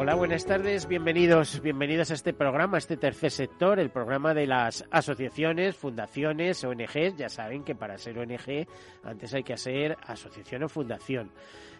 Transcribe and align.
Hola, 0.00 0.14
buenas 0.14 0.46
tardes, 0.46 0.88
bienvenidos, 0.88 1.60
bienvenidos 1.60 2.10
a 2.10 2.14
este 2.14 2.32
programa, 2.32 2.78
a 2.78 2.78
este 2.78 2.96
tercer 2.96 3.30
sector, 3.30 3.78
el 3.78 3.90
programa 3.90 4.32
de 4.32 4.46
las 4.46 4.82
asociaciones, 4.90 5.76
fundaciones, 5.76 6.64
ONGs. 6.64 7.18
Ya 7.18 7.28
saben 7.28 7.64
que 7.64 7.74
para 7.74 7.98
ser 7.98 8.18
ONG 8.18 8.66
antes 9.04 9.34
hay 9.34 9.42
que 9.42 9.58
ser 9.58 9.98
asociación 10.06 10.62
o 10.62 10.70
fundación. 10.70 11.30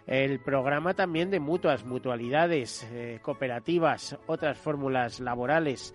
El 0.07 0.39
programa 0.39 0.93
también 0.93 1.31
de 1.31 1.41
mutuas, 1.41 1.87
mutualidades, 1.87 2.87
eh, 2.93 3.21
cooperativas, 3.23 4.19
otras 4.27 4.59
fórmulas 4.59 5.19
laborales 5.21 5.95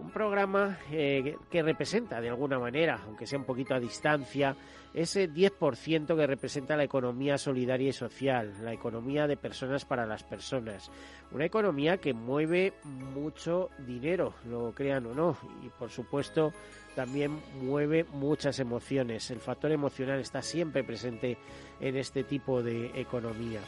un 0.00 0.10
programa 0.10 0.78
eh, 0.90 1.36
que 1.50 1.62
representa 1.62 2.20
de 2.20 2.28
alguna 2.28 2.58
manera, 2.58 3.00
aunque 3.04 3.26
sea 3.26 3.38
un 3.38 3.44
poquito 3.44 3.74
a 3.74 3.80
distancia, 3.80 4.56
ese 4.94 5.30
10% 5.30 6.16
que 6.16 6.26
representa 6.26 6.76
la 6.76 6.84
economía 6.84 7.36
solidaria 7.36 7.90
y 7.90 7.92
social, 7.92 8.54
la 8.62 8.72
economía 8.72 9.26
de 9.26 9.36
personas 9.36 9.84
para 9.84 10.06
las 10.06 10.24
personas. 10.24 10.90
Una 11.32 11.44
economía 11.44 11.98
que 11.98 12.14
mueve 12.14 12.72
mucho 12.84 13.68
dinero, 13.86 14.34
lo 14.48 14.72
crean 14.72 15.06
o 15.06 15.14
no, 15.14 15.36
y 15.62 15.68
por 15.68 15.90
supuesto 15.90 16.52
también 16.94 17.38
mueve 17.60 18.04
muchas 18.04 18.58
emociones. 18.58 19.30
El 19.30 19.40
factor 19.40 19.70
emocional 19.70 20.18
está 20.18 20.40
siempre 20.40 20.82
presente 20.82 21.36
en 21.78 21.96
este 21.96 22.24
tipo 22.24 22.62
de 22.62 22.98
economía. 22.98 23.60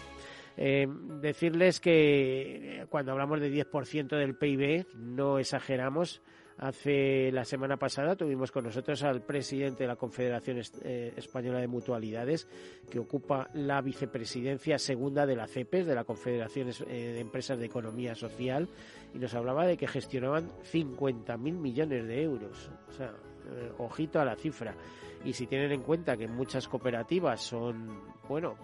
Eh, 0.61 0.89
decirles 1.20 1.78
que 1.78 2.84
cuando 2.91 3.12
hablamos 3.12 3.41
de 3.41 3.48
10% 3.48 4.17
del 4.17 4.34
PIB, 4.34 4.87
no 4.97 5.39
exageramos. 5.39 6.20
Hace 6.56 7.31
la 7.31 7.45
semana 7.45 7.77
pasada 7.77 8.17
tuvimos 8.17 8.51
con 8.51 8.64
nosotros 8.64 9.05
al 9.05 9.23
presidente 9.23 9.84
de 9.84 9.86
la 9.86 9.95
Confederación 9.95 10.61
eh, 10.83 11.12
Española 11.17 11.61
de 11.61 11.69
Mutualidades, 11.69 12.48
que 12.91 12.98
ocupa 12.98 13.48
la 13.55 13.81
vicepresidencia 13.81 14.77
segunda 14.79 15.25
de 15.25 15.36
la 15.36 15.47
CEPES, 15.47 15.86
de 15.86 15.95
la 15.95 16.03
Confederación 16.03 16.70
eh, 16.89 17.12
de 17.12 17.20
Empresas 17.20 17.61
de 17.61 17.67
Economía 17.67 18.17
Social, 18.17 18.69
y 19.14 19.20
nos 19.20 19.34
hablaba 19.34 19.64
de 19.64 19.77
que 19.77 19.86
gestionaban 19.86 20.48
50.000 20.73 21.39
millones 21.39 22.09
de 22.09 22.23
euros. 22.25 22.73
O 22.89 22.92
sea, 22.92 23.14
ojito 23.79 24.20
a 24.20 24.25
la 24.25 24.34
cifra. 24.34 24.75
Y 25.25 25.34
si 25.34 25.47
tienen 25.47 25.70
en 25.70 25.83
cuenta 25.83 26.17
que 26.17 26.27
muchas 26.27 26.67
cooperativas 26.67 27.41
son, 27.41 28.03
bueno, 28.29 28.56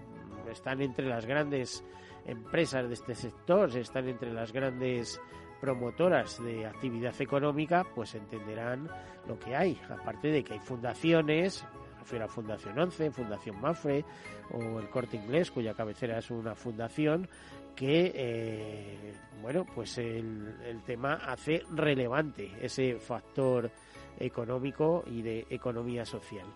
están 0.55 0.81
entre 0.81 1.07
las 1.07 1.27
grandes 1.27 1.85
empresas 2.27 2.89
de 2.89 2.95
este 2.95 3.15
sector, 3.15 3.77
están 3.77 4.09
entre 4.09 4.33
las 4.33 4.53
grandes 4.53 5.21
promotoras 5.61 6.43
de 6.43 6.67
actividad 6.67 7.15
económica, 7.21 7.87
pues 7.95 8.15
entenderán 8.15 8.89
lo 9.29 9.39
que 9.39 9.55
hay. 9.55 9.79
Aparte 9.89 10.29
de 10.29 10.43
que 10.43 10.55
hay 10.55 10.59
fundaciones, 10.61 11.65
me 11.95 12.01
refiero 12.01 12.25
a 12.25 12.29
Fundación 12.29 12.79
11, 12.79 13.11
Fundación 13.11 13.61
Mafre 13.61 14.05
o 14.51 14.79
el 14.79 14.89
Corte 14.91 15.17
Inglés, 15.17 15.51
cuya 15.51 15.75
cabecera 15.75 16.19
es 16.19 16.31
una 16.31 16.55
fundación 16.55 17.29
que, 17.75 18.13
eh, 18.15 19.15
bueno, 19.43 19.67
pues 19.75 19.99
el, 19.99 20.55
el 20.65 20.83
tema 20.83 21.15
hace 21.15 21.63
relevante 21.71 22.53
ese 22.61 22.97
factor 22.97 23.71
económico 24.19 25.03
y 25.07 25.23
de 25.23 25.47
economía 25.51 26.05
social. 26.05 26.47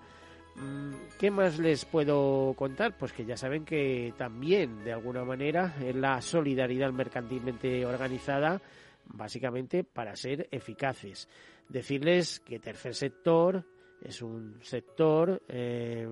Mm, 0.61 0.93
¿Qué 1.19 1.31
más 1.31 1.59
les 1.59 1.85
puedo 1.85 2.55
contar? 2.57 2.97
Pues 2.97 3.13
que 3.13 3.25
ya 3.25 3.37
saben 3.37 3.65
que 3.65 4.13
también, 4.17 4.85
de 4.85 4.93
alguna 4.93 5.25
manera, 5.25 5.77
es 5.81 5.95
la 5.95 6.21
solidaridad 6.21 6.93
mercantilmente 6.93 7.87
organizada, 7.87 8.61
básicamente 9.07 9.85
para 9.85 10.17
ser 10.17 10.49
eficaces. 10.51 11.29
Decirles 11.69 12.41
que 12.41 12.59
tercer 12.59 12.95
sector 12.95 13.65
es 14.03 14.23
un 14.23 14.59
sector 14.63 15.43
eh, 15.49 16.09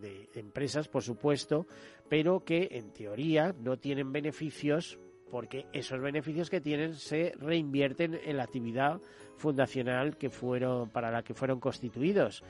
de 0.00 0.28
empresas, 0.34 0.88
por 0.88 1.02
supuesto, 1.02 1.66
pero 2.08 2.44
que 2.44 2.68
en 2.72 2.92
teoría 2.92 3.54
no 3.58 3.78
tienen 3.78 4.12
beneficios 4.12 4.98
porque 5.30 5.64
esos 5.72 5.98
beneficios 5.98 6.50
que 6.50 6.60
tienen 6.60 6.94
se 6.94 7.32
reinvierten 7.38 8.20
en 8.22 8.36
la 8.36 8.42
actividad 8.42 9.00
fundacional 9.38 10.18
que 10.18 10.28
fueron 10.28 10.90
para 10.90 11.10
la 11.10 11.22
que 11.22 11.32
fueron 11.32 11.58
constituidos 11.58 12.44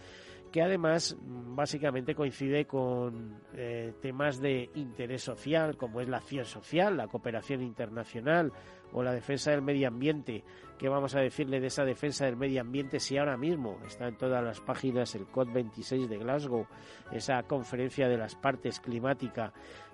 que 0.53 0.63
además 0.63 1.17
mm, 1.19 1.57
básicamente 1.57 2.15
coincide 2.15 2.67
con 2.67 3.41
eh, 3.55 3.95
temas 4.01 4.39
de 4.41 4.71
interés 4.75 5.23
social, 5.23 5.77
como 5.77 6.01
es 6.01 6.09
la 6.09 6.19
acción 6.19 6.45
social, 6.45 6.97
la 6.97 7.09
cooperación 7.09 7.63
internacional 7.63 8.53
o 8.93 9.03
la 9.03 9.13
defensa 9.13 9.51
del 9.51 9.63
medio 9.63 9.89
ambiente. 9.89 10.45
¿Qué 10.79 10.89
vamos 10.89 11.15
a 11.15 11.21
decirle 11.21 11.61
de 11.61 11.69
esa 11.69 11.85
defensa 11.85 12.27
del 12.27 12.37
medio 12.37 12.61
ambiente 12.61 13.01
si 13.01 13.17
ahora 13.17 13.37
mismo 13.37 13.79
está 13.87 14.09
en 14.09 14.17
todas 14.17 14.45
las 14.45 14.61
páginas 14.61 15.15
el 15.15 15.27
COP26 15.27 16.07
de 16.07 16.19
Glasgow, 16.19 16.67
esa 17.13 17.43
conferencia 17.45 18.09
de 18.09 18.19
las 18.19 18.35
partes 18.35 18.81
climática 18.81 19.53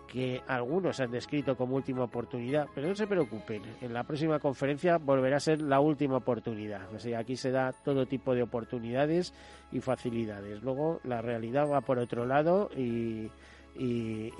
que 0.09 0.41
algunos 0.47 0.99
han 1.01 1.11
descrito 1.11 1.57
como 1.57 1.77
última 1.77 2.05
oportunidad, 2.05 2.67
pero 2.75 2.89
no 2.89 2.95
se 2.95 3.07
preocupen, 3.07 3.63
en 3.81 3.93
la 3.93 4.05
próxima 4.05 4.39
conferencia 4.39 4.97
volverá 4.97 5.37
a 5.37 5.41
ser 5.41 5.61
la 5.61 5.81
última 5.81 6.17
oportunidad. 6.17 6.89
Aquí 7.17 7.37
se 7.37 7.51
da 7.51 7.73
todo 7.73 8.07
tipo 8.07 8.35
de 8.35 8.43
oportunidades 8.43 9.35
y 9.71 9.81
facilidades. 9.81 10.63
Luego 10.63 11.01
la 11.05 11.21
realidad 11.21 11.69
va 11.69 11.83
por 11.83 11.99
otro 11.99 12.25
lado 12.25 12.71
y, 12.77 13.31
y, 13.77 14.33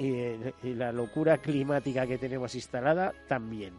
la 0.75 0.91
locura 0.91 1.39
climática 1.39 2.07
que 2.07 2.19
tenemos 2.19 2.55
instalada 2.55 3.13
también. 3.29 3.75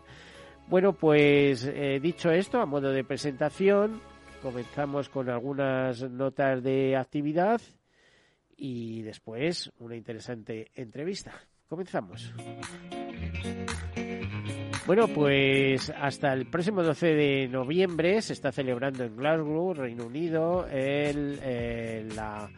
Bueno, 0.68 0.94
pues 0.94 1.66
eh, 1.66 2.00
dicho 2.00 2.30
esto, 2.32 2.62
a 2.62 2.66
modo 2.68 2.92
de 2.92 3.04
presentación, 3.04 4.00
comenzamos 4.44 5.10
con 5.10 5.30
algunas 5.30 6.04
notas 6.10 6.62
de 6.62 6.96
actividad 6.96 7.60
y 8.56 9.02
después 9.02 9.72
una 9.80 9.96
interesante 9.96 10.70
entrevista. 10.76 11.34
Comenzamos. 11.70 12.34
Bueno, 14.88 15.08
pues 15.08 15.92
hasta 15.92 16.34
el 16.34 16.48
próximo 16.48 16.82
12 16.82 17.06
de 17.14 17.48
noviembre 17.48 18.24
se 18.24 18.34
está 18.34 18.52
celebrando 18.52 19.04
en 19.04 19.16
Glasgow, 19.16 19.76
Reino 19.76 20.08
Unido, 20.08 20.66
el, 20.68 21.40
eh, 21.44 22.10
la 22.16 22.50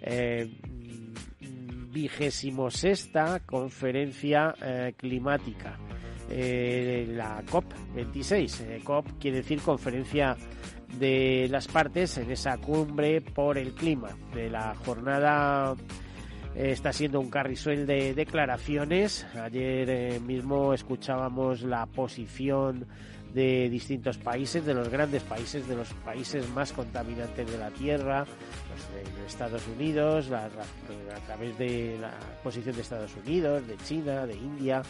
eh, 0.00 0.50
vigésimo 1.92 2.70
sexta 2.70 3.40
conferencia 3.40 4.54
eh, 4.62 4.94
climática, 4.96 5.78
la 6.30 7.42
COP26. 7.44 8.82
COP 8.82 9.18
quiere 9.20 9.38
decir 9.38 9.60
conferencia 9.60 10.38
de 10.98 11.48
las 11.50 11.68
partes 11.68 12.16
en 12.16 12.30
esa 12.30 12.56
cumbre 12.56 13.20
por 13.20 13.58
el 13.58 13.74
clima 13.74 14.16
de 14.32 14.48
la 14.48 14.74
jornada 14.86 15.76
está 16.54 16.92
siendo 16.92 17.20
un 17.20 17.30
carrisuel 17.30 17.86
de 17.86 18.14
declaraciones. 18.14 19.26
Ayer 19.34 19.90
eh, 19.90 20.20
mismo 20.20 20.72
escuchábamos 20.72 21.62
la 21.62 21.86
posición 21.86 22.86
de 23.34 23.68
distintos 23.68 24.16
países, 24.16 24.64
de 24.64 24.74
los 24.74 24.88
grandes 24.88 25.24
países, 25.24 25.66
de 25.66 25.74
los 25.74 25.92
países 26.04 26.48
más 26.50 26.72
contaminantes 26.72 27.50
de 27.50 27.58
la 27.58 27.70
Tierra, 27.70 28.20
los 28.20 29.16
de 29.18 29.26
Estados 29.26 29.66
Unidos, 29.66 30.30
a 30.30 30.48
través 31.26 31.58
de 31.58 31.98
la 32.00 32.12
posición 32.44 32.76
de 32.76 32.82
Estados 32.82 33.10
Unidos, 33.26 33.66
de 33.66 33.76
China, 33.78 34.24
de 34.24 34.34
India, 34.34 34.82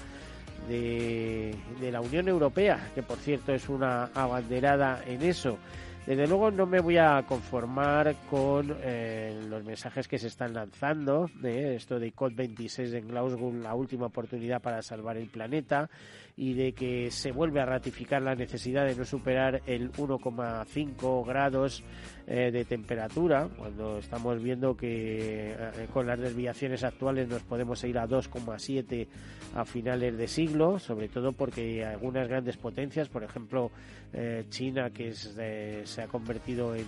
de 0.68 1.54
la 1.90 2.02
Unión 2.02 2.28
Europea, 2.28 2.90
que 2.94 3.02
por 3.02 3.16
cierto 3.16 3.54
es 3.54 3.70
una 3.70 4.10
abanderada 4.14 5.02
en 5.06 5.22
eso. 5.22 5.58
Desde 6.06 6.26
luego 6.26 6.50
no 6.50 6.66
me 6.66 6.80
voy 6.80 6.98
a 6.98 7.24
conformar 7.26 8.14
con 8.28 8.76
eh, 8.82 9.40
los 9.48 9.64
mensajes 9.64 10.06
que 10.06 10.18
se 10.18 10.26
están 10.26 10.52
lanzando 10.52 11.30
de 11.40 11.76
esto 11.76 11.98
de 11.98 12.14
COP26 12.14 12.98
en 12.98 13.08
Glasgow, 13.08 13.54
la 13.54 13.74
última 13.74 14.06
oportunidad 14.06 14.60
para 14.60 14.82
salvar 14.82 15.16
el 15.16 15.28
planeta 15.28 15.88
y 16.36 16.52
de 16.52 16.72
que 16.72 17.10
se 17.10 17.32
vuelve 17.32 17.60
a 17.60 17.64
ratificar 17.64 18.20
la 18.20 18.34
necesidad 18.34 18.84
de 18.84 18.96
no 18.96 19.06
superar 19.06 19.62
el 19.66 19.92
1,5 19.92 21.26
grados 21.26 21.82
eh, 22.26 22.50
de 22.50 22.64
temperatura, 22.64 23.48
cuando 23.56 23.98
estamos 23.98 24.42
viendo 24.42 24.76
que 24.76 25.52
eh, 25.52 25.88
con 25.92 26.06
las 26.06 26.18
desviaciones 26.18 26.84
actuales 26.84 27.28
nos 27.28 27.42
podemos 27.42 27.82
ir 27.84 27.98
a 27.98 28.06
2,7 28.06 29.06
a 29.54 29.64
finales 29.64 30.18
de 30.18 30.26
siglo, 30.26 30.78
sobre 30.78 31.08
todo 31.08 31.32
porque 31.32 31.84
algunas 31.84 32.28
grandes 32.28 32.56
potencias, 32.56 33.08
por 33.08 33.22
ejemplo 33.22 33.70
eh, 34.14 34.44
China, 34.48 34.90
que 34.90 35.12
se 35.12 36.02
ha 36.02 36.06
convertido 36.06 36.74
en, 36.74 36.86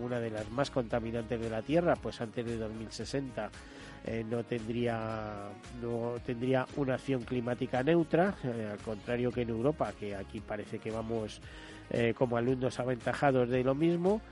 una 0.00 0.20
de 0.20 0.30
las 0.30 0.50
más 0.50 0.70
contaminantes 0.70 1.40
de 1.40 1.50
la 1.50 1.62
Tierra, 1.62 1.96
pues 1.96 2.20
antes 2.20 2.44
de 2.44 2.56
2060 2.56 3.50
no 4.30 4.42
tendría 4.44 5.48
no 5.82 6.14
tendría 6.24 6.64
una 6.76 6.94
acción 6.94 7.22
climática 7.24 7.82
neutra, 7.82 8.36
al 8.44 8.78
contrario 8.78 9.30
que 9.30 9.42
en 9.42 9.50
Europa, 9.50 9.92
que 9.98 10.14
aquí 10.14 10.40
parece 10.40 10.78
que 10.78 10.90
vamos 10.90 11.42
como 12.16 12.36
alumnos 12.36 12.78
aventajados 12.78 13.48
de 13.48 13.64
lo 13.64 13.74
mismo 13.74 14.22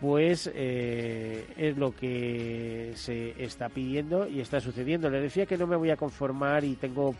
pues 0.00 0.50
eh, 0.54 1.46
es 1.56 1.76
lo 1.76 1.94
que 1.94 2.92
se 2.96 3.42
está 3.42 3.68
pidiendo 3.68 4.28
y 4.28 4.40
está 4.40 4.60
sucediendo. 4.60 5.08
Les 5.08 5.22
decía 5.22 5.46
que 5.46 5.56
no 5.56 5.66
me 5.66 5.76
voy 5.76 5.90
a 5.90 5.96
conformar 5.96 6.64
y 6.64 6.74
tengo 6.74 7.14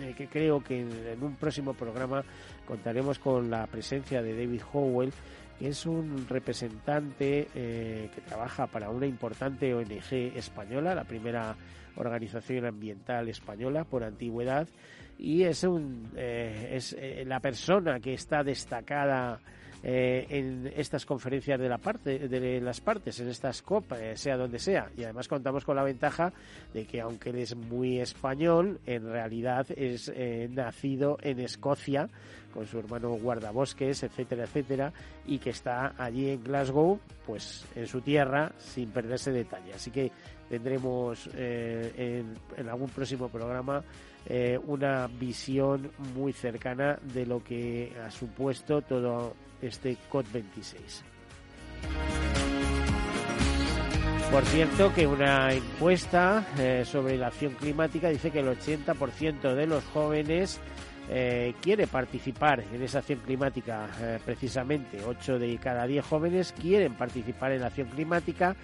eh, 0.00 0.14
que 0.16 0.28
creo 0.28 0.62
que 0.62 0.80
en, 0.80 1.22
un 1.22 1.36
próximo 1.36 1.74
programa 1.74 2.24
contaremos 2.66 3.18
con 3.18 3.50
la 3.50 3.66
presencia 3.66 4.22
de 4.22 4.36
David 4.36 4.62
Howell, 4.72 5.12
que 5.58 5.68
es 5.68 5.86
un 5.86 6.26
representante 6.28 7.48
eh, 7.54 8.10
que 8.14 8.20
trabaja 8.22 8.66
para 8.66 8.90
una 8.90 9.06
importante 9.06 9.74
ONG 9.74 10.36
española, 10.36 10.94
la 10.94 11.04
primera 11.04 11.56
organización 11.96 12.66
ambiental 12.66 13.28
española 13.28 13.84
por 13.84 14.04
antigüedad, 14.04 14.68
y 15.18 15.44
es, 15.44 15.64
un, 15.64 16.12
es 16.14 16.94
la 17.24 17.40
persona 17.40 18.00
que 18.00 18.12
está 18.12 18.42
destacada 18.42 19.40
eh, 19.88 20.26
en 20.30 20.72
estas 20.74 21.06
conferencias 21.06 21.60
de, 21.60 21.68
la 21.68 21.78
parte, 21.78 22.18
de 22.18 22.60
las 22.60 22.80
partes, 22.80 23.20
en 23.20 23.28
estas 23.28 23.62
copas, 23.62 24.00
eh, 24.00 24.16
sea 24.16 24.36
donde 24.36 24.58
sea. 24.58 24.90
Y 24.96 25.04
además 25.04 25.28
contamos 25.28 25.64
con 25.64 25.76
la 25.76 25.84
ventaja 25.84 26.32
de 26.74 26.86
que 26.86 27.00
aunque 27.00 27.30
él 27.30 27.36
es 27.36 27.54
muy 27.54 28.00
español, 28.00 28.80
en 28.84 29.04
realidad 29.04 29.64
es 29.76 30.10
eh, 30.12 30.48
nacido 30.50 31.18
en 31.22 31.38
Escocia 31.38 32.08
con 32.52 32.66
su 32.66 32.80
hermano 32.80 33.10
guardabosques, 33.10 34.02
etcétera, 34.02 34.42
etcétera, 34.42 34.92
y 35.24 35.38
que 35.38 35.50
está 35.50 35.94
allí 35.96 36.30
en 36.30 36.42
Glasgow, 36.42 36.98
pues 37.24 37.64
en 37.76 37.86
su 37.86 38.00
tierra, 38.00 38.50
sin 38.58 38.90
perderse 38.90 39.30
detalle. 39.30 39.72
Así 39.72 39.92
que 39.92 40.10
tendremos 40.48 41.28
en, 41.36 42.34
en, 42.56 42.68
algún 42.68 42.88
próximo 42.88 43.28
programa 43.28 43.84
una 44.66 45.06
visión 45.06 45.92
muy 46.16 46.32
cercana 46.32 46.98
de 47.14 47.24
lo 47.24 47.44
que 47.44 47.92
ha 48.04 48.10
supuesto 48.10 48.82
todo 48.82 49.34
este 49.62 49.96
COP26. 50.10 51.02
Por 54.30 54.44
cierto, 54.44 54.92
que 54.92 55.06
una 55.06 55.52
encuesta 55.52 56.44
eh, 56.58 56.84
sobre 56.84 57.16
la 57.16 57.28
acción 57.28 57.54
climática 57.54 58.08
dice 58.08 58.30
que 58.30 58.40
el 58.40 58.48
80% 58.48 59.54
de 59.54 59.66
los 59.66 59.84
jóvenes 59.84 60.60
eh, 61.08 61.54
quiere 61.62 61.86
participar 61.86 62.64
en 62.72 62.82
esa 62.82 62.98
acción 62.98 63.20
climática. 63.20 63.88
Eh, 64.00 64.18
precisamente, 64.24 65.02
8 65.04 65.38
de 65.38 65.56
cada 65.58 65.86
10 65.86 66.04
jóvenes 66.04 66.52
quieren 66.60 66.94
participar 66.94 67.52
en 67.52 67.60
la 67.60 67.68
acción 67.68 67.88
climática, 67.88 68.56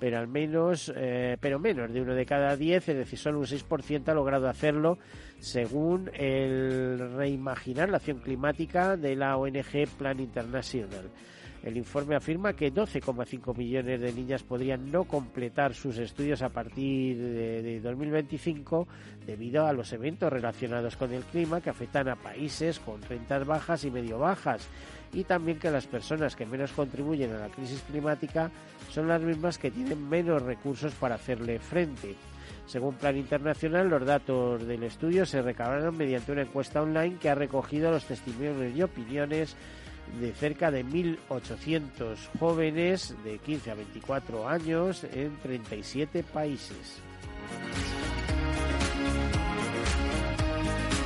pero 0.00 0.18
al 0.18 0.26
menos, 0.26 0.92
pero 1.40 1.58
menos 1.58 1.92
de 1.92 2.00
uno 2.00 2.14
de 2.14 2.26
cada 2.26 2.56
10, 2.56 2.88
es 2.88 2.96
decir, 2.96 3.18
solo 3.18 3.38
un 3.38 3.46
6% 3.46 4.08
ha 4.08 4.14
logrado 4.14 4.48
hacerlo 4.48 4.98
según 5.38 6.10
el 6.14 7.12
reimaginar 7.16 7.90
la 7.90 7.98
acción 7.98 8.18
climática 8.18 8.96
de 8.96 9.14
la 9.14 9.36
ONG 9.36 9.86
Plan 9.98 10.18
International. 10.18 11.10
El 11.62 11.76
informe 11.76 12.16
afirma 12.16 12.54
que 12.54 12.72
12,5 12.72 13.54
millones 13.54 14.00
de 14.00 14.12
niñas 14.14 14.42
podrían 14.42 14.90
no 14.90 15.04
completar 15.04 15.74
sus 15.74 15.98
estudios 15.98 16.40
a 16.40 16.48
partir 16.48 17.18
de, 17.18 17.80
2025 17.80 18.88
debido 19.26 19.66
a 19.66 19.72
los 19.74 19.92
eventos 19.92 20.32
relacionados 20.32 20.96
con 20.96 21.12
el 21.12 21.22
clima 21.24 21.60
que 21.60 21.68
afectan 21.68 22.08
a 22.08 22.16
países 22.16 22.80
con 22.80 23.02
rentas 23.02 23.46
bajas 23.46 23.84
y 23.84 23.90
medio 23.90 24.18
bajas 24.18 24.66
y 25.12 25.24
también 25.24 25.58
que 25.58 25.70
las 25.70 25.86
personas 25.86 26.36
que 26.36 26.46
menos 26.46 26.72
contribuyen 26.72 27.32
a 27.34 27.38
la 27.38 27.48
crisis 27.48 27.82
climática 27.82 28.50
son 28.90 29.08
las 29.08 29.20
mismas 29.20 29.58
que 29.58 29.70
tienen 29.70 30.08
menos 30.08 30.42
recursos 30.42 30.92
para 30.94 31.16
hacerle 31.16 31.58
frente. 31.58 32.14
Según 32.66 32.94
Plan 32.94 33.16
Internacional, 33.16 33.88
los 33.88 34.04
datos 34.06 34.66
del 34.66 34.84
estudio 34.84 35.26
se 35.26 35.42
recabaron 35.42 35.96
mediante 35.96 36.32
una 36.32 36.42
encuesta 36.42 36.82
online 36.82 37.16
que 37.20 37.30
ha 37.30 37.34
recogido 37.34 37.90
los 37.90 38.04
testimonios 38.04 38.76
y 38.76 38.82
opiniones 38.82 39.56
de 40.20 40.32
cerca 40.32 40.70
de 40.70 40.84
1.800 40.84 42.16
jóvenes 42.38 43.14
de 43.24 43.38
15 43.38 43.70
a 43.70 43.74
24 43.74 44.48
años 44.48 45.04
en 45.04 45.36
37 45.38 46.22
países. 46.22 47.02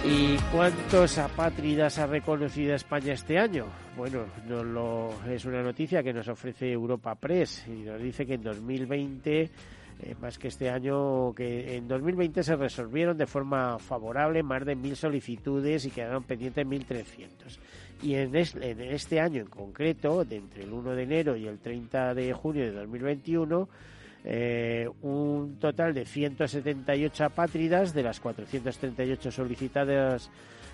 ¿Y 0.06 0.36
cuántos 0.52 1.16
apátridas 1.16 1.98
ha 1.98 2.06
reconocido 2.06 2.74
España 2.74 3.14
este 3.14 3.38
año? 3.38 3.64
Bueno, 3.96 4.26
no 4.46 4.62
lo, 4.62 5.14
es 5.26 5.46
una 5.46 5.62
noticia 5.62 6.02
que 6.02 6.12
nos 6.12 6.28
ofrece 6.28 6.70
Europa 6.70 7.14
Press 7.14 7.64
y 7.66 7.84
nos 7.84 8.02
dice 8.02 8.26
que 8.26 8.34
en 8.34 8.42
2020 8.42 9.50
eh, 10.00 10.14
más 10.20 10.38
que 10.38 10.48
este 10.48 10.68
año, 10.68 11.32
que 11.34 11.76
en 11.76 11.88
2020 11.88 12.42
se 12.42 12.56
resolvieron 12.56 13.16
de 13.16 13.26
forma 13.26 13.78
favorable 13.78 14.42
más 14.42 14.66
de 14.66 14.74
mil 14.74 14.94
solicitudes 14.94 15.86
y 15.86 15.90
quedaron 15.90 16.24
pendientes 16.24 16.66
1.300. 16.66 17.58
Y 18.02 18.14
en, 18.16 18.34
en 18.34 18.80
este 18.80 19.20
año 19.20 19.40
en 19.40 19.46
concreto, 19.46 20.24
de 20.24 20.36
entre 20.36 20.64
el 20.64 20.72
1 20.72 20.94
de 20.94 21.02
enero 21.02 21.36
y 21.36 21.46
el 21.46 21.58
30 21.60 22.12
de 22.14 22.32
junio 22.34 22.64
de 22.64 22.72
2021, 22.72 23.68
eh, 24.26 24.88
un 25.02 25.58
total 25.58 25.92
de 25.92 26.06
178 26.06 27.24
apátridas 27.24 27.92
de 27.92 28.02
las 28.02 28.20
438 28.20 29.30
solicitadas 29.30 30.30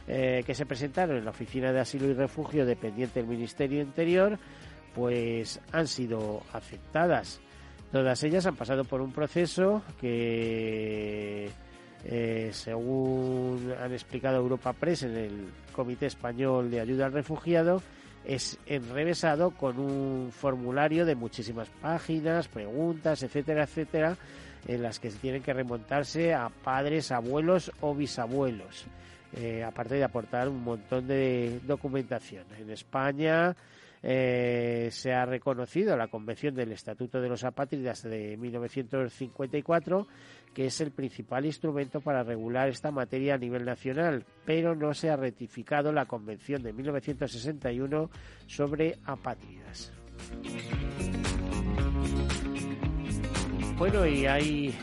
eh, 0.06 0.44
que 0.46 0.54
se 0.54 0.66
presentaron 0.66 1.16
en 1.16 1.24
la 1.24 1.32
Oficina 1.32 1.72
de 1.72 1.80
Asilo 1.80 2.06
y 2.08 2.14
Refugio 2.14 2.64
dependiente 2.64 3.20
del 3.20 3.28
Ministerio 3.28 3.82
Interior, 3.82 4.38
pues 4.94 5.60
han 5.72 5.88
sido 5.88 6.42
aceptadas. 6.52 7.40
Todas 7.90 8.22
ellas 8.22 8.46
han 8.46 8.54
pasado 8.54 8.84
por 8.84 9.00
un 9.00 9.12
proceso 9.12 9.82
que, 10.00 11.50
eh, 12.04 12.50
según 12.52 13.74
han 13.82 13.92
explicado 13.92 14.36
Europa 14.36 14.72
Press 14.72 15.02
en 15.02 15.16
el 15.16 15.48
Comité 15.72 16.06
Español 16.06 16.70
de 16.70 16.80
Ayuda 16.80 17.06
al 17.06 17.12
Refugiado, 17.12 17.82
es 18.24 18.58
enrevesado 18.66 19.50
con 19.52 19.78
un 19.78 20.30
formulario 20.32 21.04
de 21.06 21.14
muchísimas 21.14 21.68
páginas, 21.80 22.48
preguntas, 22.48 23.22
etcétera, 23.22 23.64
etcétera, 23.64 24.16
en 24.66 24.82
las 24.82 24.98
que 24.98 25.10
se 25.10 25.18
tienen 25.18 25.42
que 25.42 25.52
remontarse 25.52 26.34
a 26.34 26.48
padres, 26.48 27.12
abuelos 27.12 27.72
o 27.80 27.94
bisabuelos, 27.94 28.84
eh, 29.36 29.64
aparte 29.64 29.94
de 29.94 30.04
aportar 30.04 30.48
un 30.48 30.62
montón 30.62 31.06
de 31.06 31.60
documentación. 31.66 32.44
En 32.58 32.70
España 32.70 33.56
eh, 34.02 34.88
se 34.92 35.12
ha 35.12 35.26
reconocido 35.26 35.96
la 35.96 36.08
Convención 36.08 36.54
del 36.54 36.72
Estatuto 36.72 37.20
de 37.20 37.28
los 37.28 37.44
Apátridas 37.44 38.02
de 38.02 38.36
1954, 38.36 40.06
que 40.54 40.66
es 40.66 40.80
el 40.80 40.90
principal 40.90 41.44
instrumento 41.44 42.00
para 42.00 42.22
regular 42.22 42.68
esta 42.68 42.90
materia 42.90 43.34
a 43.34 43.38
nivel 43.38 43.64
nacional, 43.64 44.24
pero 44.44 44.74
no 44.74 44.94
se 44.94 45.10
ha 45.10 45.16
ratificado 45.16 45.92
la 45.92 46.06
Convención 46.06 46.62
de 46.62 46.72
1961 46.72 48.10
sobre 48.46 48.96
apátridas. 49.04 49.92
Bueno, 53.80 54.06
y 54.06 54.26
ahí 54.26 54.74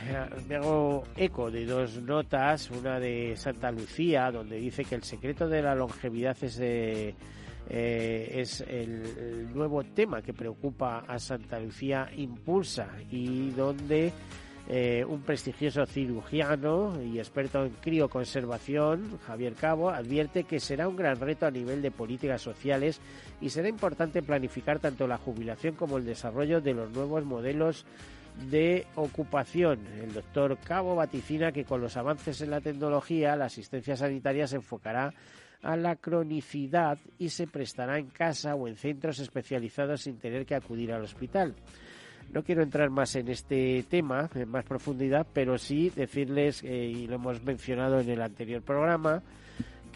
me 0.48 0.56
hago 0.56 1.04
eco 1.16 1.52
de 1.52 1.68
dos 1.68 2.02
notas, 2.02 2.72
una 2.72 3.00
de 3.00 3.36
Santa 3.36 3.72
Lucía, 3.72 4.32
donde 4.32 4.58
dice 4.58 4.84
que 4.86 4.96
el 4.96 5.04
secreto 5.04 5.48
de 5.48 5.62
la 5.62 5.76
longevidad 5.76 6.36
es 6.42 6.58
de 6.58 7.14
eh, 7.70 8.32
es 8.36 8.62
el, 8.62 9.54
nuevo 9.54 9.84
tema 9.84 10.22
que 10.22 10.34
preocupa 10.34 11.00
a 11.08 11.20
Santa 11.20 11.60
Lucía 11.60 12.10
Impulsa 12.16 12.88
y 13.12 13.52
donde 13.52 14.14
eh, 14.70 15.06
un 15.08 15.22
prestigioso 15.22 15.86
cirujano 15.86 17.02
y 17.02 17.20
experto 17.20 17.66
en 17.66 17.72
crioconservación, 17.72 19.18
Javier 19.26 19.54
Cabo, 19.54 19.90
advierte 19.90 20.44
que 20.44 20.60
será 20.60 20.88
un 20.88 20.96
gran 20.96 21.20
reto 21.20 21.46
a 21.46 21.52
nivel 21.52 21.82
de 21.82 21.92
políticas 21.92 22.42
sociales 22.42 23.02
y 23.42 23.50
será 23.50 23.68
importante 23.68 24.22
planificar 24.22 24.80
tanto 24.80 25.08
la 25.08 25.18
jubilación 25.18 25.76
como 25.76 25.98
el 25.98 26.06
desarrollo 26.06 26.62
de 26.62 26.74
los 26.74 26.92
nuevos 26.92 27.26
modelos 27.26 27.86
de 28.50 28.86
ocupación. 28.96 29.80
El 30.02 30.14
doctor 30.14 30.58
Cabo 30.64 30.96
vaticina 30.96 31.52
que 31.52 31.66
con 31.66 31.82
los 31.82 31.98
avances 31.98 32.40
en 32.42 32.52
la 32.52 32.62
tecnología 32.62 33.36
la 33.36 33.46
asistencia 33.46 33.98
sanitaria 33.98 34.48
se 34.48 34.58
enfocará 34.58 35.14
a 35.64 35.76
la 35.76 35.96
cronicidad 35.96 37.00
y 37.18 37.30
se 37.30 37.48
prestará 37.48 37.98
en 37.98 38.08
casa 38.08 38.56
o 38.56 38.68
en 38.68 38.76
centros 38.76 39.20
especializados 39.20 40.02
sin 40.02 40.18
tener 40.18 40.46
que 40.46 40.56
acudir 40.56 40.94
al 40.94 41.04
hospital. 41.04 41.56
No 42.32 42.44
quiero 42.44 42.62
entrar 42.62 42.90
más 42.90 43.16
en 43.16 43.30
este 43.30 43.84
tema 43.90 44.30
en 44.36 44.50
más 44.50 44.66
profundidad, 44.66 45.26
pero 45.34 45.58
sí 45.58 45.92
decirles, 45.96 46.64
eh, 46.64 46.68
y 46.68 47.08
lo 47.08 47.16
hemos 47.16 47.42
mencionado 47.44 48.00
en 48.00 48.10
el 48.10 48.22
anterior 48.22 48.62
programa, 48.62 49.24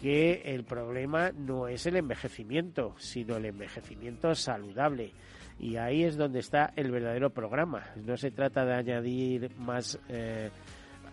que 0.00 0.42
el 0.46 0.64
problema 0.64 1.30
no 1.30 1.68
es 1.68 1.86
el 1.86 1.96
envejecimiento, 1.96 2.94
sino 2.98 3.36
el 3.36 3.44
envejecimiento 3.44 4.34
saludable. 4.34 5.12
Y 5.60 5.76
ahí 5.76 6.02
es 6.02 6.16
donde 6.16 6.40
está 6.40 6.72
el 6.74 6.90
verdadero 6.90 7.30
programa. 7.30 7.84
No 8.04 8.16
se 8.16 8.30
trata 8.30 8.64
de 8.64 8.74
añadir 8.74 9.54
más 9.58 9.98
eh, 10.08 10.50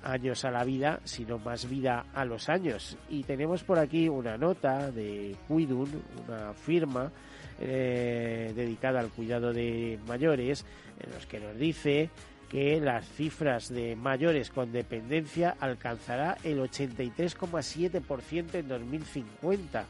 años 0.03 0.45
a 0.45 0.51
la 0.51 0.63
vida, 0.63 0.99
sino 1.03 1.39
más 1.39 1.69
vida 1.69 2.05
a 2.13 2.25
los 2.25 2.49
años. 2.49 2.97
Y 3.09 3.23
tenemos 3.23 3.63
por 3.63 3.79
aquí 3.79 4.09
una 4.09 4.37
nota 4.37 4.91
de 4.91 5.35
Cuidun, 5.47 6.03
una 6.27 6.53
firma 6.53 7.11
eh, 7.59 8.53
dedicada 8.55 8.99
al 8.99 9.09
cuidado 9.09 9.53
de 9.53 9.99
mayores, 10.07 10.65
en 10.99 11.11
los 11.11 11.25
que 11.25 11.39
nos 11.39 11.57
dice 11.57 12.09
que 12.49 12.79
las 12.81 13.07
cifras 13.07 13.69
de 13.69 13.95
mayores 13.95 14.49
con 14.49 14.71
dependencia 14.71 15.55
alcanzará 15.59 16.37
el 16.43 16.59
83,7% 16.59 18.55
en 18.55 18.67
2050 18.67 19.85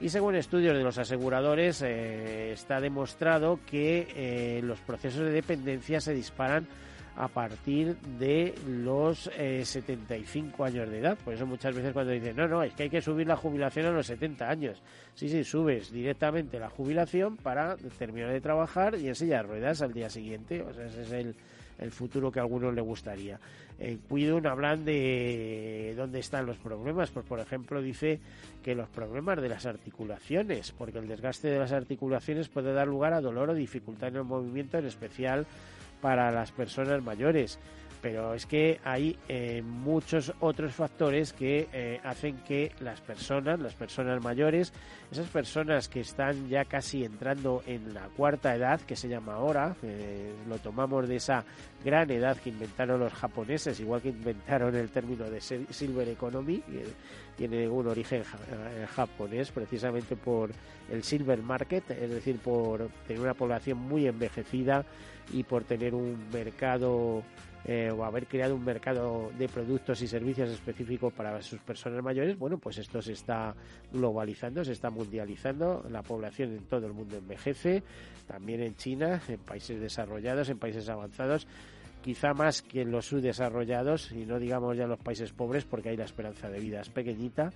Y 0.00 0.10
según 0.10 0.36
estudios 0.36 0.76
de 0.76 0.82
los 0.82 0.98
aseguradores, 0.98 1.82
eh, 1.82 2.52
está 2.52 2.80
demostrado 2.80 3.58
que 3.66 4.06
eh, 4.14 4.60
los 4.62 4.78
procesos 4.80 5.22
de 5.22 5.30
dependencia 5.30 6.00
se 6.00 6.12
disparan 6.14 6.68
a 7.16 7.28
partir 7.28 7.96
de 8.18 8.54
los 8.68 9.30
75 9.30 10.64
años 10.64 10.90
de 10.90 10.98
edad. 10.98 11.18
Por 11.24 11.34
eso 11.34 11.46
muchas 11.46 11.74
veces 11.74 11.92
cuando 11.92 12.12
dicen, 12.12 12.36
no, 12.36 12.46
no, 12.46 12.62
es 12.62 12.74
que 12.74 12.84
hay 12.84 12.90
que 12.90 13.00
subir 13.00 13.26
la 13.26 13.36
jubilación 13.36 13.86
a 13.86 13.90
los 13.90 14.06
70 14.06 14.48
años. 14.48 14.82
Sí, 15.14 15.28
sí, 15.28 15.42
subes 15.42 15.90
directamente 15.90 16.58
la 16.58 16.68
jubilación 16.68 17.36
para 17.36 17.76
terminar 17.98 18.32
de 18.32 18.40
trabajar 18.40 18.96
y 18.96 19.08
enseñar 19.08 19.46
ruedas 19.46 19.80
al 19.80 19.94
día 19.94 20.10
siguiente. 20.10 20.60
O 20.62 20.74
sea, 20.74 20.86
ese 20.86 21.02
es 21.02 21.12
el, 21.12 21.34
el 21.78 21.90
futuro 21.90 22.30
que 22.30 22.38
a 22.38 22.42
algunos 22.42 22.74
le 22.74 22.82
gustaría. 22.82 23.40
En 23.78 23.98
Cuidun 23.98 24.46
hablan 24.46 24.84
de 24.84 25.94
dónde 25.96 26.18
están 26.18 26.44
los 26.44 26.58
problemas. 26.58 27.10
Pues, 27.10 27.24
por 27.24 27.40
ejemplo, 27.40 27.80
dice 27.80 28.20
que 28.62 28.74
los 28.74 28.88
problemas 28.88 29.40
de 29.40 29.48
las 29.48 29.64
articulaciones, 29.64 30.72
porque 30.72 30.98
el 30.98 31.08
desgaste 31.08 31.48
de 31.48 31.58
las 31.58 31.72
articulaciones 31.72 32.48
puede 32.48 32.74
dar 32.74 32.88
lugar 32.88 33.14
a 33.14 33.22
dolor 33.22 33.50
o 33.50 33.54
dificultad 33.54 34.08
en 34.08 34.16
el 34.16 34.24
movimiento, 34.24 34.76
en 34.78 34.86
especial 34.86 35.46
para 36.00 36.30
las 36.30 36.52
personas 36.52 37.02
mayores. 37.02 37.58
Pero 38.02 38.34
es 38.34 38.46
que 38.46 38.78
hay 38.84 39.18
eh, 39.28 39.62
muchos 39.62 40.32
otros 40.40 40.74
factores 40.74 41.32
que 41.32 41.68
eh, 41.72 41.98
hacen 42.04 42.36
que 42.46 42.70
las 42.78 43.00
personas, 43.00 43.58
las 43.58 43.74
personas 43.74 44.22
mayores, 44.22 44.72
esas 45.10 45.28
personas 45.28 45.88
que 45.88 46.00
están 46.00 46.48
ya 46.48 46.66
casi 46.66 47.04
entrando 47.04 47.62
en 47.66 47.94
la 47.94 48.08
cuarta 48.16 48.54
edad, 48.54 48.80
que 48.82 48.94
se 48.94 49.08
llama 49.08 49.34
ahora, 49.34 49.74
lo 50.48 50.58
tomamos 50.58 51.08
de 51.08 51.16
esa 51.16 51.44
gran 51.84 52.10
edad 52.10 52.36
que 52.36 52.50
inventaron 52.50 53.00
los 53.00 53.12
japoneses, 53.12 53.80
igual 53.80 54.02
que 54.02 54.10
inventaron 54.10 54.74
el 54.76 54.90
término 54.90 55.24
de 55.24 55.40
Silver 55.40 56.08
Economy, 56.08 56.60
que 56.60 56.84
tiene 57.36 57.68
un 57.68 57.86
origen 57.86 58.22
eh, 58.22 58.86
japonés 58.94 59.50
precisamente 59.50 60.16
por 60.16 60.50
el 60.90 61.02
Silver 61.02 61.40
Market, 61.42 61.90
es 61.90 62.10
decir, 62.10 62.38
por 62.38 62.88
tener 63.06 63.22
una 63.22 63.34
población 63.34 63.78
muy 63.78 64.06
envejecida 64.06 64.84
y 65.32 65.42
por 65.42 65.64
tener 65.64 65.94
un 65.94 66.28
mercado 66.32 67.22
eh, 67.68 67.90
o 67.90 68.04
haber 68.04 68.28
creado 68.28 68.54
un 68.54 68.64
mercado 68.64 69.32
de 69.36 69.48
productos 69.48 70.00
y 70.00 70.06
servicios 70.06 70.48
específicos 70.50 71.12
para 71.12 71.42
sus 71.42 71.58
personas 71.58 72.00
mayores, 72.00 72.38
bueno, 72.38 72.58
pues 72.58 72.78
esto 72.78 73.02
se 73.02 73.12
está 73.12 73.56
globalizando, 73.92 74.64
se 74.64 74.70
está 74.70 74.88
mundializando, 74.88 75.84
la 75.90 76.02
población 76.02 76.52
en 76.52 76.64
todo 76.66 76.86
el 76.86 76.92
mundo 76.92 77.16
envejece, 77.16 77.82
también 78.28 78.62
en 78.62 78.76
China, 78.76 79.20
en 79.26 79.38
países 79.40 79.80
desarrollados, 79.80 80.48
en 80.48 80.60
países 80.60 80.88
avanzados, 80.88 81.48
quizá 82.04 82.34
más 82.34 82.62
que 82.62 82.82
en 82.82 82.92
los 82.92 83.06
subdesarrollados, 83.06 84.12
y 84.12 84.26
no 84.26 84.38
digamos 84.38 84.76
ya 84.76 84.84
en 84.84 84.90
los 84.90 85.00
países 85.00 85.32
pobres, 85.32 85.64
porque 85.64 85.88
ahí 85.88 85.96
la 85.96 86.04
esperanza 86.04 86.48
de 86.48 86.60
vida 86.60 86.80
es 86.82 86.88
pequeñita. 86.88 87.50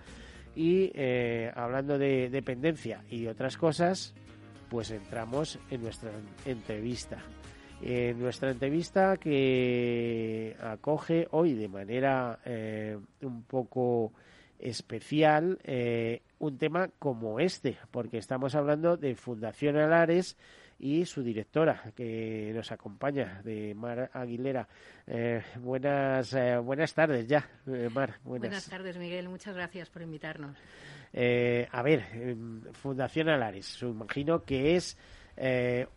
Y 0.56 0.90
eh, 0.94 1.52
hablando 1.54 1.98
de 1.98 2.28
dependencia 2.30 3.04
y 3.08 3.28
otras 3.28 3.56
cosas, 3.56 4.12
pues 4.68 4.90
entramos 4.90 5.60
en 5.70 5.82
nuestra 5.84 6.10
entrevista 6.44 7.22
en 7.82 8.18
nuestra 8.18 8.50
entrevista 8.50 9.16
que 9.16 10.56
acoge 10.60 11.28
hoy 11.30 11.54
de 11.54 11.68
manera 11.68 12.38
eh, 12.44 12.98
un 13.22 13.42
poco 13.44 14.12
especial 14.58 15.58
eh, 15.64 16.20
un 16.38 16.58
tema 16.58 16.90
como 16.98 17.40
este, 17.40 17.78
porque 17.90 18.18
estamos 18.18 18.54
hablando 18.54 18.96
de 18.96 19.14
Fundación 19.14 19.76
Alares 19.78 20.36
y 20.78 21.04
su 21.06 21.22
directora 21.22 21.92
que 21.94 22.52
nos 22.54 22.72
acompaña, 22.72 23.42
de 23.42 23.74
Mar 23.74 24.10
Aguilera. 24.14 24.66
Eh, 25.06 25.42
buenas, 25.56 26.34
buenas 26.62 26.94
tardes 26.94 27.26
ya, 27.26 27.46
Mar. 27.92 28.18
Buenas. 28.24 28.48
buenas 28.48 28.68
tardes, 28.68 28.96
Miguel. 28.96 29.28
Muchas 29.28 29.54
gracias 29.54 29.90
por 29.90 30.00
invitarnos. 30.02 30.56
a 31.12 31.82
ver, 31.82 32.36
Fundación 32.72 33.28
Alares, 33.28 33.82
imagino 33.82 34.44
que 34.44 34.76
es 34.76 34.96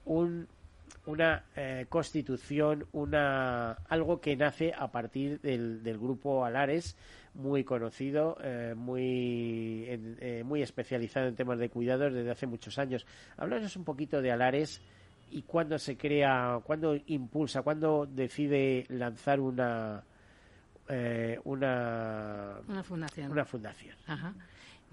un 0.04 0.42
una 1.13 1.43
eh, 1.55 1.86
constitución, 1.89 2.88
una 2.91 3.74
algo 3.88 4.20
que 4.20 4.36
nace 4.36 4.74
a 4.75 4.91
partir 4.91 5.39
del, 5.41 5.84
del 5.84 5.98
grupo 5.98 6.43
Alares, 6.43 6.98
muy 7.36 7.63
conocido, 7.63 8.38
eh, 8.43 8.74
muy, 8.75 9.86
eh, 9.88 10.43
muy 10.46 10.62
especializado 10.62 11.27
en 11.27 11.36
temas 11.36 11.60
de 11.60 11.70
cuidados 11.70 12.13
desde 12.13 12.32
hace 12.32 12.48
muchos 12.48 12.77
años. 12.79 13.05
Háblanos 13.38 13.75
un 13.75 13.84
poquito 13.84 14.22
de 14.22 14.32
Alares 14.32 14.82
y 15.32 15.43
cuándo 15.43 15.77
se 15.77 15.98
crea, 15.98 16.60
cuándo 16.63 16.96
impulsa, 17.08 17.62
cuándo 17.62 18.05
decide 18.05 18.86
lanzar 18.89 19.39
una 19.39 20.03
una, 21.46 22.60
una 22.67 22.84
fundación. 22.84 23.32
Una 23.32 23.46
fundación. 23.46 23.96
Ajá. 24.05 24.34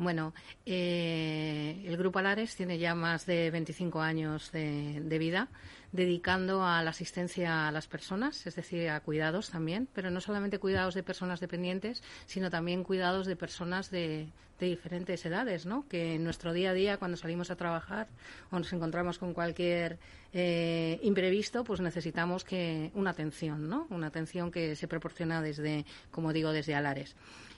Bueno, 0.01 0.33
eh, 0.65 1.85
el 1.85 1.95
Grupo 1.99 2.21
Alares 2.21 2.57
tiene 2.57 2.79
ya 2.79 2.95
más 2.95 3.27
de 3.27 3.51
25 3.51 4.01
años 4.01 4.51
de, 4.51 5.19
vida 5.19 5.49
dedicando 5.93 6.65
a 6.65 6.83
la 6.83 6.91
asistencia 6.91 7.69
a 7.69 7.73
las 7.73 7.87
personas, 7.89 8.47
es 8.47 8.55
decir, 8.55 8.89
a 8.91 9.01
cuidados 9.01 9.51
también, 9.51 9.89
pero 9.93 10.11
no 10.11 10.21
solamente 10.21 10.59
cuidados 10.59 10.95
de 10.95 11.03
personas 11.03 11.41
dependientes, 11.41 12.03
sino 12.27 12.51
también 12.51 12.85
cuidados 12.85 13.27
de 13.27 13.37
personas 13.37 13.91
de, 13.91 14.29
diferentes 14.61 15.25
edades, 15.25 15.65
¿no? 15.65 15.89
Que 15.89 16.17
en 16.17 16.25
nuestro 16.25 16.53
día 16.53 16.71
a 16.71 16.75
día, 16.75 16.99
cuando 16.99 17.17
salimos 17.17 17.51
a 17.51 17.57
trabajar 17.57 18.09
o 18.51 18.59
nos 18.59 18.71
encontramos 18.75 19.19
con 19.19 19.33
cualquier 19.33 19.99
eh, 20.35 21.01
imprevisto, 21.03 21.65
pues 21.65 21.81
necesitamos 21.81 22.45
que 22.45 22.91
una 22.93 23.09
atención, 23.09 23.71
¿no? 23.71 23.87
Una 23.89 24.09
atención 24.09 24.51
que 24.51 24.77
se 24.77 24.87
proporciona 24.87 25.41
desde, 25.41 25.87
como 26.11 26.35
digo, 26.35 26.53
desde 26.53 26.75
Alares. 26.75 27.17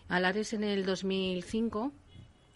Alares 0.08 0.52
en 0.52 0.62
el 0.62 0.86
2005 0.86 1.92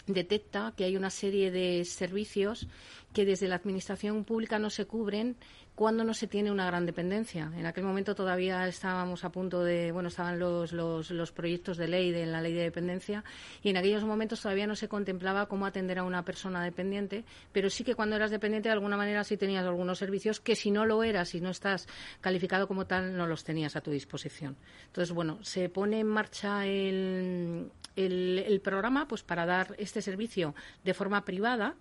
detecta 0.06 0.72
que 0.76 0.84
hay 0.84 0.96
una 0.96 1.10
serie 1.10 1.50
de 1.50 1.84
servicios 1.84 2.68
que 3.12 3.24
desde 3.24 3.48
la 3.48 3.56
administración 3.56 4.24
pública 4.24 4.58
no 4.58 4.70
se 4.70 4.86
cubren 4.86 5.36
cuando 5.76 6.04
no 6.04 6.14
se 6.14 6.26
tiene 6.26 6.50
una 6.50 6.64
gran 6.64 6.86
dependencia. 6.86 7.52
En 7.54 7.66
aquel 7.66 7.84
momento 7.84 8.14
todavía 8.14 8.66
estábamos 8.66 9.24
a 9.24 9.30
punto 9.30 9.62
de, 9.62 9.92
bueno, 9.92 10.08
estaban 10.08 10.38
los, 10.38 10.72
los, 10.72 11.10
los, 11.10 11.32
proyectos 11.32 11.76
de 11.76 11.86
ley 11.86 12.10
de 12.12 12.24
la 12.24 12.40
ley 12.40 12.54
de 12.54 12.62
dependencia 12.62 13.22
y 13.62 13.68
en 13.68 13.76
aquellos 13.76 14.02
momentos 14.02 14.40
todavía 14.40 14.66
no 14.66 14.74
se 14.74 14.88
contemplaba 14.88 15.46
cómo 15.46 15.66
atender 15.66 15.98
a 15.98 16.04
una 16.04 16.24
persona 16.24 16.64
dependiente, 16.64 17.26
pero 17.52 17.68
sí 17.68 17.84
que 17.84 17.94
cuando 17.94 18.16
eras 18.16 18.30
dependiente 18.30 18.70
de 18.70 18.72
alguna 18.72 18.96
manera 18.96 19.22
sí 19.22 19.36
tenías 19.36 19.66
algunos 19.66 19.98
servicios 19.98 20.40
que 20.40 20.56
si 20.56 20.70
no 20.70 20.86
lo 20.86 21.02
eras 21.02 21.34
y 21.34 21.42
no 21.42 21.50
estás 21.50 21.86
calificado 22.22 22.66
como 22.66 22.86
tal 22.86 23.14
no 23.14 23.26
los 23.26 23.44
tenías 23.44 23.76
a 23.76 23.82
tu 23.82 23.90
disposición. 23.90 24.56
Entonces, 24.86 25.14
bueno, 25.14 25.38
se 25.44 25.68
pone 25.68 26.00
en 26.00 26.06
marcha 26.06 26.64
el, 26.64 27.70
el, 27.96 28.44
el 28.46 28.60
programa 28.62 29.06
pues 29.06 29.22
para 29.22 29.44
dar 29.44 29.74
este 29.76 30.00
servicio 30.00 30.54
de 30.84 30.94
forma 30.94 31.22
privada 31.26 31.76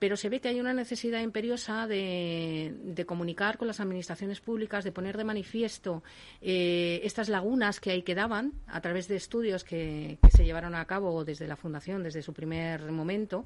pero 0.00 0.16
se 0.16 0.30
ve 0.30 0.40
que 0.40 0.48
hay 0.48 0.58
una 0.58 0.72
necesidad 0.72 1.20
imperiosa 1.20 1.86
de, 1.86 3.04
comunicar 3.06 3.58
con 3.58 3.68
las 3.68 3.80
administraciones 3.80 4.40
públicas, 4.40 4.82
de 4.82 4.92
poner 4.92 5.16
de 5.16 5.24
manifiesto 5.24 6.02
eh, 6.40 7.00
estas 7.04 7.28
lagunas 7.28 7.80
que 7.80 7.90
ahí 7.90 8.02
quedaban 8.02 8.54
a 8.66 8.80
través 8.80 9.06
de 9.08 9.16
estudios 9.16 9.62
que, 9.62 10.18
que 10.22 10.30
se 10.30 10.44
llevaron 10.44 10.74
a 10.74 10.84
cabo 10.86 11.24
desde 11.24 11.46
la 11.46 11.56
Fundación, 11.56 12.02
desde 12.02 12.22
su 12.22 12.32
primer 12.32 12.90
momento 12.90 13.44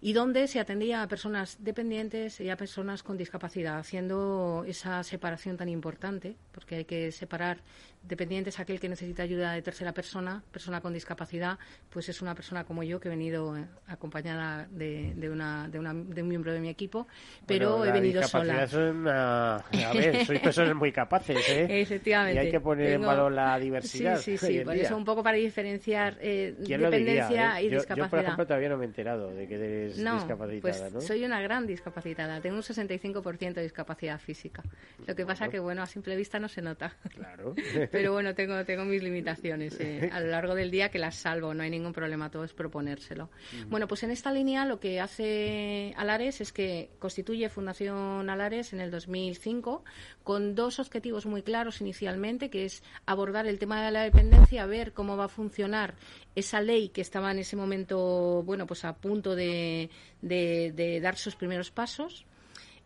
y 0.00 0.12
donde 0.12 0.48
se 0.48 0.60
atendía 0.60 1.02
a 1.02 1.08
personas 1.08 1.58
dependientes 1.60 2.40
y 2.40 2.48
a 2.48 2.56
personas 2.56 3.02
con 3.02 3.16
discapacidad, 3.16 3.78
haciendo 3.78 4.64
esa 4.66 5.02
separación 5.02 5.56
tan 5.56 5.68
importante, 5.68 6.36
porque 6.52 6.76
hay 6.76 6.84
que 6.84 7.12
separar 7.12 7.58
dependientes 8.02 8.58
aquel 8.58 8.80
que 8.80 8.88
necesita 8.88 9.22
ayuda 9.22 9.52
de 9.52 9.62
tercera 9.62 9.92
persona, 9.92 10.42
persona 10.50 10.80
con 10.80 10.94
discapacidad, 10.94 11.58
pues 11.90 12.08
es 12.08 12.22
una 12.22 12.34
persona 12.34 12.64
como 12.64 12.82
yo 12.82 12.98
que 12.98 13.08
he 13.08 13.10
venido 13.10 13.56
eh, 13.56 13.66
acompañada 13.88 14.66
de, 14.70 15.12
de, 15.16 15.28
una, 15.28 15.68
de, 15.68 15.78
una, 15.78 15.92
de 15.92 16.22
un 16.22 16.28
miembro 16.28 16.52
de 16.52 16.60
mi 16.60 16.70
equipo, 16.70 17.06
pero 17.46 17.84
he 17.84 17.92
venido 17.92 18.22
sola. 18.22 18.62
a 18.62 19.92
ver, 19.92 20.24
sois 20.26 20.40
personas 20.40 20.74
muy 20.74 20.92
capaces, 20.92 21.36
¿eh? 21.48 21.66
Efectivamente. 21.82 22.42
Y 22.42 22.46
hay 22.46 22.50
que 22.50 22.60
poner 22.60 22.94
en 22.94 23.02
valor 23.02 23.32
la 23.32 23.58
diversidad. 23.58 24.16
Sí, 24.16 24.38
sí, 24.38 24.46
sí, 24.46 24.60
por 24.60 24.76
eso 24.76 24.96
un 24.96 25.04
poco 25.04 25.22
para 25.22 25.36
diferenciar 25.36 26.16
eh, 26.20 26.54
dependencia 26.58 27.60
eh? 27.60 27.64
y 27.64 27.68
discapacidad. 27.68 28.06
Yo, 28.06 28.10
por 28.10 28.18
ejemplo, 28.20 28.46
todavía 28.46 28.68
no 28.70 28.78
me 28.78 28.84
he 28.84 28.88
enterado 28.88 29.30
de 29.34 29.46
que 29.46 29.89
eres 29.92 30.04
no, 30.04 30.14
discapacitada, 30.14 30.90
pues 30.90 31.06
soy 31.06 31.24
una 31.24 31.40
gran 31.40 31.66
discapacitada, 31.66 32.40
tengo 32.40 32.56
un 32.56 32.62
65% 32.62 33.54
de 33.54 33.62
discapacidad 33.62 34.18
física. 34.18 34.62
Lo 35.06 35.14
que 35.14 35.24
pasa 35.24 35.48
que, 35.48 35.58
bueno, 35.58 35.82
a 35.82 35.86
simple 35.86 36.16
vista 36.16 36.38
no 36.38 36.48
se 36.48 36.62
nota. 36.62 36.96
Claro. 37.10 37.54
Pero 37.90 38.12
bueno, 38.12 38.34
tengo, 38.34 38.64
tengo 38.64 38.84
mis 38.84 39.02
limitaciones 39.02 39.78
eh, 39.80 40.10
a 40.12 40.20
lo 40.20 40.28
largo 40.28 40.54
del 40.54 40.70
día 40.70 40.90
que 40.90 40.98
las 40.98 41.16
salvo, 41.16 41.54
no 41.54 41.62
hay 41.62 41.70
ningún 41.70 41.92
problema, 41.92 42.30
todo 42.30 42.44
es 42.44 42.52
proponérselo. 42.52 43.30
Bueno, 43.68 43.88
pues 43.88 44.02
en 44.02 44.10
esta 44.10 44.32
línea 44.32 44.64
lo 44.64 44.80
que 44.80 45.00
hace 45.00 45.94
Alares 45.96 46.40
es 46.40 46.52
que 46.52 46.90
constituye 46.98 47.48
Fundación 47.48 48.28
Alares 48.28 48.72
en 48.72 48.80
el 48.80 48.90
2005 48.90 49.84
con 50.22 50.54
dos 50.54 50.78
objetivos 50.78 51.26
muy 51.26 51.42
claros 51.42 51.80
inicialmente, 51.80 52.50
que 52.50 52.64
es 52.64 52.82
abordar 53.06 53.46
el 53.46 53.58
tema 53.58 53.84
de 53.84 53.90
la 53.90 54.02
dependencia, 54.02 54.66
ver 54.66 54.92
cómo 54.92 55.16
va 55.16 55.24
a 55.24 55.28
funcionar 55.28 55.94
esa 56.34 56.60
ley 56.60 56.90
que 56.90 57.00
estaba 57.00 57.30
en 57.30 57.38
ese 57.38 57.56
momento, 57.56 58.42
bueno, 58.44 58.66
pues 58.66 58.84
a 58.84 58.94
punto 58.94 59.34
de, 59.34 59.79
de 60.20 61.00
dar 61.00 61.16
sus 61.16 61.36
primeros 61.36 61.70
pasos. 61.70 62.26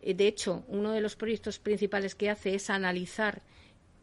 Eh, 0.05 0.13
de 0.13 0.27
hecho, 0.27 0.63
uno 0.67 0.91
de 0.91 1.01
los 1.01 1.15
proyectos 1.15 1.59
principales 1.59 2.15
que 2.15 2.29
hace 2.29 2.55
es 2.55 2.69
analizar 2.69 3.41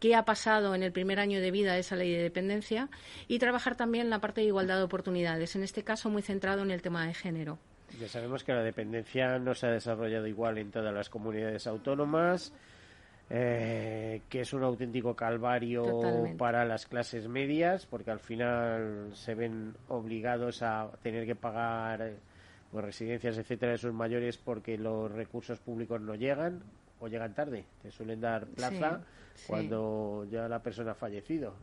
qué 0.01 0.17
ha 0.17 0.25
pasado 0.25 0.75
en 0.75 0.83
el 0.83 0.91
primer 0.91 1.21
año 1.21 1.41
de 1.41 1.53
vida 1.53 1.75
de 1.75 1.81
esa 1.81 1.95
ley 1.95 2.13
de 2.13 2.23
dependencia 2.23 2.89
y 3.29 3.39
trabajar 3.39 3.77
también 3.77 4.11
la 4.11 4.21
parte 4.21 4.41
de 4.41 4.49
igualdad 4.49 4.79
de 4.79 4.83
oportunidades, 4.83 5.55
en 5.55 5.63
este 5.63 5.85
caso 5.85 6.11
muy 6.11 6.23
centrado 6.23 6.63
en 6.63 6.73
el 6.73 6.83
tema 6.83 7.07
de 7.07 7.15
género. 7.15 7.59
Ya 8.01 8.09
sabemos 8.09 8.43
que 8.43 8.53
la 8.53 8.65
dependencia 8.65 9.39
no 9.39 9.55
se 9.55 9.67
ha 9.67 9.71
desarrollado 9.71 10.27
igual 10.27 10.59
en 10.59 10.73
todas 10.73 10.93
las 10.93 11.09
comunidades 11.09 11.67
autónomas. 11.67 12.53
Eh, 13.35 14.21
que 14.29 14.43
es 14.43 14.53
un 14.53 14.63
auténtico 14.63 15.17
calvario 15.17 16.37
para 16.37 16.67
las 16.67 16.87
clases 16.87 17.29
medias, 17.29 17.87
porque 17.87 18.11
al 18.11 18.19
final 18.19 19.13
se 19.15 19.35
ven 19.35 19.75
obligados 19.89 20.63
a 20.63 20.91
tener 21.03 21.25
que 21.25 21.35
pagar 21.35 22.13
pues, 22.73 22.85
residencias, 22.85 23.37
etcétera, 23.37 23.73
de 23.73 23.79
sus 23.79 23.93
mayores 23.93 24.39
porque 24.39 24.79
los 24.79 25.13
recursos 25.13 25.59
públicos 25.61 26.01
no 26.01 26.15
llegan 26.15 26.63
o 27.03 27.09
llegan 27.09 27.35
tarde. 27.35 27.65
Te 27.83 27.91
suelen 27.91 28.21
dar 28.21 28.47
plaza 28.47 29.03
cuando 29.47 30.25
ya 30.31 30.49
la 30.49 30.63
persona 30.63 30.93
ha 30.93 30.95
fallecido. 30.95 31.57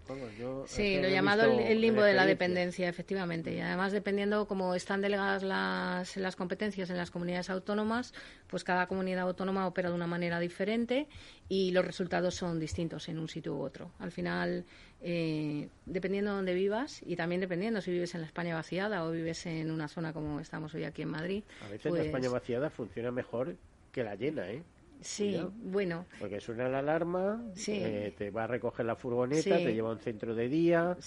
sí, 0.65 0.99
lo 0.99 1.07
llamado 1.07 1.43
el, 1.43 1.79
limbo 1.79 2.01
de 2.01 2.13
la 2.13 2.25
dependencia, 2.25 2.89
efectivamente. 2.89 3.53
Y 3.53 3.61
además, 3.61 3.93
dependiendo 3.93 4.47
cómo 4.47 4.75
están 4.75 4.99
delegadas 5.01 5.43
las, 5.43 6.17
las 6.17 6.35
competencias 6.35 6.89
en 6.89 6.97
las 6.97 7.09
comunidades 7.09 7.49
autónomas, 7.49 8.13
pues 8.47 8.65
cada 8.65 8.87
comunidad 8.87 9.21
autónoma 9.21 9.65
opera 9.65 9.89
de 9.89 9.95
una 9.95 10.07
manera 10.07 10.41
diferente 10.41 11.07
y 11.47 11.71
los 11.71 11.85
resultados 11.85 12.35
son 12.35 12.59
distintos 12.59 13.07
en 13.07 13.17
un 13.17 13.29
sitio 13.29 13.55
u 13.55 13.61
otro. 13.61 13.91
Al 13.99 14.11
final, 14.11 14.65
eh, 15.01 15.69
dependiendo 15.85 16.31
de 16.31 16.35
dónde 16.35 16.53
vivas 16.53 17.01
y 17.05 17.15
también 17.15 17.39
dependiendo 17.39 17.79
si 17.79 17.91
vives 17.91 18.13
en 18.13 18.21
la 18.21 18.27
España 18.27 18.55
vaciada 18.55 19.05
o 19.05 19.11
vives 19.11 19.45
en 19.45 19.71
una 19.71 19.87
zona 19.87 20.11
como 20.11 20.41
estamos 20.41 20.73
hoy 20.73 20.83
aquí 20.83 21.03
en 21.03 21.09
Madrid. 21.09 21.43
A 21.65 21.69
veces 21.69 21.93
la 21.93 22.01
España 22.01 22.29
pues 22.29 22.41
vaciada 22.41 22.69
funciona 22.69 23.09
mejor 23.09 23.55
que 23.93 24.03
la 24.03 24.15
llena, 24.15 24.49
¿eh? 24.49 24.63
Sí, 25.01 25.39
bueno. 25.63 26.05
Porque 26.19 26.39
suena 26.39 26.67
la 26.67 26.79
alarma, 26.79 27.41
eh, 27.83 28.13
te 28.17 28.31
va 28.31 28.43
a 28.43 28.47
recoger 28.47 28.85
la 28.85 28.95
furgoneta, 28.95 29.43
te 29.57 29.73
lleva 29.73 29.89
a 29.89 29.93
un 29.93 29.99
centro 29.99 30.35
de 30.35 30.49
día, 30.49 30.97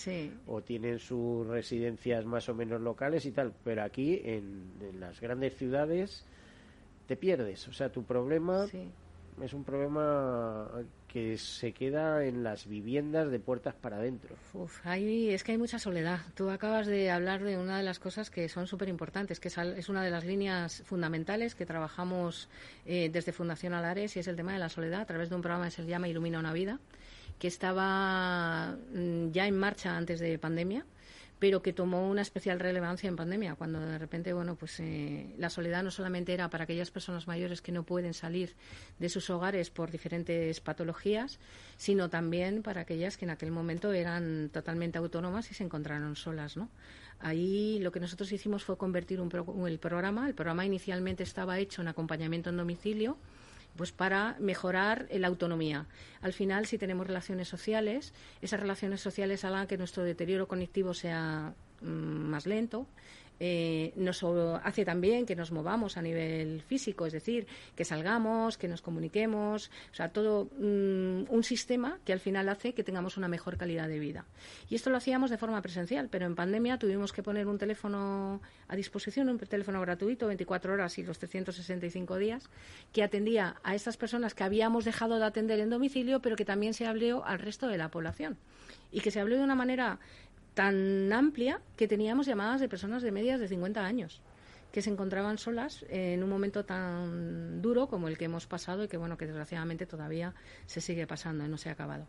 o 0.47 0.63
tienen 0.63 0.99
sus 0.99 1.47
residencias 1.47 2.25
más 2.25 2.49
o 2.49 2.55
menos 2.55 2.81
locales 2.81 3.27
y 3.27 3.33
tal. 3.33 3.53
Pero 3.65 3.83
aquí, 3.83 4.21
en, 4.25 4.73
en 4.81 5.01
las 5.01 5.21
grandes 5.21 5.57
ciudades, 5.57 6.25
te 7.07 7.17
pierdes. 7.17 7.69
O 7.69 7.73
sea, 7.73 7.91
tu 7.91 8.05
problema 8.05 8.67
es 9.43 9.53
un 9.53 9.65
problema 9.65 10.71
que 11.13 11.37
se 11.37 11.73
queda 11.73 12.25
en 12.25 12.43
las 12.43 12.67
viviendas 12.67 13.31
de 13.31 13.39
puertas 13.39 13.75
para 13.75 13.99
adentro. 13.99 14.35
Uf, 14.55 14.81
es 14.87 15.45
que 15.45 15.53
hay 15.53 15.59
mucha 15.59 15.79
soledad. 15.79 16.21
Tú 16.35 16.49
acabas 16.49 16.87
de 16.87 17.11
hablar 17.11 17.45
de 17.45 17.59
una 17.59 17.77
de 17.77 17.83
las 17.83 17.99
cosas 17.99 18.31
que 18.31 18.49
son 18.49 18.67
súper 18.67 18.89
importantes, 18.89 19.39
que 19.39 19.49
es, 19.49 19.89
una 19.91 20.03
de 20.03 20.11
las 20.11 20.25
líneas 20.25 20.83
fundamentales 20.87 21.55
que 21.55 21.67
trabajamos 21.67 22.49
eh, 22.87 23.11
desde 23.13 23.33
Fundación 23.33 23.75
Alares 23.75 24.17
y 24.17 24.21
es 24.21 24.27
el 24.27 24.37
tema 24.37 24.55
de 24.55 24.59
la 24.59 24.71
soledad 24.71 25.03
a 25.03 25.07
través 25.07 25.29
de 25.29 25.37
un 25.37 25.43
programa 25.43 25.67
que 25.67 25.73
se 25.73 25.85
llama 25.85 26.09
Ilumina 26.09 26.39
una 26.39 26.55
vida, 26.55 26.81
que 27.39 27.49
estaba 27.49 28.75
mm, 28.95 29.33
ya 29.33 29.47
en 29.47 29.59
marcha 29.59 29.95
antes 29.95 30.19
de 30.19 30.39
pandemia 30.39 30.87
pero 31.43 31.61
que 31.61 31.73
tomó 31.73 32.09
una 32.09 32.23
especial 32.23 32.61
relevancia 32.61 33.09
en 33.09 33.17
pandemia, 33.17 33.57
cuando 33.57 33.81
de 33.81 33.99
repente, 33.99 34.33
bueno, 34.33 34.55
pues 34.55 34.79
eh, 34.79 35.35
la 35.39 35.51
soledad 35.51 35.83
no 35.83 35.91
solamente 35.91 36.33
era 36.33 36.49
para 36.49 36.63
aquellas 36.63 36.93
personas 36.93 37.27
mayores 37.27 37.61
que 37.61 37.73
no 37.73 37.83
pueden 37.83 38.15
salir 38.15 38.55
de 39.01 39.09
sus 39.09 39.29
hogares 39.29 39.69
por 39.69 39.91
diferentes 39.91 40.61
patologías, 40.61 41.41
sino 41.77 42.09
también 42.09 42.63
para 42.63 42.83
aquellas 42.83 43.17
que 43.17 43.25
en 43.25 43.33
aquel 43.33 43.51
momento 43.51 43.93
eran 43.93 44.51
totalmente 44.53 44.99
autónomas 44.99 45.51
y 45.51 45.55
se 45.55 45.65
encontraron 45.65 46.15
solas, 46.15 46.57
¿no? 46.57 46.69
Ahí 47.19 47.81
lo 47.81 47.91
que 47.91 47.99
nosotros 47.99 48.31
hicimos 48.31 48.63
fue 48.63 48.77
convertir 48.77 49.21
un 49.21 49.67
el 49.67 49.81
programa, 49.81 50.29
el 50.29 50.37
programa 50.37 50.65
inicialmente 50.65 51.25
estaba 51.25 51.59
hecho 51.59 51.83
en 51.83 51.89
acompañamiento 51.89 52.51
en 52.51 52.57
domicilio, 52.57 53.17
pues 53.77 53.93
para 53.93 54.37
mejorar 54.39 55.09
la 55.11 55.29
autonomía. 55.29 55.87
Al 56.21 56.33
final, 56.33 56.67
si 56.67 56.79
tenemos 56.79 57.07
relaciones 57.07 57.49
sociales, 57.49 58.13
esas 58.41 58.61
relaciones 58.61 59.01
sociales 59.01 59.45
hagan 59.45 59.67
que 59.67 59.79
nuestro 59.79 60.05
deterioro 60.05 60.49
cognitivo 60.49 60.95
sea 60.95 61.55
mm, 61.81 61.87
más 61.87 62.47
lento, 62.47 62.87
eh, 63.45 63.93
nos 63.97 64.23
hace 64.63 64.85
también 64.85 65.27
que 65.27 65.35
nos 65.35 65.51
movamos 65.51 65.97
a 65.97 66.03
nivel 66.03 66.63
físico, 66.63 67.07
es 67.07 67.13
decir, 67.13 67.49
que 67.75 67.85
salgamos, 67.85 68.57
que 68.57 68.69
nos 68.69 68.83
comuniquemos, 68.83 69.69
o 69.91 69.95
sea, 69.97 70.11
todo 70.11 70.45
mm, 70.45 71.25
un 71.29 71.43
sistema 71.43 71.99
que 72.05 72.13
al 72.13 72.21
final 72.21 72.49
hace 72.49 72.73
que 72.73 72.85
tengamos 72.85 73.17
una 73.17 73.27
mejor 73.27 73.57
calidad 73.57 73.89
de 73.89 73.99
vida. 73.99 74.27
Y 74.71 74.77
esto 74.77 74.91
lo 74.91 74.97
hacíamos 74.97 75.29
de 75.29 75.39
forma 75.39 75.61
presencial, 75.61 76.09
pero 76.09 76.25
en 76.27 76.37
pandemia 76.37 76.79
tuvimos 76.79 77.13
que 77.13 77.25
poner 77.25 77.49
un 77.49 77.59
teléfono 77.59 78.41
a 78.69 78.77
disposición, 78.77 79.29
un 79.29 79.41
teléfono 79.41 79.81
gratuito, 79.81 80.29
24 80.29 80.75
horas 80.75 80.97
y 80.99 81.03
los 81.03 81.19
365 81.19 82.19
días, 82.19 82.49
que 82.93 83.03
atendía 83.03 83.57
a 83.65 83.75
estas 83.75 83.97
personas 83.97 84.35
que 84.35 84.45
habíamos 84.45 84.85
dejado 84.85 85.19
de 85.19 85.25
atender 85.25 85.59
en 85.59 85.69
domicilio, 85.69 86.21
pero 86.21 86.37
que 86.37 86.45
también 86.45 86.75
se 86.75 86.87
habló 86.87 87.25
al 87.25 87.41
resto 87.41 87.67
de 87.67 87.77
la 87.77 87.89
población. 87.89 88.39
Y 88.93 89.01
que 89.01 89.11
se 89.11 89.19
habló 89.19 89.37
de 89.37 89.43
una 89.43 89.55
manera 89.57 89.99
tan 90.55 91.13
amplia 91.13 91.61
que 91.77 91.89
teníamos 91.89 92.27
llamadas 92.27 92.61
de 92.61 92.69
personas 92.69 93.03
de 93.03 93.13
medias 93.13 93.41
de 93.41 93.49
50 93.49 93.85
años 93.85 94.23
que 94.73 94.81
se 94.81 94.91
encontraban 94.91 95.37
solas 95.37 95.85
en 95.91 96.23
un 96.23 96.31
momento 96.31 96.65
tan 96.65 97.61
duro 97.61 97.89
como 97.89 98.09
el 98.09 98.17
que 98.17 98.25
hemos 98.25 98.47
pasado 98.47 98.85
y 98.85 98.89
que 98.89 98.97
bueno 98.97 99.19
que 99.19 99.27
desgraciadamente 99.27 99.87
todavía 99.87 100.35
se 100.67 100.81
sigue 100.81 101.07
pasando 101.07 101.45
y 101.45 101.49
no 101.49 101.59
se 101.59 101.69
ha 101.69 101.73
acabado. 101.73 102.07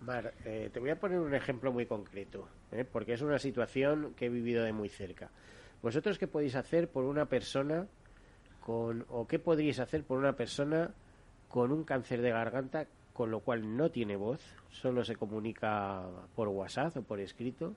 Mar, 0.00 0.34
eh, 0.44 0.68
te 0.72 0.80
voy 0.80 0.90
a 0.90 0.98
poner 0.98 1.20
un 1.20 1.32
ejemplo 1.32 1.72
muy 1.72 1.86
concreto, 1.86 2.48
¿eh? 2.72 2.84
porque 2.84 3.12
es 3.12 3.22
una 3.22 3.38
situación 3.38 4.14
que 4.16 4.26
he 4.26 4.28
vivido 4.28 4.64
de 4.64 4.72
muy 4.72 4.88
cerca. 4.88 5.30
¿Vosotros 5.80 6.18
qué 6.18 6.26
podéis 6.26 6.56
hacer 6.56 6.88
por 6.88 7.04
una 7.04 7.26
persona 7.26 7.86
con, 8.60 9.06
o 9.08 9.28
qué 9.28 9.38
podríais 9.38 9.78
hacer 9.78 10.02
por 10.02 10.18
una 10.18 10.32
persona 10.32 10.90
con 11.48 11.70
un 11.70 11.84
cáncer 11.84 12.20
de 12.20 12.30
garganta 12.30 12.86
con 13.12 13.30
lo 13.30 13.40
cual 13.40 13.76
no 13.76 13.90
tiene 13.90 14.16
voz, 14.16 14.40
solo 14.70 15.04
se 15.04 15.16
comunica 15.16 16.02
por 16.34 16.48
WhatsApp 16.48 16.96
o 16.96 17.02
por 17.02 17.20
escrito. 17.20 17.74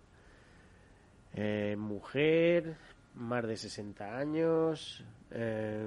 Eh, 1.34 1.76
mujer, 1.78 2.78
más 3.16 3.46
de 3.46 3.58
60 3.58 4.18
años. 4.18 5.04
Eh, 5.32 5.86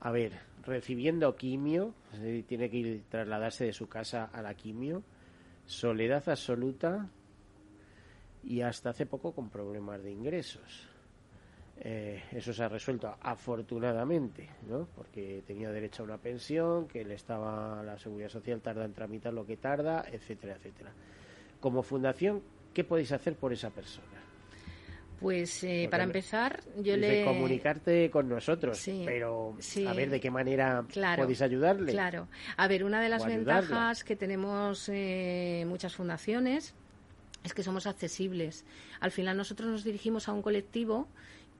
a 0.00 0.10
ver, 0.10 0.32
recibiendo 0.62 1.34
quimio, 1.36 1.94
tiene 2.46 2.70
que 2.70 2.76
ir, 2.76 3.04
trasladarse 3.08 3.64
de 3.64 3.72
su 3.72 3.88
casa 3.88 4.30
a 4.32 4.42
la 4.42 4.54
quimio. 4.54 5.02
Soledad 5.66 6.28
absoluta 6.28 7.08
y 8.42 8.60
hasta 8.62 8.90
hace 8.90 9.06
poco 9.06 9.32
con 9.32 9.50
problemas 9.50 10.02
de 10.02 10.12
ingresos. 10.12 10.89
Eh, 11.82 12.22
eso 12.32 12.52
se 12.52 12.62
ha 12.62 12.68
resuelto 12.68 13.16
afortunadamente, 13.22 14.50
¿no? 14.68 14.86
Porque 14.94 15.42
tenía 15.46 15.70
derecho 15.70 16.02
a 16.02 16.06
una 16.06 16.18
pensión, 16.18 16.86
que 16.86 17.04
le 17.04 17.14
estaba 17.14 17.82
la 17.82 17.98
seguridad 17.98 18.28
social 18.28 18.60
tarda 18.60 18.84
en 18.84 18.92
tramitar 18.92 19.32
lo 19.32 19.46
que 19.46 19.56
tarda, 19.56 20.04
etcétera, 20.12 20.56
etcétera. 20.56 20.92
Como 21.58 21.82
fundación, 21.82 22.42
¿qué 22.74 22.84
podéis 22.84 23.12
hacer 23.12 23.34
por 23.34 23.54
esa 23.54 23.70
persona? 23.70 24.20
Pues 25.20 25.64
eh, 25.64 25.86
para 25.90 26.04
empezar, 26.04 26.60
yo 26.78 26.96
le. 26.96 27.24
comunicarte 27.24 28.10
con 28.10 28.28
nosotros, 28.28 28.82
pero 29.04 29.54
a 29.86 29.92
ver 29.92 30.08
de 30.08 30.18
qué 30.18 30.30
manera 30.30 30.84
podéis 31.16 31.42
ayudarle. 31.42 31.92
Claro. 31.92 32.28
A 32.56 32.66
ver, 32.68 32.84
una 32.84 33.02
de 33.02 33.10
las 33.10 33.26
ventajas 33.26 34.02
que 34.02 34.16
tenemos 34.16 34.88
eh, 34.90 35.64
muchas 35.66 35.94
fundaciones 35.94 36.74
es 37.44 37.54
que 37.54 37.62
somos 37.62 37.86
accesibles. 37.86 38.64
Al 39.00 39.10
final, 39.10 39.36
nosotros 39.36 39.70
nos 39.70 39.84
dirigimos 39.84 40.28
a 40.28 40.32
un 40.32 40.40
colectivo 40.40 41.06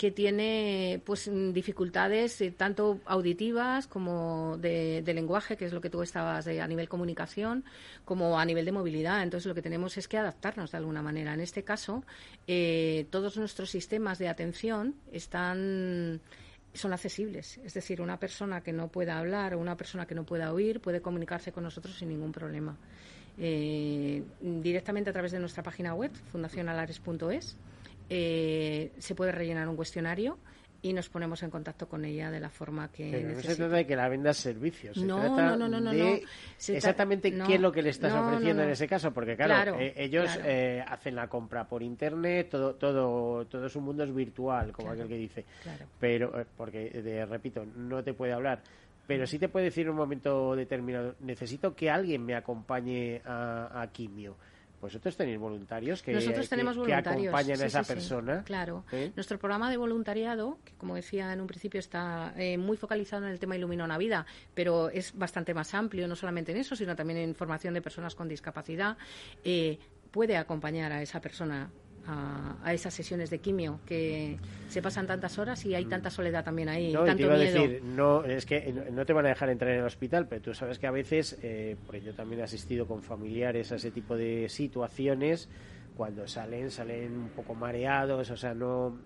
que 0.00 0.10
tiene 0.10 1.02
pues 1.04 1.30
dificultades 1.52 2.40
eh, 2.40 2.50
tanto 2.50 3.00
auditivas 3.04 3.86
como 3.86 4.56
de, 4.56 5.02
lenguaje, 5.04 5.58
que 5.58 5.66
es 5.66 5.74
lo 5.74 5.82
que 5.82 5.90
tú 5.90 6.00
estabas 6.00 6.46
a 6.46 6.66
nivel 6.66 6.88
comunicación, 6.88 7.64
como 8.06 8.40
a 8.40 8.44
nivel 8.46 8.64
de 8.64 8.72
movilidad. 8.72 9.22
Entonces 9.22 9.46
lo 9.46 9.54
que 9.54 9.60
tenemos 9.60 9.98
es 9.98 10.08
que 10.08 10.16
adaptarnos 10.16 10.70
de 10.70 10.78
alguna 10.78 11.02
manera. 11.02 11.34
En 11.34 11.40
este 11.42 11.64
caso, 11.64 12.02
eh, 12.46 13.08
todos 13.10 13.36
nuestros 13.36 13.68
sistemas 13.68 14.18
de 14.18 14.28
atención 14.28 14.94
están 15.12 16.22
son 16.72 16.94
accesibles. 16.94 17.58
Es 17.58 17.74
decir, 17.74 18.00
una 18.00 18.18
persona 18.18 18.62
que 18.62 18.72
no 18.72 18.88
pueda 18.88 19.18
hablar 19.18 19.52
o 19.52 19.58
una 19.58 19.76
persona 19.76 20.06
que 20.06 20.14
no 20.14 20.24
pueda 20.24 20.54
oír 20.54 20.80
puede 20.80 21.02
comunicarse 21.02 21.52
con 21.52 21.64
nosotros 21.64 21.98
sin 21.98 22.08
ningún 22.08 22.32
problema. 22.32 22.74
Eh, 23.36 24.22
directamente 24.40 25.10
a 25.10 25.12
través 25.12 25.32
de 25.32 25.40
nuestra 25.40 25.62
página 25.62 25.92
web, 25.92 26.12
fundacionalares.es 26.32 27.58
eh, 28.10 28.92
se 28.98 29.14
puede 29.14 29.32
rellenar 29.32 29.68
un 29.68 29.76
cuestionario 29.76 30.38
y 30.82 30.92
nos 30.92 31.08
ponemos 31.08 31.42
en 31.42 31.50
contacto 31.50 31.88
con 31.88 32.04
ella 32.04 32.30
de 32.30 32.40
la 32.40 32.48
forma 32.48 32.90
que 32.90 33.10
Pero 33.10 33.28
no 33.34 33.40
se 33.40 33.54
trata 33.54 33.76
de 33.76 33.86
que 33.86 33.96
la 33.96 34.08
vendas 34.08 34.36
servicios, 34.38 34.96
se 34.96 35.04
no, 35.04 35.18
trata 35.20 35.56
no, 35.56 35.68
no, 35.68 35.90
de 35.90 36.24
exactamente 36.68 37.32
qué 37.32 37.54
es 37.54 37.60
lo 37.60 37.70
que 37.70 37.82
le 37.82 37.90
estás 37.90 38.12
ofreciendo 38.14 38.62
en 38.62 38.70
ese 38.70 38.88
caso, 38.88 39.12
porque 39.12 39.36
claro, 39.36 39.78
eh, 39.78 39.92
ellos 39.96 40.38
eh, 40.44 40.82
hacen 40.86 41.14
la 41.14 41.28
compra 41.28 41.64
por 41.64 41.82
internet, 41.82 42.48
todo 42.50 42.74
todo 42.74 43.44
todo 43.46 43.68
su 43.68 43.80
mundo 43.80 44.04
es 44.04 44.14
virtual, 44.14 44.72
como 44.72 44.90
aquel 44.90 45.08
que 45.08 45.16
dice, 45.16 45.44
pero 45.98 46.40
eh, 46.40 46.46
porque 46.56 47.26
repito, 47.28 47.64
no 47.64 48.02
te 48.02 48.14
puede 48.14 48.32
hablar, 48.32 48.62
pero 49.06 49.26
sí 49.26 49.38
te 49.38 49.48
puede 49.48 49.66
decir 49.66 49.84
en 49.84 49.90
un 49.90 49.96
momento 49.96 50.56
determinado, 50.56 51.14
necesito 51.20 51.74
que 51.74 51.90
alguien 51.90 52.24
me 52.24 52.34
acompañe 52.34 53.20
a, 53.24 53.82
a 53.82 53.86
quimio 53.88 54.36
vosotros 54.80 55.16
tenéis 55.16 55.38
voluntarios 55.38 56.02
que, 56.02 56.12
Nosotros 56.12 56.48
tenemos 56.48 56.76
acompañan 56.76 57.60
a 57.60 57.66
esa 57.66 57.82
persona. 57.82 58.42
claro. 58.44 58.84
¿Eh? 58.92 59.12
Nuestro 59.14 59.38
programa 59.38 59.70
de 59.70 59.76
voluntariado, 59.76 60.58
que 60.64 60.72
como 60.74 60.94
decía 60.94 61.32
en 61.32 61.40
un 61.40 61.46
principio 61.46 61.78
está 61.80 62.32
eh, 62.36 62.56
muy 62.56 62.76
focalizado 62.76 63.26
en 63.26 63.32
el 63.32 63.38
tema 63.38 63.56
Ilumina 63.56 63.84
una 63.84 63.98
vida, 63.98 64.26
pero 64.54 64.88
es 64.88 65.16
bastante 65.16 65.54
más 65.54 65.74
amplio, 65.74 66.08
no 66.08 66.16
solamente 66.16 66.52
en 66.52 66.58
eso, 66.58 66.74
sino 66.76 66.96
también 66.96 67.18
en 67.18 67.34
formación 67.34 67.74
de 67.74 67.82
personas 67.82 68.14
con 68.14 68.28
discapacidad, 68.28 68.96
eh, 69.44 69.78
puede 70.10 70.36
acompañar 70.36 70.92
a 70.92 71.02
esa 71.02 71.20
persona 71.20 71.70
a, 72.06 72.72
esas 72.72 72.94
sesiones 72.94 73.30
de 73.30 73.38
quimio, 73.38 73.80
que 73.86 74.38
se 74.68 74.82
pasan 74.82 75.06
tantas 75.06 75.38
horas 75.38 75.64
y 75.64 75.74
hay 75.74 75.84
tanta 75.84 76.10
soledad 76.10 76.44
también 76.44 76.68
ahí, 76.68 76.92
no, 76.92 77.04
tanto 77.04 77.16
te 77.16 77.22
iba 77.22 77.36
miedo. 77.36 77.58
A 77.58 77.62
decir, 77.62 77.82
no, 77.84 78.24
es 78.24 78.46
que 78.46 78.72
no 78.92 79.04
te 79.06 79.12
van 79.12 79.26
a 79.26 79.30
dejar 79.30 79.50
entrar 79.50 79.72
en 79.72 79.80
el 79.80 79.86
hospital, 79.86 80.26
pero 80.28 80.42
tú 80.42 80.54
sabes 80.54 80.78
que 80.78 80.86
a 80.86 80.90
veces, 80.90 81.38
eh, 81.42 81.76
porque 81.86 82.00
yo 82.00 82.14
también 82.14 82.40
he 82.40 82.44
asistido 82.44 82.86
con 82.86 83.02
familiares 83.02 83.72
a 83.72 83.76
ese 83.76 83.90
tipo 83.90 84.16
de 84.16 84.48
situaciones, 84.48 85.48
cuando 85.96 86.26
salen, 86.26 86.70
salen 86.70 87.12
un 87.12 87.28
poco 87.30 87.54
mareados, 87.54 88.30
o 88.30 88.36
sea, 88.36 88.54
no, 88.54 88.96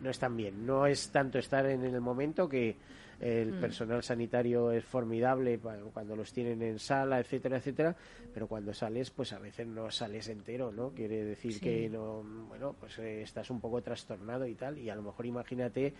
no 0.00 0.10
están 0.10 0.36
bien. 0.36 0.66
No 0.66 0.86
es 0.86 1.10
tanto 1.10 1.38
estar 1.38 1.66
en 1.66 1.84
el 1.84 2.00
momento 2.00 2.48
que 2.48 2.76
el 3.20 3.52
mm. 3.52 3.60
personal 3.60 4.02
sanitario 4.02 4.70
es 4.70 4.84
formidable 4.84 5.58
cuando 5.58 6.16
los 6.16 6.32
tienen 6.32 6.62
en 6.62 6.78
sala, 6.78 7.18
etcétera, 7.20 7.58
etcétera, 7.58 7.96
pero 8.32 8.46
cuando 8.46 8.74
sales, 8.74 9.10
pues 9.10 9.32
a 9.32 9.38
veces 9.38 9.66
no 9.66 9.90
sales 9.90 10.28
entero, 10.28 10.72
¿no? 10.72 10.90
Quiere 10.90 11.24
decir 11.24 11.60
que 11.60 11.88
no, 11.88 12.22
bueno, 12.48 12.74
pues 12.78 12.98
eh, 12.98 13.22
estás 13.22 13.50
un 13.50 13.60
poco 13.60 13.82
trastornado 13.82 14.46
y 14.46 14.54
tal, 14.54 14.78
y 14.78 14.90
a 14.90 14.94
lo 14.94 15.02
mejor 15.02 15.26
imagínate 15.26 15.94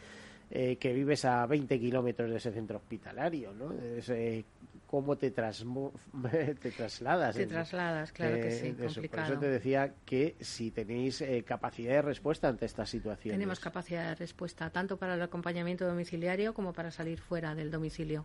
eh, 0.50 0.76
que 0.76 0.92
vives 0.92 1.24
a 1.24 1.44
20 1.46 1.78
kilómetros 1.78 2.30
de 2.30 2.36
ese 2.36 2.52
centro 2.52 2.78
hospitalario, 2.78 3.52
¿no? 3.52 3.72
Eh, 3.72 4.44
cómo 4.86 5.16
te, 5.16 5.30
te 6.62 6.70
trasladas. 6.70 7.36
Te 7.36 7.46
trasladas, 7.46 8.12
claro 8.12 8.36
que 8.36 8.50
sí, 8.52 8.72
complicado. 8.72 9.26
Por 9.26 9.32
eso 9.32 9.40
te 9.40 9.48
decía 9.48 9.94
que 10.04 10.36
si 10.40 10.70
tenéis 10.70 11.20
eh, 11.20 11.42
capacidad 11.44 11.94
de 11.94 12.02
respuesta 12.02 12.48
ante 12.48 12.66
esta 12.66 12.86
situación. 12.86 13.32
Tenemos 13.34 13.60
capacidad 13.60 14.08
de 14.08 14.14
respuesta, 14.14 14.70
tanto 14.70 14.96
para 14.96 15.14
el 15.14 15.22
acompañamiento 15.22 15.86
domiciliario 15.86 16.54
como 16.54 16.72
para 16.72 16.90
salir 16.90 17.20
fuera 17.20 17.54
del 17.54 17.70
domicilio 17.70 18.24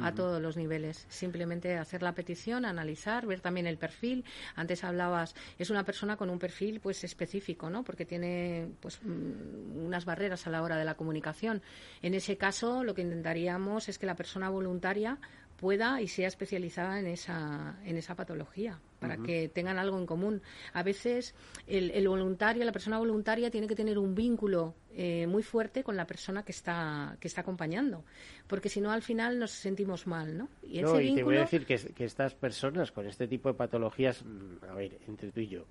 a 0.00 0.12
todos 0.12 0.40
los 0.40 0.56
niveles. 0.56 1.06
Simplemente 1.08 1.76
hacer 1.76 2.02
la 2.02 2.14
petición, 2.14 2.64
analizar, 2.64 3.26
ver 3.26 3.40
también 3.40 3.66
el 3.66 3.78
perfil. 3.78 4.24
Antes 4.54 4.84
hablabas, 4.84 5.34
es 5.58 5.70
una 5.70 5.84
persona 5.84 6.16
con 6.16 6.30
un 6.30 6.38
perfil 6.38 6.80
pues 6.80 7.04
específico, 7.04 7.70
¿no? 7.70 7.84
Porque 7.84 8.06
tiene 8.06 8.68
pues 8.80 9.00
mm, 9.02 9.84
unas 9.84 10.04
barreras 10.04 10.46
a 10.46 10.50
la 10.50 10.62
hora 10.62 10.76
de 10.76 10.84
la 10.84 10.94
comunicación. 10.94 11.62
En 12.00 12.14
ese 12.14 12.36
caso, 12.36 12.84
lo 12.84 12.94
que 12.94 13.02
intentaríamos 13.02 13.88
es 13.88 13.98
que 13.98 14.06
la 14.06 14.16
persona 14.16 14.48
voluntaria 14.48 15.18
pueda 15.62 16.02
y 16.02 16.08
sea 16.08 16.26
especializada 16.26 16.98
en 16.98 17.06
esa, 17.06 17.78
en 17.84 17.96
esa 17.96 18.16
patología, 18.16 18.80
para 18.98 19.16
que 19.16 19.48
tengan 19.48 19.78
algo 19.78 19.96
en 19.96 20.06
común. 20.06 20.42
A 20.72 20.82
veces 20.82 21.36
el, 21.68 22.08
voluntario, 22.08 22.64
la 22.64 22.72
persona 22.72 22.98
voluntaria 22.98 23.48
tiene 23.48 23.68
que 23.68 23.76
tener 23.76 23.96
un 23.96 24.12
vínculo 24.12 24.74
eh, 24.92 25.24
muy 25.28 25.44
fuerte 25.44 25.84
con 25.84 25.96
la 25.96 26.04
persona 26.04 26.44
que 26.44 26.50
está, 26.50 27.16
que 27.20 27.28
está 27.28 27.42
acompañando, 27.42 28.04
porque 28.48 28.68
si 28.68 28.80
no 28.80 28.90
al 28.90 29.02
final 29.02 29.38
nos 29.38 29.52
sentimos 29.52 30.08
mal, 30.08 30.36
¿no? 30.36 30.48
Y, 30.64 30.80
ese 30.80 30.98
vínculo... 30.98 31.14
te 31.14 31.22
voy 31.22 31.36
a 31.36 31.40
decir 31.42 31.64
que, 31.64 31.78
que 31.78 32.06
estas 32.06 32.34
personas 32.34 32.90
con 32.90 33.06
este 33.06 33.28
tipo 33.28 33.48
de 33.48 33.54
patologías, 33.54 34.24
mm, 34.24 34.64
a 34.68 34.74
ver, 34.74 34.98
entre 35.06 35.30
tú 35.30 35.38
y 35.38 35.46
yo, 35.46 35.64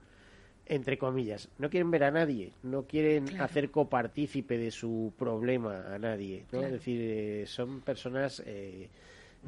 entre 0.68 0.98
comillas, 0.98 1.50
no 1.58 1.70
quieren 1.70 1.92
ver 1.92 2.06
a 2.06 2.12
nadie, 2.12 2.54
no 2.64 2.84
quieren 2.84 3.42
hacer 3.42 3.72
copartícipe 3.72 4.58
de 4.58 4.72
su 4.72 5.12
problema 5.20 5.94
a 5.94 6.00
nadie, 6.00 6.46
¿no? 6.54 6.62
Es 6.62 6.72
decir, 6.72 7.02
eh, 7.02 7.46
son 7.46 7.82
personas 7.82 8.42
eh, 8.46 8.90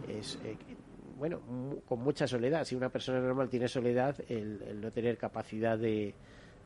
es 0.08 0.40
eh, 0.44 0.58
bueno 1.18 1.40
con 1.88 2.00
mucha 2.00 2.28
soledad 2.28 2.66
si 2.66 2.76
una 2.76 2.90
persona 2.90 3.20
normal 3.20 3.50
tiene 3.50 3.68
soledad 3.68 4.16
el, 4.28 4.82
no 4.82 4.92
tener 4.92 5.18
capacidad 5.18 5.78
de, 5.78 6.14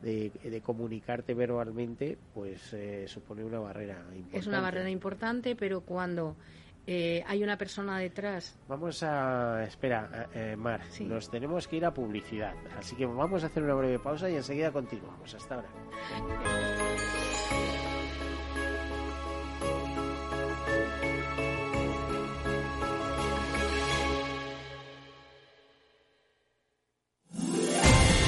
de, 0.02 0.62
comunicarte 0.64 1.34
verbalmente 1.34 2.18
pues 2.34 2.74
eh, 2.74 3.06
supone 3.08 3.44
una 3.44 3.60
barrera 3.60 4.00
importante 4.16 4.38
es 4.38 4.48
una 4.48 4.62
barrera 4.62 4.90
importante 4.90 5.56
pero 5.56 5.82
cuando 5.82 6.36
eh, 6.90 7.22
hay 7.28 7.44
una 7.44 7.58
persona 7.58 8.00
detrás. 8.00 8.58
Vamos 8.70 9.04
a. 9.04 9.62
Espera, 9.66 10.30
Mar, 10.56 10.80
nos 11.02 11.30
tenemos 11.30 11.68
que 11.68 11.76
ir 11.76 11.86
a 11.86 11.94
publicidad. 11.94 12.54
Así 12.80 12.96
que 12.96 13.06
vamos 13.06 13.44
a 13.44 13.48
hacer 13.48 13.62
una 13.62 13.74
breve 13.74 14.00
pausa 14.00 14.30
y 14.30 14.36
enseguida 14.36 14.72
continuamos. 14.72 15.34
Hasta 15.34 15.56
ahora. 15.56 15.68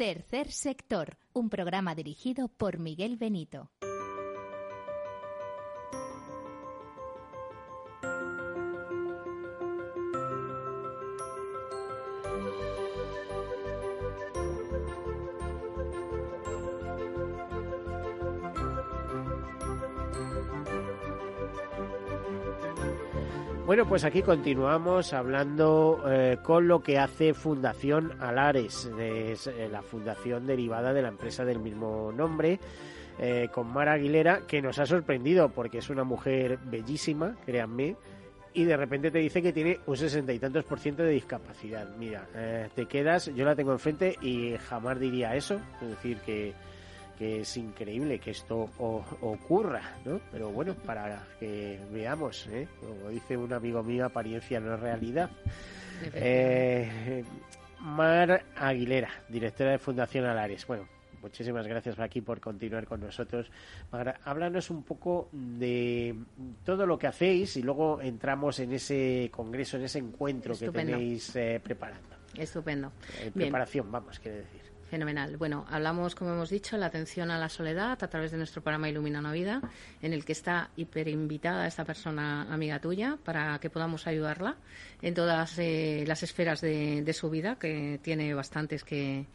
Tercer 0.00 0.50
sector, 0.50 1.18
un 1.34 1.50
programa 1.50 1.94
dirigido 1.94 2.48
por 2.48 2.78
Miguel 2.78 3.18
Benito. 3.18 3.70
Bueno, 23.70 23.86
pues 23.86 24.02
aquí 24.02 24.22
continuamos 24.22 25.12
hablando 25.12 26.02
eh, 26.04 26.38
con 26.42 26.66
lo 26.66 26.82
que 26.82 26.98
hace 26.98 27.34
Fundación 27.34 28.20
Alares, 28.20 28.90
es 28.98 29.46
eh, 29.46 29.68
la 29.70 29.80
fundación 29.80 30.44
derivada 30.44 30.92
de 30.92 31.02
la 31.02 31.06
empresa 31.06 31.44
del 31.44 31.60
mismo 31.60 32.10
nombre, 32.10 32.58
eh, 33.20 33.46
con 33.54 33.72
Mara 33.72 33.92
Aguilera, 33.92 34.40
que 34.48 34.60
nos 34.60 34.80
ha 34.80 34.86
sorprendido 34.86 35.50
porque 35.50 35.78
es 35.78 35.88
una 35.88 36.02
mujer 36.02 36.58
bellísima, 36.64 37.36
créanme, 37.46 37.94
y 38.54 38.64
de 38.64 38.76
repente 38.76 39.12
te 39.12 39.20
dice 39.20 39.40
que 39.40 39.52
tiene 39.52 39.78
un 39.86 39.96
sesenta 39.96 40.32
y 40.32 40.40
tantos 40.40 40.64
por 40.64 40.80
ciento 40.80 41.04
de 41.04 41.10
discapacidad. 41.10 41.94
Mira, 41.96 42.26
te 42.74 42.86
quedas, 42.86 43.32
yo 43.36 43.44
la 43.44 43.54
tengo 43.54 43.70
enfrente 43.70 44.16
y 44.20 44.56
jamás 44.56 44.98
diría 44.98 45.36
eso, 45.36 45.60
es 45.80 45.90
decir, 45.90 46.18
que 46.26 46.54
que 47.20 47.42
es 47.42 47.56
increíble 47.58 48.18
que 48.18 48.30
esto 48.30 48.70
ocurra, 48.78 49.82
¿no? 50.06 50.22
Pero 50.32 50.48
bueno, 50.48 50.74
para 50.74 51.22
que 51.38 51.78
veamos, 51.92 52.46
¿eh? 52.46 52.66
como 52.80 53.10
dice 53.10 53.36
un 53.36 53.52
amigo 53.52 53.82
mío, 53.82 54.06
apariencia 54.06 54.58
no 54.58 54.72
es 54.72 54.80
realidad. 54.80 55.28
Eh, 56.14 57.22
Mar 57.80 58.42
Aguilera, 58.56 59.10
directora 59.28 59.72
de 59.72 59.78
Fundación 59.78 60.24
Alares. 60.24 60.66
Bueno, 60.66 60.88
muchísimas 61.20 61.66
gracias 61.66 62.00
aquí 62.00 62.22
por 62.22 62.40
continuar 62.40 62.86
con 62.86 63.00
nosotros. 63.02 63.50
Mar, 63.92 64.18
háblanos 64.24 64.70
un 64.70 64.82
poco 64.82 65.28
de 65.30 66.14
todo 66.64 66.86
lo 66.86 66.98
que 66.98 67.06
hacéis 67.06 67.54
y 67.58 67.62
luego 67.62 68.00
entramos 68.00 68.60
en 68.60 68.72
ese 68.72 69.28
congreso, 69.30 69.76
en 69.76 69.82
ese 69.82 69.98
encuentro 69.98 70.56
que 70.58 70.70
tenéis 70.70 71.36
eh, 71.36 71.60
preparando. 71.62 72.16
Estupendo. 72.34 72.90
preparación, 73.34 73.92
vamos, 73.92 74.18
quiere 74.18 74.38
decir. 74.38 74.59
Fenomenal. 74.90 75.36
Bueno, 75.36 75.64
hablamos, 75.70 76.16
como 76.16 76.32
hemos 76.32 76.50
dicho, 76.50 76.76
la 76.76 76.86
atención 76.86 77.30
a 77.30 77.38
la 77.38 77.48
soledad 77.48 77.92
a 78.02 78.08
través 78.08 78.32
de 78.32 78.38
nuestro 78.38 78.60
programa 78.60 78.88
Ilumina 78.88 79.20
una 79.20 79.30
Vida, 79.30 79.60
en 80.02 80.12
el 80.12 80.24
que 80.24 80.32
está 80.32 80.70
hiperinvitada 80.74 81.68
esta 81.68 81.84
persona 81.84 82.52
amiga 82.52 82.80
tuya 82.80 83.16
para 83.24 83.56
que 83.60 83.70
podamos 83.70 84.08
ayudarla 84.08 84.56
en 85.00 85.14
todas 85.14 85.56
eh, 85.60 86.02
las 86.08 86.24
esferas 86.24 86.60
de, 86.60 87.12
su 87.12 87.30
vida, 87.30 87.56
que 87.56 88.00
tiene 88.02 88.34
bastantes 88.34 88.82
que, 88.82 89.26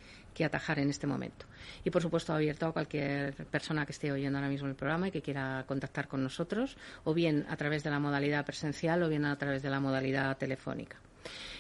atajar 0.44 0.80
en 0.80 0.90
este 0.90 1.08
momento. 1.08 1.46
Y 1.86 1.90
por 1.90 2.02
supuesto 2.02 2.34
abierto 2.34 2.66
a 2.66 2.74
cualquier 2.74 3.34
persona 3.46 3.86
que 3.86 3.94
esté 3.94 4.12
oyendo 4.12 4.38
ahora 4.38 4.50
mismo 4.50 4.68
el 4.68 4.76
programa 4.76 5.08
y 5.08 5.12
que 5.12 5.22
quiera 5.22 5.64
contactar 5.66 6.10
con 6.10 6.22
nosotros, 6.22 6.76
o 7.06 7.14
bien 7.14 7.46
a 7.48 7.56
través 7.56 7.82
de 7.82 7.92
la 7.92 8.00
modalidad 8.00 8.46
presencial 8.46 9.02
o 9.04 9.08
bien 9.08 9.24
a 9.24 9.38
través 9.38 9.64
de 9.64 9.70
la 9.70 9.80
modalidad 9.80 10.38
telefónica. 10.38 10.98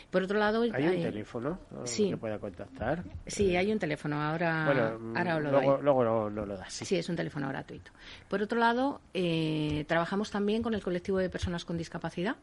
Por 0.09 0.23
otro 0.23 0.39
lado, 0.39 0.61
hay 0.61 0.87
un 0.87 1.01
teléfono 1.01 1.59
que 1.95 2.17
pueda 2.17 2.39
contactar. 2.39 3.03
Sí, 3.27 3.55
hay 3.55 3.71
un 3.71 3.79
teléfono. 3.79 4.21
Ahora, 4.21 4.65
ahora 4.65 5.39
lo 5.39 5.51
luego, 5.51 5.77
luego 5.81 6.29
no, 6.29 6.45
lo 6.45 6.57
das. 6.57 6.73
Sí. 6.73 6.95
es 6.95 7.09
un 7.09 7.15
teléfono 7.15 7.47
gratuito. 7.49 7.91
Por 8.29 8.41
otro 8.41 8.59
lado, 8.59 9.01
eh, 9.13 9.85
trabajamos 9.87 10.31
también 10.31 10.63
con 10.63 10.73
el 10.73 10.81
colectivo 10.81 11.17
de 11.17 11.29
personas 11.29 11.65
con 11.65 11.77
discapacidad. 11.77 12.35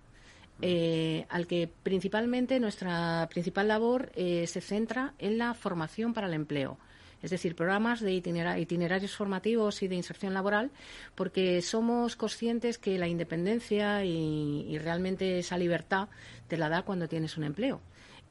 Eh, 0.60 1.26
al 1.28 1.46
que 1.46 1.68
principalmente 1.82 2.60
nuestra 2.60 3.26
principal 3.30 3.66
labor 3.66 4.12
eh, 4.14 4.46
se 4.46 4.60
centra 4.60 5.14
en 5.18 5.38
la 5.38 5.54
formación 5.54 6.12
para 6.12 6.28
el 6.28 6.34
empleo 6.34 6.78
es 7.22 7.30
decir, 7.30 7.54
programas 7.54 8.00
de 8.00 8.12
itinerarios 8.12 9.14
formativos 9.14 9.82
y 9.82 9.88
de 9.88 9.94
inserción 9.94 10.34
laboral, 10.34 10.70
porque 11.14 11.62
somos 11.62 12.16
conscientes 12.16 12.78
que 12.78 12.98
la 12.98 13.08
independencia 13.08 14.04
y, 14.04 14.78
realmente 14.78 15.38
esa 15.38 15.56
libertad 15.56 16.08
te 16.48 16.56
la 16.56 16.68
da 16.68 16.82
cuando 16.82 17.08
tienes 17.08 17.36
un 17.36 17.44
empleo. 17.44 17.80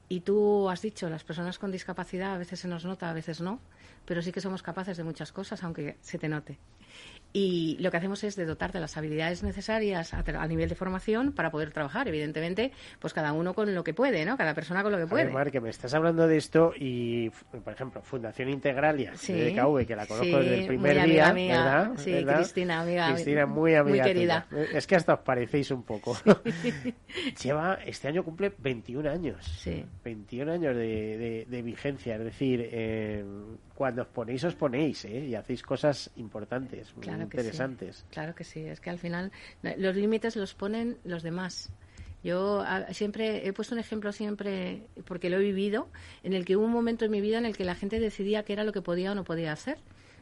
Y 0.08 0.20
tú 0.20 0.68
has 0.68 0.82
dicho, 0.82 1.08
las 1.08 1.24
personas 1.24 1.58
con 1.58 1.70
discapacidad 1.70 2.34
a 2.34 2.38
veces 2.38 2.60
se 2.60 2.68
nos 2.68 2.84
nota, 2.84 3.08
a 3.08 3.14
veces 3.14 3.40
no, 3.40 3.60
pero 4.04 4.20
sí 4.20 4.30
que 4.30 4.42
somos 4.42 4.62
capaces 4.62 4.96
de 4.96 5.04
muchas 5.04 5.32
cosas, 5.32 5.62
aunque 5.62 5.96
se 6.02 6.18
te 6.18 6.28
note 6.28 6.58
y 7.32 7.76
lo 7.80 7.90
que 7.90 7.96
hacemos 7.96 8.22
es 8.24 8.36
de 8.36 8.44
dotar 8.44 8.72
de 8.72 8.80
las 8.80 8.96
habilidades 8.96 9.42
necesarias 9.42 10.12
a, 10.12 10.46
nivel 10.46 10.68
de 10.68 10.74
formación 10.74 11.32
para 11.32 11.50
poder 11.50 11.72
trabajar. 11.72 12.08
Evidentemente, 12.08 12.72
pues 12.98 13.14
cada 13.14 13.32
uno 13.32 13.54
con 13.54 13.74
lo 13.74 13.84
que 13.84 13.94
puede, 13.94 14.24
¿no? 14.24 14.36
Cada 14.36 14.54
persona 14.54 14.82
con 14.82 14.92
lo 14.92 14.98
que 14.98 15.06
puede. 15.06 15.30
Mar, 15.30 15.50
que 15.50 15.60
me 15.60 15.70
estás 15.70 15.94
hablando 15.94 16.26
de 16.26 16.36
esto 16.36 16.72
y, 16.76 17.30
por 17.64 17.72
ejemplo, 17.72 18.02
Fundación 18.02 18.50
Integralia 18.50 19.12
de 19.12 19.52
DKV, 19.52 19.86
que 19.86 19.96
la 19.96 20.06
conozco 20.06 20.38
desde 20.38 20.60
el 20.60 20.66
primer 20.66 21.04
día, 21.04 21.32
¿verdad? 21.32 21.92
Sí, 21.96 22.24
Cristina, 22.24 22.80
amiga. 22.82 23.12
Cristina, 23.12 23.46
muy 23.46 23.74
amiga. 23.74 24.04
Muy 24.04 24.12
querida. 24.12 24.46
Es 24.72 24.86
que 24.86 24.96
hasta 24.96 25.14
os 25.14 25.20
parecéis 25.20 25.70
un 25.70 25.84
poco. 25.84 26.16
Lleva, 27.42 27.78
este 27.86 28.08
año 28.08 28.24
cumple 28.24 28.52
21 28.58 29.08
años. 29.08 29.44
Sí. 29.58 29.84
21 30.04 30.52
años 30.52 30.76
de, 30.76 31.46
de, 31.48 31.62
vigencia, 31.62 32.16
es 32.16 32.24
decir, 32.24 32.68
eh, 32.72 33.24
cuando 33.82 34.02
os 34.02 34.08
ponéis, 34.14 34.44
os 34.44 34.54
ponéis, 34.54 35.04
¿eh? 35.06 35.26
Y 35.26 35.34
hacéis 35.34 35.60
cosas 35.60 36.08
importantes, 36.14 36.94
muy 36.94 37.04
interesantes. 37.20 38.06
Claro 38.12 38.32
que 38.32 38.44
sí, 38.44 38.60
es 38.60 38.78
que 38.78 38.90
al 38.90 39.00
final 39.00 39.32
los 39.76 39.96
límites 39.96 40.36
los 40.36 40.54
ponen 40.54 40.98
los 41.02 41.24
demás. 41.24 41.68
Yo 42.22 42.64
siempre 42.92 43.44
he 43.44 43.52
puesto 43.52 43.74
un 43.74 43.80
ejemplo 43.80 44.12
siempre, 44.12 44.86
porque 45.04 45.30
lo 45.30 45.38
he 45.38 45.42
vivido, 45.42 45.88
en 46.22 46.32
el 46.32 46.44
que 46.44 46.56
hubo 46.56 46.64
un 46.64 46.70
momento 46.70 47.04
en 47.04 47.10
mi 47.10 47.20
vida 47.20 47.38
en 47.38 47.44
el 47.44 47.56
que 47.56 47.64
la 47.64 47.74
gente 47.74 47.98
decidía 47.98 48.44
qué 48.44 48.52
era 48.52 48.62
lo 48.62 48.72
que 48.72 48.82
podía 48.82 49.10
o 49.10 49.14
no 49.16 49.24
podía 49.24 49.50
hacer. 49.50 49.78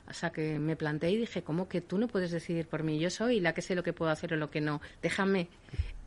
O 0.08 0.14
sea, 0.14 0.30
que 0.30 0.58
me 0.58 0.74
planteé 0.74 1.10
y 1.10 1.18
dije, 1.18 1.42
¿cómo 1.42 1.68
que 1.68 1.82
tú 1.82 1.98
no 1.98 2.08
puedes 2.08 2.30
decidir 2.30 2.66
por 2.66 2.82
mí? 2.82 2.98
Yo 2.98 3.10
soy 3.10 3.40
la 3.40 3.52
que 3.52 3.60
sé 3.60 3.74
lo 3.74 3.82
que 3.82 3.92
puedo 3.92 4.10
hacer 4.10 4.32
o 4.32 4.36
lo 4.38 4.50
que 4.50 4.62
no. 4.62 4.80
Déjame. 5.02 5.48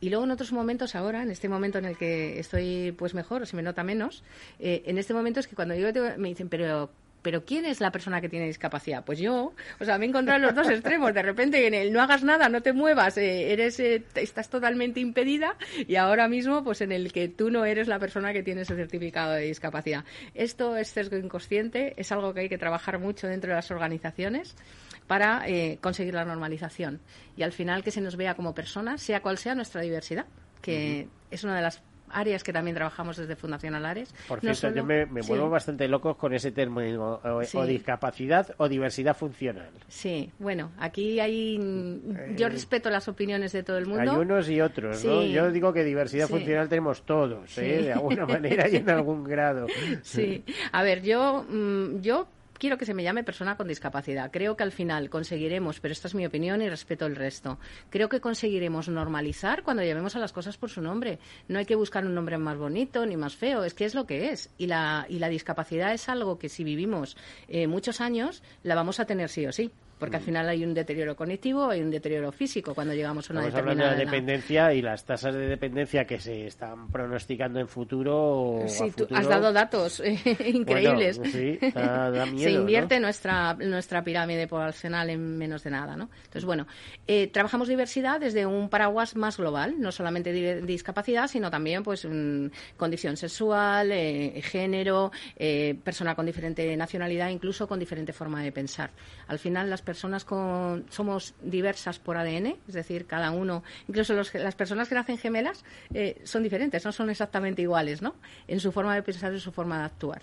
Y 0.00 0.10
luego 0.10 0.24
en 0.24 0.32
otros 0.32 0.50
momentos 0.50 0.96
ahora, 0.96 1.22
en 1.22 1.30
este 1.30 1.48
momento 1.48 1.78
en 1.78 1.84
el 1.84 1.96
que 1.96 2.40
estoy 2.40 2.92
pues 2.98 3.14
mejor 3.14 3.42
o 3.42 3.46
se 3.46 3.54
me 3.54 3.62
nota 3.62 3.84
menos, 3.84 4.24
eh, 4.58 4.82
en 4.86 4.98
este 4.98 5.14
momento 5.14 5.38
es 5.38 5.46
que 5.46 5.54
cuando 5.54 5.76
yo 5.76 5.88
me 6.18 6.28
dicen, 6.30 6.48
pero 6.48 6.90
pero 7.24 7.44
¿quién 7.44 7.64
es 7.64 7.80
la 7.80 7.90
persona 7.90 8.20
que 8.20 8.28
tiene 8.28 8.46
discapacidad? 8.46 9.02
Pues 9.02 9.18
yo, 9.18 9.54
o 9.80 9.84
sea, 9.84 9.96
me 9.96 10.04
he 10.04 10.08
encontrado 10.10 10.36
en 10.36 10.42
los 10.42 10.54
dos 10.54 10.68
extremos, 10.68 11.14
de 11.14 11.22
repente 11.22 11.66
en 11.66 11.72
el 11.72 11.90
no 11.90 12.02
hagas 12.02 12.22
nada, 12.22 12.50
no 12.50 12.60
te 12.60 12.74
muevas, 12.74 13.16
eh, 13.16 13.50
eres, 13.50 13.80
eh, 13.80 14.04
estás 14.14 14.50
totalmente 14.50 15.00
impedida 15.00 15.56
y 15.88 15.96
ahora 15.96 16.28
mismo 16.28 16.62
pues 16.62 16.82
en 16.82 16.92
el 16.92 17.12
que 17.12 17.28
tú 17.28 17.50
no 17.50 17.64
eres 17.64 17.88
la 17.88 17.98
persona 17.98 18.34
que 18.34 18.42
tiene 18.42 18.60
ese 18.60 18.76
certificado 18.76 19.32
de 19.32 19.46
discapacidad. 19.46 20.04
Esto 20.34 20.76
es 20.76 20.88
sesgo 20.88 21.16
inconsciente, 21.16 21.94
es 21.96 22.12
algo 22.12 22.34
que 22.34 22.40
hay 22.40 22.48
que 22.50 22.58
trabajar 22.58 22.98
mucho 22.98 23.26
dentro 23.26 23.48
de 23.48 23.56
las 23.56 23.70
organizaciones 23.70 24.54
para 25.06 25.48
eh, 25.48 25.78
conseguir 25.80 26.12
la 26.12 26.26
normalización 26.26 27.00
y 27.38 27.42
al 27.42 27.52
final 27.52 27.82
que 27.82 27.90
se 27.90 28.02
nos 28.02 28.16
vea 28.16 28.34
como 28.34 28.54
personas, 28.54 29.00
sea 29.00 29.22
cual 29.22 29.38
sea 29.38 29.54
nuestra 29.54 29.80
diversidad, 29.80 30.26
que 30.60 31.08
es 31.30 31.42
una 31.42 31.56
de 31.56 31.62
las 31.62 31.82
áreas 32.14 32.44
que 32.44 32.52
también 32.52 32.74
trabajamos 32.74 33.16
desde 33.16 33.36
Fundación 33.36 33.74
Alares. 33.74 34.14
Por 34.28 34.40
cierto, 34.40 34.70
yo 34.70 34.84
me, 34.84 35.04
vuelvo 35.04 35.50
bastante 35.50 35.88
loco 35.88 36.16
con 36.16 36.32
ese 36.32 36.52
término, 36.52 37.20
o, 37.22 37.66
discapacidad 37.66 38.54
o 38.58 38.68
diversidad 38.68 39.16
funcional. 39.16 39.70
Sí, 39.88 40.32
bueno, 40.38 40.72
aquí 40.78 41.20
hay. 41.20 41.58
Yo 42.36 42.46
eh, 42.46 42.50
respeto 42.50 42.90
las 42.90 43.08
opiniones 43.08 43.52
de 43.52 43.62
todo 43.62 43.78
el 43.78 43.86
mundo. 43.86 44.12
Hay 44.12 44.16
unos 44.16 44.48
y 44.48 44.60
otros, 44.60 45.04
¿no? 45.04 45.22
Yo 45.24 45.50
digo 45.50 45.72
que 45.72 45.84
diversidad 45.84 46.28
funcional 46.28 46.68
tenemos 46.68 47.02
todos, 47.02 47.58
¿eh? 47.58 47.82
de 47.82 47.92
alguna 47.92 48.26
manera 48.26 48.68
y 48.68 48.76
en 48.76 48.90
algún 48.90 49.24
grado. 49.24 49.66
Sí, 50.02 50.44
a 50.72 50.82
ver, 50.82 51.02
yo, 51.02 51.44
mm, 51.48 52.00
yo 52.00 52.28
quiero 52.58 52.78
que 52.78 52.86
se 52.86 52.94
me 52.94 53.02
llame 53.02 53.24
persona 53.24 53.56
con 53.56 53.68
discapacidad. 53.68 54.30
Creo 54.30 54.56
que 54.56 54.62
al 54.62 54.72
final 54.72 55.10
conseguiremos, 55.10 55.80
pero 55.80 55.92
esta 55.92 56.08
es 56.08 56.14
mi 56.14 56.26
opinión 56.26 56.62
y 56.62 56.68
respeto 56.68 57.06
el 57.06 57.16
resto, 57.16 57.58
creo 57.90 58.08
que 58.08 58.20
conseguiremos 58.20 58.88
normalizar 58.88 59.62
cuando 59.62 59.82
llamemos 59.82 60.16
a 60.16 60.18
las 60.18 60.32
cosas 60.32 60.56
por 60.56 60.70
su 60.70 60.80
nombre. 60.80 61.18
No 61.48 61.58
hay 61.58 61.66
que 61.66 61.76
buscar 61.76 62.04
un 62.04 62.14
nombre 62.14 62.38
más 62.38 62.56
bonito 62.56 63.04
ni 63.06 63.16
más 63.16 63.36
feo, 63.36 63.64
es 63.64 63.74
que 63.74 63.84
es 63.84 63.94
lo 63.94 64.06
que 64.06 64.30
es. 64.30 64.50
Y 64.58 64.66
la, 64.66 65.06
y 65.08 65.18
la 65.18 65.28
discapacidad 65.28 65.92
es 65.92 66.08
algo 66.08 66.38
que 66.38 66.48
si 66.48 66.64
vivimos 66.64 67.16
eh, 67.48 67.66
muchos 67.66 68.00
años 68.00 68.42
la 68.62 68.74
vamos 68.74 69.00
a 69.00 69.04
tener 69.04 69.28
sí 69.28 69.46
o 69.46 69.52
sí 69.52 69.70
porque 69.98 70.16
al 70.16 70.22
mm. 70.22 70.24
final 70.24 70.48
hay 70.48 70.64
un 70.64 70.74
deterioro 70.74 71.14
cognitivo, 71.16 71.70
hay 71.70 71.80
un 71.80 71.90
deterioro 71.90 72.32
físico 72.32 72.74
cuando 72.74 72.94
llegamos 72.94 73.28
a 73.30 73.32
una 73.32 73.46
Estamos 73.46 73.64
determinada 73.64 73.92
hablando 73.92 74.04
de 74.04 74.10
dependencia 74.10 74.74
y 74.74 74.82
las 74.82 75.04
tasas 75.04 75.34
de 75.34 75.46
dependencia 75.46 76.04
que 76.04 76.18
se 76.18 76.46
están 76.46 76.88
pronosticando 76.88 77.60
en 77.60 77.68
futuro. 77.68 78.62
Sí, 78.66 78.90
tú 78.96 79.06
has 79.14 79.28
dado 79.28 79.52
datos 79.52 80.00
eh, 80.04 80.18
increíbles. 80.52 81.20
sí, 81.24 81.58
da, 81.74 82.26
miedo, 82.26 82.38
se 82.38 82.50
invierte 82.52 83.00
nuestra 83.00 83.54
nuestra 83.54 84.02
pirámide 84.02 84.46
poblacional 84.46 85.10
en 85.10 85.38
menos 85.38 85.62
de 85.64 85.70
nada, 85.70 85.96
¿no? 85.96 86.10
Entonces, 86.16 86.44
bueno, 86.44 86.66
eh, 87.06 87.28
trabajamos 87.28 87.68
diversidad 87.68 88.20
desde 88.20 88.46
un 88.46 88.68
paraguas 88.68 89.16
más 89.16 89.36
global, 89.36 89.74
no 89.78 89.92
solamente 89.92 90.32
discapacidad, 90.62 91.28
sino 91.28 91.50
también 91.50 91.82
pues 91.82 92.06
condición 92.76 93.16
sexual, 93.16 93.90
eh, 93.92 94.40
género, 94.42 95.12
persona 95.82 96.14
con 96.14 96.26
diferente 96.26 96.76
nacionalidad, 96.76 97.28
incluso 97.28 97.66
con 97.68 97.78
diferente 97.78 98.12
forma 98.12 98.42
de 98.42 98.52
pensar. 98.52 98.90
Al 99.28 99.38
final 99.38 99.70
las 99.70 99.82
personas 99.84 100.24
con, 100.24 100.86
somos 100.90 101.34
diversas 101.42 101.98
por 101.98 102.16
ADN, 102.16 102.56
es 102.66 102.74
decir, 102.74 103.06
cada 103.06 103.30
uno, 103.30 103.62
incluso 103.88 104.14
las 104.14 104.54
personas 104.54 104.88
que 104.88 104.94
nacen 104.94 105.18
gemelas 105.18 105.64
eh, 105.92 106.20
son 106.24 106.42
diferentes, 106.42 106.84
no 106.84 106.92
son 106.92 107.10
exactamente 107.10 107.62
iguales, 107.62 108.02
¿no? 108.02 108.14
En 108.48 108.60
su 108.60 108.72
forma 108.72 108.94
de 108.94 109.02
pensar 109.02 109.32
y 109.34 109.40
su 109.40 109.52
forma 109.52 109.78
de 109.78 109.84
actuar. 109.84 110.22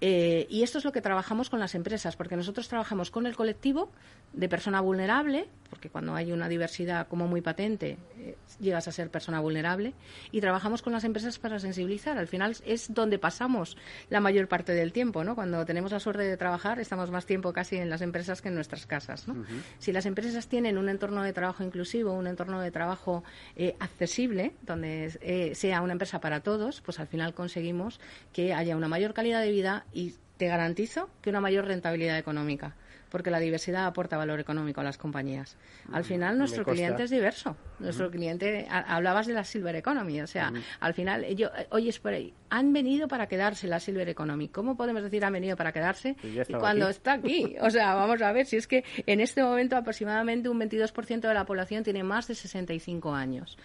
Eh, 0.00 0.46
y 0.48 0.62
esto 0.62 0.78
es 0.78 0.84
lo 0.84 0.92
que 0.92 1.02
trabajamos 1.02 1.50
con 1.50 1.60
las 1.60 1.74
empresas, 1.74 2.16
porque 2.16 2.36
nosotros 2.36 2.68
trabajamos 2.68 3.10
con 3.10 3.26
el 3.26 3.36
colectivo 3.36 3.90
de 4.32 4.48
persona 4.48 4.80
vulnerable, 4.80 5.48
porque 5.70 5.88
cuando 5.88 6.14
hay 6.14 6.32
una 6.32 6.48
diversidad 6.48 7.08
como 7.08 7.26
muy 7.26 7.40
patente, 7.40 7.96
eh, 8.18 8.36
llegas 8.60 8.88
a 8.88 8.92
ser 8.92 9.10
persona 9.10 9.40
vulnerable, 9.40 9.94
y 10.32 10.40
trabajamos 10.40 10.82
con 10.82 10.92
las 10.92 11.04
empresas 11.04 11.38
para 11.38 11.58
sensibilizar. 11.58 12.18
Al 12.18 12.26
final 12.26 12.56
es 12.66 12.92
donde 12.92 13.18
pasamos 13.18 13.76
la 14.10 14.20
mayor 14.20 14.48
parte 14.48 14.72
del 14.72 14.92
tiempo, 14.92 15.24
¿no? 15.24 15.34
Cuando 15.34 15.64
tenemos 15.64 15.92
la 15.92 16.00
suerte 16.00 16.24
de 16.24 16.36
trabajar, 16.36 16.80
estamos 16.80 17.10
más 17.10 17.24
tiempo 17.24 17.52
casi 17.52 17.76
en 17.76 17.88
las 17.88 18.02
empresas 18.02 18.42
que 18.42 18.48
en 18.48 18.54
nuestras 18.54 18.86
casas, 18.86 19.28
¿no? 19.28 19.44
Si 19.78 19.92
las 19.92 20.06
empresas 20.06 20.48
tienen 20.48 20.76
un 20.76 20.88
entorno 20.88 21.22
de 21.22 21.32
trabajo 21.32 21.62
inclusivo, 21.62 22.12
un 22.12 22.26
entorno 22.26 22.60
de 22.60 22.70
trabajo 22.70 23.24
eh, 23.56 23.76
accesible, 23.78 24.52
donde 24.62 25.54
sea 25.54 25.80
una 25.82 25.92
empresa 25.92 26.20
para 26.20 26.40
todos, 26.40 26.80
pues 26.80 26.98
al 26.98 27.06
final 27.06 27.32
conseguimos 27.34 28.00
que 28.32 28.52
haya 28.52 28.76
una 28.76 28.88
mayor 28.88 29.14
calidad 29.14 29.40
de 29.40 29.50
vida 29.50 29.86
y 29.92 30.14
te 30.36 30.46
garantizo 30.46 31.10
que 31.20 31.28
una 31.28 31.40
mayor 31.40 31.66
rentabilidad 31.66 32.16
económica, 32.16 32.74
porque 33.10 33.30
la 33.30 33.38
diversidad 33.38 33.86
aporta 33.86 34.16
valor 34.16 34.40
económico 34.40 34.80
a 34.80 34.84
las 34.84 34.98
compañías. 34.98 35.56
Al 35.92 36.04
final, 36.04 36.38
nuestro 36.38 36.64
cliente 36.64 37.02
es 37.02 37.10
diverso. 37.10 37.56
Nuestro 37.78 38.10
cliente, 38.10 38.66
hablabas 38.70 39.26
de 39.26 39.34
la 39.34 39.44
Silver 39.44 39.74
Economy, 39.76 40.20
o 40.20 40.26
sea, 40.26 40.52
al 40.80 40.94
final, 40.94 41.26
yo, 41.34 41.50
oye, 41.70 41.90
por 42.00 42.12
ahí, 42.12 42.32
han 42.50 42.72
venido 42.72 43.08
para 43.08 43.26
quedarse 43.26 43.66
la 43.66 43.80
Silver 43.80 44.08
Economy. 44.08 44.48
¿Cómo 44.48 44.76
podemos 44.76 45.02
decir 45.02 45.24
han 45.24 45.32
venido 45.32 45.56
para 45.56 45.72
quedarse 45.72 46.16
pues 46.20 46.48
cuando 46.58 46.88
está 46.88 47.14
aquí? 47.14 47.56
O 47.60 47.70
sea, 47.70 47.94
vamos 47.94 48.20
a 48.22 48.32
ver, 48.32 48.46
si 48.46 48.56
es 48.56 48.66
que 48.66 48.84
en 49.06 49.20
este 49.20 49.42
momento 49.42 49.76
aproximadamente 49.76 50.48
un 50.48 50.58
22% 50.60 51.20
de 51.20 51.34
la 51.34 51.44
población 51.44 51.84
tiene 51.84 52.02
más 52.02 52.26
de 52.28 52.34
65 52.34 53.14
años. 53.14 53.58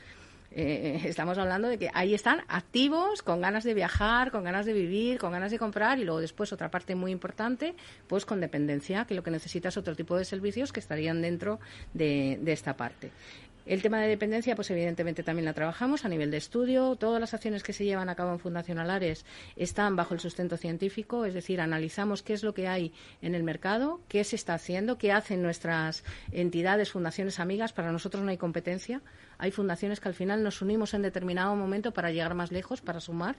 Eh, 0.58 1.02
estamos 1.04 1.38
hablando 1.38 1.68
de 1.68 1.78
que 1.78 1.92
ahí 1.94 2.14
están 2.14 2.42
activos, 2.48 3.22
con 3.22 3.42
ganas 3.42 3.66
de 3.66 3.74
viajar, 3.74 4.32
con 4.32 4.46
ganas 4.46 4.66
de 4.66 4.72
vivir, 4.72 5.20
con 5.20 5.34
ganas 5.34 5.52
de 5.52 5.60
comprar 5.60 6.00
y 6.00 6.06
luego 6.06 6.22
después 6.22 6.54
otra 6.54 6.72
parte 6.72 6.96
muy 6.96 7.12
importante, 7.12 7.76
pues 8.08 8.26
con 8.26 8.40
dependencia, 8.40 9.04
que 9.04 9.16
lo 9.16 9.22
que 9.22 9.32
necesita 9.32 9.68
es 9.68 9.76
otro 9.76 9.98
tipo 9.98 10.18
de 10.18 10.24
servicios 10.24 10.72
que 10.72 10.80
estarían 10.80 11.22
dentro 11.22 11.60
de, 11.94 12.40
esta 12.46 12.78
parte. 12.78 13.12
El 13.66 13.82
tema 13.82 14.00
de 14.00 14.08
dependencia, 14.08 14.56
pues 14.56 14.70
evidentemente 14.70 15.24
también 15.24 15.46
la 15.46 15.54
trabajamos 15.54 16.06
a 16.06 16.10
nivel 16.10 16.30
de 16.30 16.38
estudio. 16.38 16.96
Todas 16.98 17.20
las 17.20 17.34
acciones 17.34 17.64
que 17.64 17.74
se 17.74 17.84
llevan 17.84 18.10
a 18.10 18.16
cabo 18.16 18.32
en 18.32 18.38
Fundación 18.38 18.78
Alares 18.78 19.26
están 19.56 19.96
bajo 19.96 20.14
el 20.14 20.20
sustento 20.20 20.56
científico, 20.56 21.26
es 21.26 21.34
decir, 21.34 21.60
analizamos 21.60 22.22
qué 22.22 22.34
es 22.34 22.44
lo 22.44 22.54
que 22.54 22.68
hay 22.68 22.94
en 23.24 23.34
el 23.34 23.42
mercado, 23.42 24.02
qué 24.08 24.24
se 24.24 24.36
está 24.36 24.54
haciendo, 24.54 25.00
qué 25.00 25.12
hacen 25.12 25.42
nuestras 25.42 26.04
entidades, 26.32 26.92
fundaciones 26.92 27.40
amigas. 27.40 27.74
Para 27.74 27.92
nosotros 27.92 28.24
no 28.24 28.30
hay 28.30 28.38
competencia. 28.38 29.02
Hay 29.40 29.50
fundaciones 29.50 30.00
que 30.00 30.10
al 30.10 30.16
final 30.16 30.44
nos 30.44 30.62
unimos 30.62 30.94
en 30.94 31.02
determinado 31.02 31.56
momento 31.56 31.92
para 31.92 32.12
llegar 32.12 32.36
más 32.36 32.52
lejos, 32.52 32.82
para 32.82 33.00
sumar. 33.00 33.36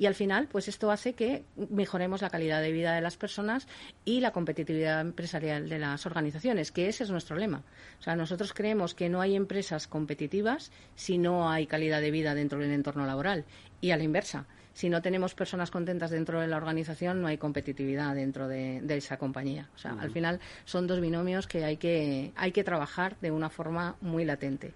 Y 0.00 0.06
al 0.06 0.14
final, 0.14 0.48
pues 0.50 0.66
esto 0.66 0.90
hace 0.90 1.12
que 1.12 1.44
mejoremos 1.68 2.22
la 2.22 2.30
calidad 2.30 2.62
de 2.62 2.72
vida 2.72 2.94
de 2.94 3.02
las 3.02 3.18
personas 3.18 3.68
y 4.06 4.20
la 4.20 4.30
competitividad 4.30 5.02
empresarial 5.02 5.68
de 5.68 5.78
las 5.78 6.06
organizaciones, 6.06 6.72
que 6.72 6.88
ese 6.88 7.04
es 7.04 7.10
nuestro 7.10 7.36
lema. 7.36 7.64
O 7.98 8.02
sea, 8.02 8.16
nosotros 8.16 8.54
creemos 8.54 8.94
que 8.94 9.10
no 9.10 9.20
hay 9.20 9.36
empresas 9.36 9.86
competitivas 9.86 10.72
si 10.94 11.18
no 11.18 11.50
hay 11.50 11.66
calidad 11.66 12.00
de 12.00 12.10
vida 12.12 12.34
dentro 12.34 12.58
del 12.60 12.70
entorno 12.70 13.04
laboral. 13.04 13.44
Y 13.82 13.90
a 13.90 13.98
la 13.98 14.04
inversa, 14.04 14.46
si 14.72 14.88
no 14.88 15.02
tenemos 15.02 15.34
personas 15.34 15.70
contentas 15.70 16.10
dentro 16.10 16.40
de 16.40 16.46
la 16.46 16.56
organización, 16.56 17.20
no 17.20 17.28
hay 17.28 17.36
competitividad 17.36 18.14
dentro 18.14 18.48
de, 18.48 18.82
esa 18.88 19.18
compañía. 19.18 19.68
O 19.74 19.78
sea, 19.78 19.98
al 20.00 20.12
final 20.12 20.40
son 20.64 20.86
dos 20.86 21.02
binomios 21.02 21.46
que 21.46 21.62
hay 21.62 21.76
que, 21.76 22.32
hay 22.36 22.52
que 22.52 22.64
trabajar 22.64 23.18
de 23.20 23.32
una 23.32 23.50
forma 23.50 23.96
muy 24.00 24.24
latente. 24.24 24.72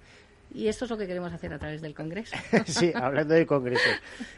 Y 0.54 0.68
esto 0.68 0.84
es 0.84 0.90
lo 0.90 0.96
que 0.96 1.08
queremos 1.08 1.32
hacer 1.32 1.52
a 1.52 1.58
través 1.58 1.82
del 1.82 1.94
Congreso. 1.94 2.36
sí, 2.66 2.92
hablando 2.94 3.34
de 3.34 3.44
Congreso. 3.44 3.90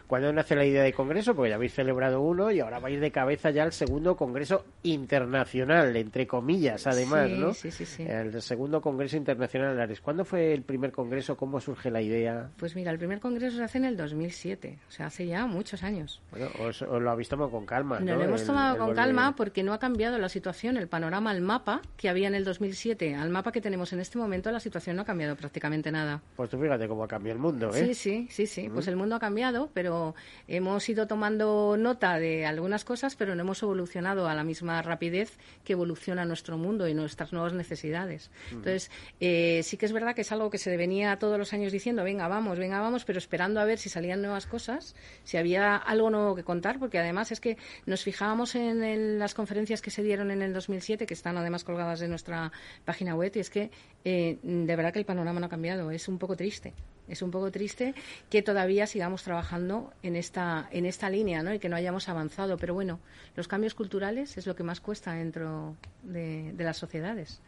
¿Cuándo 0.07 0.33
nace 0.33 0.57
la 0.57 0.65
idea 0.65 0.83
de 0.83 0.95
Congreso? 0.95 1.35
Porque 1.35 1.51
ya 1.51 1.57
habéis 1.57 1.75
celebrado 1.75 2.23
uno 2.23 2.51
y 2.51 2.61
ahora 2.61 2.79
vais 2.79 2.99
de 2.99 3.11
cabeza 3.11 3.51
ya 3.51 3.65
al 3.65 3.73
segundo 3.73 4.17
Congreso 4.17 4.65
Internacional, 4.83 5.95
entre 5.95 6.27
comillas, 6.27 6.87
además, 6.87 7.29
¿no? 7.31 7.53
Sí, 7.53 7.71
sí, 7.71 7.85
sí. 7.85 8.05
El 8.09 8.41
segundo 8.41 8.81
Congreso 8.81 9.19
Internacional 9.19 9.79
Ares. 9.79 10.01
¿Cuándo 10.01 10.25
fue 10.25 10.55
el 10.55 10.63
primer 10.63 10.91
Congreso? 10.91 11.37
¿Cómo 11.37 11.61
surge 11.61 11.91
la 11.91 12.01
idea? 12.01 12.49
Pues 12.57 12.75
mira, 12.75 12.91
el 12.93 12.99
primer 12.99 13.21
Congreso 13.21 13.59
se 13.59 13.65
hace 13.65 13.77
en 13.77 13.85
el 13.85 13.97
2007, 13.99 14.79
o 14.89 14.91
sea, 14.91 15.07
hace 15.07 15.27
ya 15.27 15.47
muchos 15.47 15.83
años. 15.83 16.23
Bueno, 16.31 16.49
os, 16.61 16.81
lo 16.81 17.11
habéis 17.11 17.29
tomado 17.29 17.51
con 17.51 17.67
calma, 17.67 18.01
¿no? 18.01 18.17
lo 18.17 18.23
hemos 18.23 18.45
tomado 18.45 18.79
con 18.79 18.95
calma 18.95 19.37
porque 19.37 19.63
no 19.63 19.75
ha 19.75 19.79
cambiado 19.79 20.19
la 20.19 20.31
situación, 20.31 20.79
el 20.79 20.89
panorama, 20.89 21.33
el 21.33 21.43
mapa 21.43 21.83
que 21.99 22.09
había 22.09 22.29
en 22.29 22.35
el 22.35 22.45
2007, 22.45 23.15
al 23.15 23.29
mapa 23.29 23.53
que 23.53 23.61
tenemos 23.61 23.93
en 23.93 24.01
este 24.01 24.17
momento, 24.17 24.51
la 24.51 24.61
situación 24.61 24.97
no 24.97 25.03
ha 25.03 25.05
cambiado 25.05 25.37
prácticamente 25.37 25.93
nada. 25.93 26.06
Pues 26.37 26.51
tú 26.51 26.59
fíjate 26.59 26.89
cómo 26.89 27.05
ha 27.05 27.09
cambiado 27.09 27.37
el 27.37 27.43
mundo, 27.43 27.75
¿eh? 27.75 27.87
Sí, 27.87 27.95
sí, 27.95 28.29
sí, 28.31 28.47
sí. 28.47 28.69
Pues 28.69 28.89
el 28.89 28.97
mundo 28.97 29.17
ha 29.17 29.21
cambiado, 29.21 29.71
pero 29.73 30.15
hemos 30.49 30.89
ido 30.89 31.07
tomando 31.07 31.77
nota 31.79 32.19
de 32.19 32.47
algunas 32.47 32.85
cosas, 32.85 33.17
pero 33.17 33.35
no 33.35 33.43
hemos 33.43 33.63
evolucionado 33.63 34.29
a 34.29 34.35
la 34.35 34.45
misma 34.45 34.83
rapidez 34.83 35.39
que 35.65 35.73
evoluciona 35.73 36.25
nuestro 36.25 36.59
mundo 36.59 36.89
y 36.89 36.95
nuestras 36.95 37.33
nuevas 37.33 37.53
necesidades. 37.53 38.31
Entonces, 38.51 38.91
eh, 39.21 39.61
sí 39.63 39.77
que 39.77 39.87
es 39.87 39.93
verdad 39.93 40.15
que 40.15 40.23
es 40.23 40.33
algo 40.33 40.51
que 40.51 40.59
se 40.59 40.77
venía 40.77 41.19
todos 41.19 41.39
los 41.39 41.53
años 41.53 41.73
diciendo, 41.73 42.05
venga, 42.05 42.29
vamos, 42.29 42.59
venga, 42.59 42.81
vamos, 42.81 43.05
pero 43.05 43.19
esperando 43.19 43.61
a 43.61 43.65
ver 43.65 43.79
si 43.79 43.89
salían 43.89 44.21
nuevas 44.23 44.47
cosas, 44.47 44.95
si 45.25 45.37
había 45.37 45.77
algo 45.77 46.11
nuevo 46.11 46.35
que 46.35 46.45
contar, 46.45 46.79
porque 46.79 46.99
además 46.99 47.33
es 47.33 47.41
que 47.41 47.57
nos 47.87 48.03
fijábamos 48.03 48.55
en, 48.55 49.19
las 49.19 49.35
conferencias 49.35 49.83
que 49.83 49.91
se 49.91 50.03
dieron 50.03 50.31
en 50.31 50.43
el 50.43 50.53
2007, 50.53 51.07
que 51.07 51.15
están 51.15 51.37
además 51.37 51.65
colgadas 51.65 52.03
en 52.03 52.11
nuestra 52.11 52.53
página 52.85 53.15
web, 53.15 53.33
y 53.35 53.39
es 53.41 53.51
que 53.51 53.71
eh, 54.05 54.39
de 54.43 54.77
verdad 54.77 54.93
que 54.93 54.99
el 54.99 55.05
panorama 55.05 55.41
no 55.41 55.47
ha 55.47 55.49
cambiado. 55.49 55.91
Es 55.97 56.09
un 56.09 56.19
poco 56.19 56.37
triste. 56.37 56.73
Es 57.09 57.23
un 57.23 57.31
poco 57.31 57.51
triste 57.51 57.95
que 58.31 58.43
todavía 58.43 58.87
sigamos 58.87 59.23
trabajando 59.23 59.93
en 60.03 60.17
esta, 60.17 60.69
en 60.73 60.87
esta 60.87 61.09
línea 61.09 61.43
¿no? 61.43 61.55
y 61.55 61.59
que 61.59 61.69
no 61.69 61.77
hayamos 61.77 62.09
avanzado. 62.09 62.57
Pero 62.57 62.75
bueno, 62.75 63.01
los 63.37 63.49
cambios 63.49 63.75
culturales 63.75 64.37
es 64.37 64.47
lo 64.47 64.57
que 64.57 64.63
más 64.63 64.81
cuesta 64.81 65.13
dentro 65.13 65.77
de, 66.03 66.53
de 66.53 66.65
las 66.65 66.77
sociedades 66.77 67.41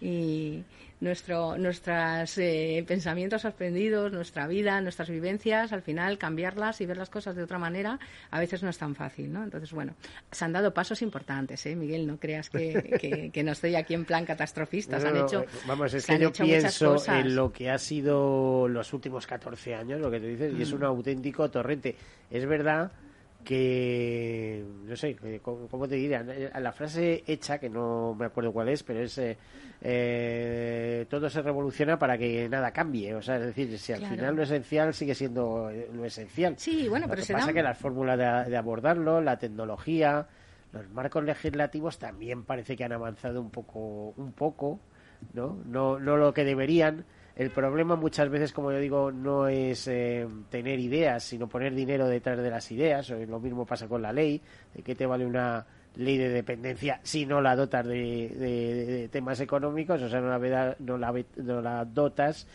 y 0.00 0.64
nuestro, 1.00 1.56
nuestros 1.56 2.36
eh, 2.38 2.84
pensamientos 2.86 3.44
aprendidos, 3.44 4.12
nuestra 4.12 4.46
vida, 4.46 4.80
nuestras 4.80 5.08
vivencias, 5.08 5.72
al 5.72 5.82
final 5.82 6.18
cambiarlas 6.18 6.80
y 6.80 6.86
ver 6.86 6.96
las 6.96 7.10
cosas 7.10 7.36
de 7.36 7.42
otra 7.42 7.58
manera 7.58 7.98
a 8.30 8.38
veces 8.38 8.62
no 8.62 8.68
es 8.68 8.78
tan 8.78 8.94
fácil, 8.94 9.32
¿no? 9.32 9.42
Entonces, 9.42 9.72
bueno, 9.72 9.94
se 10.30 10.44
han 10.44 10.52
dado 10.52 10.72
pasos 10.74 11.02
importantes, 11.02 11.64
¿eh, 11.66 11.74
Miguel? 11.74 12.06
No 12.06 12.18
creas 12.18 12.50
que, 12.50 13.30
que, 13.32 13.42
no 13.42 13.52
estoy 13.52 13.74
aquí 13.76 13.94
en 13.94 14.04
plan 14.04 14.26
catastrofista. 14.26 15.00
se 15.00 15.08
han 15.08 15.16
hecho, 15.16 15.44
vamos, 15.66 15.94
es 15.94 16.06
que 16.06 16.18
yo 16.18 16.32
pienso 16.32 16.96
en 17.08 17.34
lo 17.34 17.52
que 17.52 17.70
ha 17.70 17.78
sido 17.78 18.68
los 18.68 18.92
últimos 18.92 19.26
14 19.26 19.74
años, 19.74 20.00
lo 20.00 20.10
que 20.10 20.20
te 20.20 20.26
dices, 20.26 20.54
y 20.58 20.62
es 20.62 20.72
un 20.72 20.84
auténtico 20.84 21.50
torrente. 21.50 21.96
Es 22.30 22.46
verdad 22.46 22.92
que 23.44 24.64
no 24.84 24.96
sé 24.96 25.16
cómo 25.42 25.88
te 25.88 25.94
diría 25.94 26.22
la 26.22 26.72
frase 26.72 27.24
hecha 27.26 27.58
que 27.58 27.70
no 27.70 28.14
me 28.14 28.26
acuerdo 28.26 28.52
cuál 28.52 28.68
es 28.68 28.82
pero 28.82 29.00
es 29.00 29.16
eh, 29.18 29.36
eh, 29.82 31.06
todo 31.08 31.30
se 31.30 31.40
revoluciona 31.40 31.98
para 31.98 32.18
que 32.18 32.48
nada 32.48 32.70
cambie. 32.70 33.14
O 33.14 33.22
sea 33.22 33.36
es 33.36 33.46
decir 33.46 33.78
si 33.78 33.92
al 33.92 34.04
final 34.06 34.36
lo 34.36 34.42
esencial 34.42 34.92
sigue 34.92 35.14
siendo 35.14 35.70
eh, 35.70 35.88
lo 35.92 36.04
esencial. 36.04 36.54
Sí 36.58 36.88
bueno 36.88 37.06
lo 37.06 37.10
pero 37.10 37.26
que 37.26 37.32
pasa 37.32 37.52
que 37.52 37.62
las 37.62 37.78
fórmulas 37.78 38.18
de, 38.18 38.50
de, 38.50 38.56
abordarlo 38.56 39.20
la 39.20 39.38
tecnología 39.38 40.26
los 40.72 40.88
marcos 40.90 41.24
legislativos 41.24 41.98
también 41.98 42.44
parece 42.44 42.76
que 42.76 42.84
han 42.84 42.92
avanzado 42.92 43.40
un 43.40 43.50
poco 43.50 44.14
un 44.16 44.32
poco 44.32 44.80
no 45.32 45.58
no 45.66 45.98
no 45.98 46.16
lo 46.16 46.32
que 46.32 46.44
deberían 46.44 47.04
el 47.40 47.50
problema 47.50 47.96
muchas 47.96 48.28
veces, 48.28 48.52
como 48.52 48.70
yo 48.70 48.78
digo, 48.78 49.10
no 49.10 49.48
es 49.48 49.88
eh, 49.88 50.28
tener 50.50 50.78
ideas, 50.78 51.24
sino 51.24 51.48
poner 51.48 51.74
dinero 51.74 52.06
detrás 52.06 52.36
de 52.36 52.50
las 52.50 52.70
ideas. 52.70 53.08
Lo 53.08 53.40
mismo 53.40 53.64
pasa 53.64 53.88
con 53.88 54.02
la 54.02 54.12
ley. 54.12 54.42
¿De 54.74 54.82
qué 54.82 54.94
te 54.94 55.06
vale 55.06 55.24
una 55.24 55.64
ley 55.96 56.18
de 56.18 56.28
dependencia 56.28 57.00
si 57.02 57.24
no 57.24 57.40
la 57.40 57.56
dotas 57.56 57.86
de, 57.86 59.08
temas 59.10 59.40
económicos? 59.40 60.02
O 60.02 60.08
sea, 60.10 60.20
no 60.20 60.28
la, 60.28 60.76
no 60.80 60.98
la, 60.98 61.24
no 61.36 61.62
la 61.62 61.86
dotas 61.86 62.46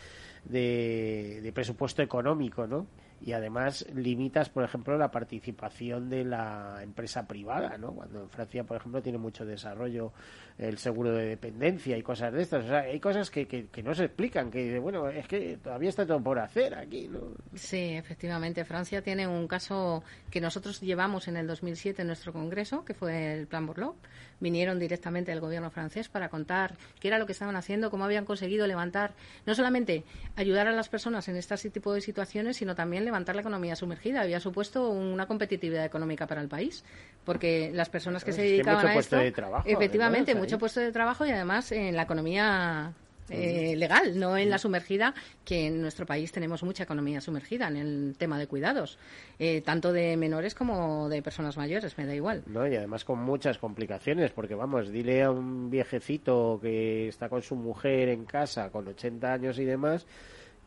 de, 0.44 1.40
de 1.42 1.52
presupuesto 1.52 2.02
económico, 2.02 2.68
¿no? 2.68 2.86
y 3.20 3.32
además 3.32 3.86
limitas, 3.94 4.50
por 4.50 4.64
ejemplo, 4.64 4.96
la 4.98 5.10
participación 5.10 6.08
de 6.10 6.24
la 6.24 6.80
empresa 6.82 7.26
privada, 7.26 7.78
¿no? 7.78 7.92
Cuando 7.92 8.22
en 8.22 8.28
Francia, 8.28 8.64
por 8.64 8.76
ejemplo, 8.76 9.02
tiene 9.02 9.18
mucho 9.18 9.46
desarrollo 9.46 10.12
el 10.58 10.78
seguro 10.78 11.12
de 11.12 11.26
dependencia 11.26 11.96
y 11.96 12.02
cosas 12.02 12.32
de 12.32 12.42
estas. 12.42 12.64
O 12.64 12.68
sea, 12.68 12.80
hay 12.80 12.98
cosas 12.98 13.30
que, 13.30 13.46
que, 13.46 13.82
no 13.82 13.94
se 13.94 14.04
explican, 14.04 14.50
que 14.50 14.78
bueno, 14.78 15.08
es 15.08 15.28
que 15.28 15.58
todavía 15.62 15.90
está 15.90 16.06
todo 16.06 16.20
por 16.22 16.38
hacer 16.38 16.74
aquí, 16.74 17.08
¿no? 17.08 17.32
Sí, 17.54 17.94
efectivamente. 17.94 18.64
Francia 18.64 19.02
tiene 19.02 19.26
un 19.26 19.46
caso 19.48 20.02
que 20.30 20.40
nosotros 20.40 20.80
llevamos 20.80 21.28
en 21.28 21.36
el 21.36 21.46
2007 21.46 22.02
en 22.02 22.08
nuestro 22.08 22.32
congreso, 22.32 22.84
que 22.84 22.94
fue 22.94 23.34
el 23.34 23.46
Plan 23.46 23.66
Borloo. 23.66 23.96
Vinieron 24.38 24.78
directamente 24.78 25.30
del 25.30 25.40
gobierno 25.40 25.70
francés 25.70 26.08
para 26.08 26.28
contar 26.28 26.76
qué 27.00 27.08
era 27.08 27.18
lo 27.18 27.24
que 27.24 27.32
estaban 27.32 27.56
haciendo, 27.56 27.90
cómo 27.90 28.04
habían 28.04 28.26
conseguido 28.26 28.66
levantar, 28.66 29.14
no 29.46 29.54
solamente 29.54 30.04
ayudar 30.36 30.68
a 30.68 30.72
las 30.72 30.90
personas 30.90 31.28
en 31.28 31.36
este 31.36 31.56
tipo 31.70 31.94
de 31.94 32.02
situaciones, 32.02 32.58
sino 32.58 32.74
también 32.74 33.04
levantar 33.04 33.34
la 33.34 33.40
economía 33.40 33.76
sumergida. 33.76 34.20
Había 34.20 34.40
supuesto 34.40 34.90
una 34.90 35.26
competitividad 35.26 35.84
económica 35.86 36.26
para 36.26 36.42
el 36.42 36.48
país, 36.48 36.84
porque 37.24 37.70
las 37.72 37.88
personas 37.88 38.24
que 38.24 38.32
se 38.32 38.42
dedicaban 38.42 38.86
a 38.86 38.94
esto, 38.94 39.18
efectivamente, 39.64 40.34
mucho 40.46 40.58
puesto 40.58 40.80
de 40.80 40.92
trabajo 40.92 41.26
y 41.26 41.30
además 41.30 41.72
en 41.72 41.96
la 41.96 42.02
economía 42.02 42.92
eh, 43.28 43.74
legal, 43.76 44.18
no 44.18 44.36
en 44.36 44.50
la 44.50 44.58
sumergida, 44.58 45.12
que 45.44 45.66
en 45.66 45.82
nuestro 45.82 46.06
país 46.06 46.30
tenemos 46.30 46.62
mucha 46.62 46.84
economía 46.84 47.20
sumergida 47.20 47.66
en 47.66 47.76
el 47.76 48.14
tema 48.16 48.38
de 48.38 48.46
cuidados, 48.46 48.98
eh, 49.40 49.62
tanto 49.62 49.92
de 49.92 50.16
menores 50.16 50.54
como 50.54 51.08
de 51.08 51.22
personas 51.22 51.56
mayores, 51.56 51.98
me 51.98 52.06
da 52.06 52.14
igual. 52.14 52.44
No, 52.46 52.66
y 52.68 52.76
además 52.76 53.04
con 53.04 53.18
muchas 53.18 53.58
complicaciones, 53.58 54.30
porque 54.30 54.54
vamos, 54.54 54.90
dile 54.92 55.24
a 55.24 55.32
un 55.32 55.70
viejecito 55.70 56.60
que 56.62 57.08
está 57.08 57.28
con 57.28 57.42
su 57.42 57.56
mujer 57.56 58.08
en 58.10 58.24
casa 58.24 58.70
con 58.70 58.86
80 58.86 59.32
años 59.32 59.58
y 59.58 59.64
demás, 59.64 60.06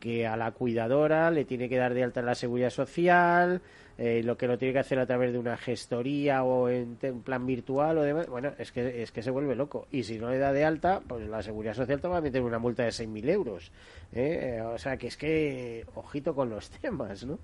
que 0.00 0.26
a 0.26 0.36
la 0.36 0.50
cuidadora 0.52 1.30
le 1.30 1.44
tiene 1.44 1.68
que 1.68 1.76
dar 1.76 1.94
de 1.94 2.02
alta 2.02 2.22
la 2.22 2.34
seguridad 2.34 2.70
social, 2.70 3.60
eh, 3.98 4.22
lo 4.24 4.38
que 4.38 4.46
lo 4.46 4.56
tiene 4.56 4.72
que 4.72 4.78
hacer 4.78 4.98
a 4.98 5.06
través 5.06 5.30
de 5.30 5.38
una 5.38 5.58
gestoría 5.58 6.42
o 6.42 6.70
en, 6.70 6.96
plan 7.22 7.46
virtual 7.46 7.98
o 7.98 8.02
demás, 8.02 8.26
bueno, 8.28 8.52
es 8.58 8.72
que, 8.72 9.02
es 9.02 9.12
que 9.12 9.22
se 9.22 9.30
vuelve 9.30 9.54
loco. 9.54 9.86
Y 9.92 10.04
si 10.04 10.18
no 10.18 10.30
le 10.30 10.38
da 10.38 10.54
de 10.54 10.64
alta, 10.64 11.02
pues 11.06 11.28
la 11.28 11.42
seguridad 11.42 11.74
social 11.74 12.00
te 12.00 12.08
va 12.08 12.16
a 12.16 12.22
meter 12.22 12.40
una 12.40 12.58
multa 12.58 12.82
de 12.82 12.88
6.000 12.88 13.28
euros. 13.28 13.70
¿eh? 14.12 14.62
O 14.64 14.78
sea, 14.78 14.96
que 14.96 15.08
es 15.08 15.18
que, 15.18 15.84
ojito 15.94 16.34
con 16.34 16.48
los 16.48 16.70
temas, 16.80 17.26
¿no? 17.26 17.38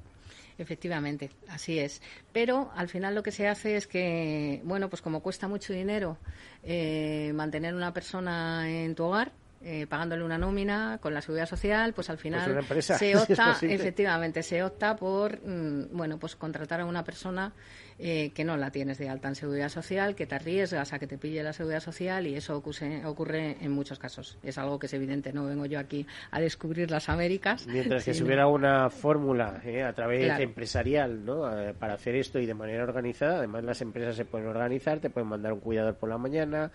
Efectivamente, 0.59 1.31
así 1.49 1.79
es. 1.79 2.01
Pero 2.33 2.71
al 2.75 2.89
final 2.89 3.15
lo 3.15 3.23
que 3.23 3.33
se 3.33 3.47
hace 3.47 3.77
es 3.77 3.87
que, 3.87 4.63
bueno, 4.65 4.89
pues 4.89 5.03
como 5.03 5.21
cuesta 5.21 5.49
mucho 5.49 5.75
dinero 5.75 6.17
eh, 6.63 7.33
mantener 7.35 7.75
una 7.75 7.93
persona 7.93 8.67
en 8.71 8.95
tu 8.95 9.05
hogar, 9.05 9.33
eh, 9.63 9.87
pagándole 9.89 10.23
una 10.23 10.39
nómina 10.39 10.99
con 11.01 11.15
la 11.15 11.21
seguridad 11.21 11.47
social, 11.47 11.93
pues 11.93 12.11
al 12.11 12.19
final 12.19 12.65
se 12.81 13.17
opta, 13.17 13.57
efectivamente, 13.63 14.43
se 14.43 14.63
opta 14.63 14.95
por, 14.97 15.41
mm, 15.45 15.97
bueno, 15.97 16.19
pues 16.19 16.37
contratar 16.37 16.81
a 16.81 16.85
una 16.85 17.03
persona 17.03 17.53
eh, 17.99 18.33
que 18.35 18.45
no 18.45 18.59
la 18.59 18.71
tienes 18.71 18.99
de 18.99 19.09
alta 19.09 19.29
en 19.29 19.35
seguridad 19.35 19.71
social, 19.71 20.15
que 20.15 20.27
te 20.27 20.35
arriesgas 20.35 20.93
a 20.93 20.99
que 20.99 21.07
te 21.07 21.17
pille 21.17 21.43
la 21.43 21.55
seguridad 21.55 21.81
social 21.81 22.27
y 22.27 22.35
eso 22.35 22.55
ocurre, 22.57 23.07
ocurre 23.07 23.57
en 23.61 23.73
muchos 23.73 23.99
casos. 23.99 24.39
Es 24.43 24.59
algo 24.59 24.79
que 24.79 24.87
es 24.87 24.93
evidente, 24.93 25.33
no 25.33 25.47
vengo 25.47 25.65
yo 25.65 25.79
aquí 25.79 26.07
a 26.31 26.39
descubrir 26.39 26.91
las 26.91 27.09
Américas. 27.09 27.67
Mientras 27.67 28.05
que 28.05 28.13
si 28.13 28.23
hubiera 28.23 28.47
una 28.49 28.91
fórmula 28.91 29.63
eh, 29.65 29.83
a 29.83 29.95
través 29.95 30.39
empresarial 30.39 31.25
¿no? 31.25 31.51
para 31.79 31.95
hacer 31.95 32.17
esto 32.17 32.39
y 32.39 32.45
de 32.45 32.55
manera 32.55 32.85
organizada, 32.85 33.39
además 33.39 33.65
las 33.65 33.81
empresas 33.81 34.15
se 34.17 34.27
pueden 34.27 34.47
organizar, 34.49 35.01
te 35.01 35.09
pueden 35.09 35.29
mandar 35.29 35.55
un 35.55 35.61
cuidador 35.61 35.97
por 35.97 36.11
la 36.11 36.19
mañana, 36.19 36.71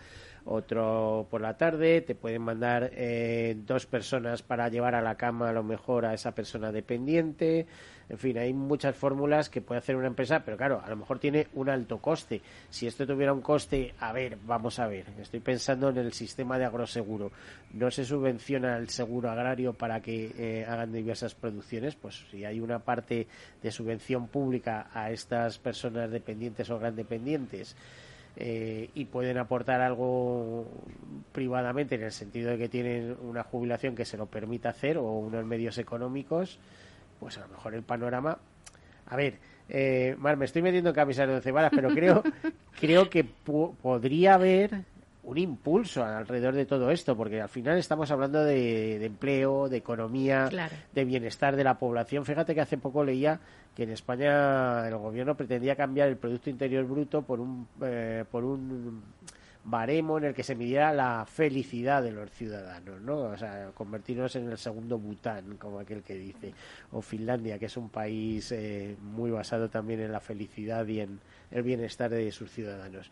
otro 0.45 1.27
por 1.29 1.41
la 1.41 1.57
tarde, 1.57 2.01
te 2.01 2.15
pueden 2.15 2.41
mandar 2.41 2.91
eh, 2.93 3.55
dos 3.65 3.85
personas 3.85 4.41
para 4.41 4.69
llevar 4.69 4.95
a 4.95 5.01
la 5.01 5.15
cama 5.15 5.49
a 5.49 5.53
lo 5.53 5.63
mejor 5.63 6.05
a 6.05 6.13
esa 6.13 6.33
persona 6.33 6.71
dependiente. 6.71 7.67
En 8.09 8.17
fin, 8.17 8.37
hay 8.37 8.53
muchas 8.53 8.93
fórmulas 8.95 9.49
que 9.49 9.61
puede 9.61 9.79
hacer 9.79 9.95
una 9.95 10.07
empresa, 10.07 10.43
pero 10.43 10.57
claro, 10.57 10.81
a 10.83 10.89
lo 10.89 10.97
mejor 10.97 11.19
tiene 11.19 11.47
un 11.53 11.69
alto 11.69 11.99
coste. 11.99 12.41
Si 12.69 12.85
esto 12.85 13.07
tuviera 13.07 13.31
un 13.31 13.39
coste, 13.39 13.93
a 13.99 14.11
ver, 14.11 14.37
vamos 14.43 14.79
a 14.79 14.87
ver, 14.87 15.05
estoy 15.21 15.39
pensando 15.39 15.89
en 15.89 15.97
el 15.97 16.11
sistema 16.11 16.57
de 16.57 16.65
agroseguro. 16.65 17.31
No 17.73 17.89
se 17.89 18.03
subvenciona 18.03 18.75
el 18.75 18.89
seguro 18.89 19.31
agrario 19.31 19.71
para 19.73 20.01
que 20.01 20.33
eh, 20.37 20.65
hagan 20.67 20.91
diversas 20.91 21.35
producciones, 21.35 21.95
pues 21.95 22.25
si 22.29 22.43
hay 22.43 22.59
una 22.59 22.79
parte 22.79 23.27
de 23.63 23.71
subvención 23.71 24.27
pública 24.27 24.89
a 24.93 25.09
estas 25.11 25.57
personas 25.57 26.11
dependientes 26.11 26.69
o 26.69 26.79
gran 26.79 26.97
dependientes 26.97 27.77
eh, 28.37 28.89
y 28.95 29.05
pueden 29.05 29.37
aportar 29.37 29.81
algo 29.81 30.65
privadamente 31.31 31.95
en 31.95 32.03
el 32.03 32.11
sentido 32.11 32.51
de 32.51 32.57
que 32.57 32.69
tienen 32.69 33.15
una 33.21 33.43
jubilación 33.43 33.95
que 33.95 34.05
se 34.05 34.17
lo 34.17 34.25
permita 34.25 34.69
hacer 34.69 34.97
o 34.97 35.03
unos 35.03 35.45
medios 35.45 35.77
económicos, 35.77 36.59
pues 37.19 37.37
a 37.37 37.41
lo 37.41 37.49
mejor 37.49 37.75
el 37.75 37.83
panorama. 37.83 38.37
A 39.07 39.15
ver, 39.15 39.35
eh, 39.67 40.15
Mar, 40.17 40.37
me 40.37 40.45
estoy 40.45 40.61
metiendo 40.61 40.89
en 40.89 40.95
camisas 40.95 41.27
de 41.27 41.35
once 41.35 41.51
varas, 41.51 41.71
pero 41.75 41.89
creo, 41.93 42.23
creo 42.79 43.09
que 43.09 43.23
podría 43.23 44.35
haber 44.35 44.85
un 45.23 45.37
impulso 45.37 46.03
alrededor 46.03 46.55
de 46.55 46.65
todo 46.65 46.89
esto, 46.89 47.15
porque 47.15 47.41
al 47.41 47.49
final 47.49 47.77
estamos 47.77 48.09
hablando 48.11 48.43
de, 48.43 49.05
empleo, 49.05 49.69
de 49.69 49.77
economía, 49.77 50.49
de 50.93 51.05
bienestar 51.05 51.55
de 51.55 51.63
la 51.63 51.77
población. 51.77 52.25
Fíjate 52.25 52.55
que 52.55 52.61
hace 52.61 52.77
poco 52.77 53.03
leía 53.03 53.39
que 53.75 53.83
en 53.83 53.91
España 53.91 54.87
el 54.87 54.97
gobierno 54.97 55.35
pretendía 55.35 55.75
cambiar 55.75 56.09
el 56.09 56.17
Producto 56.17 56.49
Interior 56.49 56.85
Bruto 56.85 57.21
por 57.21 57.39
un, 57.39 57.67
eh, 57.81 58.25
por 58.29 58.43
un 58.43 59.01
baremo 59.63 60.17
en 60.17 60.25
el 60.25 60.33
que 60.33 60.43
se 60.43 60.55
midiera 60.55 60.91
la 60.93 61.25
felicidad 61.25 62.01
de 62.01 62.11
los 62.11 62.31
ciudadanos, 62.31 62.99
¿no? 63.01 63.19
O 63.19 63.37
sea, 63.37 63.71
convertirnos 63.73 64.35
en 64.35 64.49
el 64.49 64.57
segundo 64.57 64.97
Bután, 64.97 65.57
como 65.57 65.79
aquel 65.79 66.01
que 66.01 66.15
dice, 66.15 66.53
o 66.91 67.01
Finlandia, 67.01 67.59
que 67.59 67.67
es 67.67 67.77
un 67.77 67.89
país 67.89 68.51
eh, 68.51 68.95
muy 69.01 69.31
basado 69.31 69.69
también 69.69 70.01
en 70.01 70.11
la 70.11 70.19
felicidad 70.19 70.85
y 70.87 71.01
en 71.01 71.19
el 71.51 71.63
bienestar 71.63 72.09
de 72.09 72.31
sus 72.31 72.51
ciudadanos. 72.51 73.11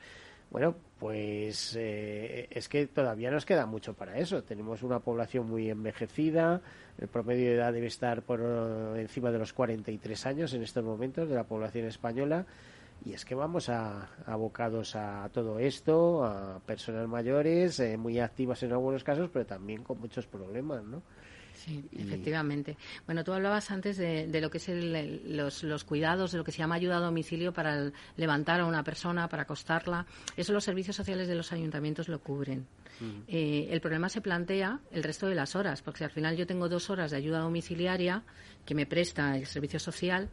Bueno, 0.51 0.75
pues 0.97 1.75
eh, 1.77 2.47
es 2.49 2.67
que 2.67 2.87
todavía 2.87 3.29
nos 3.29 3.45
queda 3.45 3.67
mucho 3.67 3.93
para 3.93 4.17
eso. 4.17 4.43
Tenemos 4.43 4.81
una 4.81 4.99
población 4.99 5.47
muy 5.47 5.69
envejecida, 5.69 6.61
el 6.99 7.07
promedio 7.07 7.49
de 7.49 7.55
edad 7.55 7.73
debe 7.73 7.87
estar 7.87 8.21
por 8.23 8.41
encima 8.97 9.31
de 9.31 9.39
los 9.39 9.53
43 9.53 10.25
años 10.25 10.53
en 10.53 10.63
estos 10.63 10.83
momentos 10.83 11.29
de 11.29 11.35
la 11.35 11.45
población 11.45 11.85
española. 11.85 12.45
Y 13.05 13.13
es 13.13 13.23
que 13.23 13.33
vamos 13.33 13.69
a, 13.69 14.09
abocados 14.25 14.95
a 14.97 15.29
todo 15.31 15.57
esto, 15.59 16.25
a 16.25 16.59
personas 16.65 17.07
mayores, 17.07 17.79
eh, 17.79 17.95
muy 17.95 18.19
activas 18.19 18.61
en 18.63 18.73
algunos 18.73 19.05
casos, 19.05 19.29
pero 19.31 19.45
también 19.45 19.83
con 19.83 19.99
muchos 20.01 20.27
problemas, 20.27 20.83
¿no? 20.83 21.01
Sí, 21.59 21.83
efectivamente. 21.91 22.77
Bueno, 23.05 23.25
tú 23.25 23.33
hablabas 23.33 23.69
antes 23.69 23.97
de, 23.97 24.27
lo 24.39 24.49
que 24.49 24.59
es 24.59 24.69
los, 25.63 25.83
cuidados, 25.83 26.31
de 26.31 26.37
lo 26.37 26.45
que 26.45 26.53
se 26.53 26.59
llama 26.59 26.75
ayuda 26.75 26.97
a 26.97 27.01
domicilio 27.01 27.51
para 27.51 27.91
levantar 28.15 28.61
a 28.61 28.65
una 28.65 28.81
persona, 28.83 29.27
para 29.27 29.43
acostarla. 29.43 30.05
Eso 30.37 30.53
los 30.53 30.63
servicios 30.63 30.95
sociales 30.95 31.27
de 31.27 31.35
los 31.35 31.51
ayuntamientos 31.51 32.07
lo 32.07 32.19
cubren. 32.19 32.65
Eh, 33.27 33.67
el 33.71 33.81
problema 33.81 34.07
se 34.07 34.21
plantea 34.21 34.79
el 34.91 35.03
resto 35.03 35.27
de 35.27 35.35
las 35.35 35.55
horas, 35.55 35.81
porque 35.81 35.99
si 35.99 36.03
al 36.05 36.11
final 36.11 36.37
yo 36.37 36.47
tengo 36.47 36.69
dos 36.69 36.89
horas 36.89 37.11
de 37.11 37.17
ayuda 37.17 37.39
domiciliaria 37.39 38.23
que 38.65 38.75
me 38.75 38.85
presta 38.85 39.37
el 39.37 39.45
servicio 39.45 39.79
social, 39.79 40.29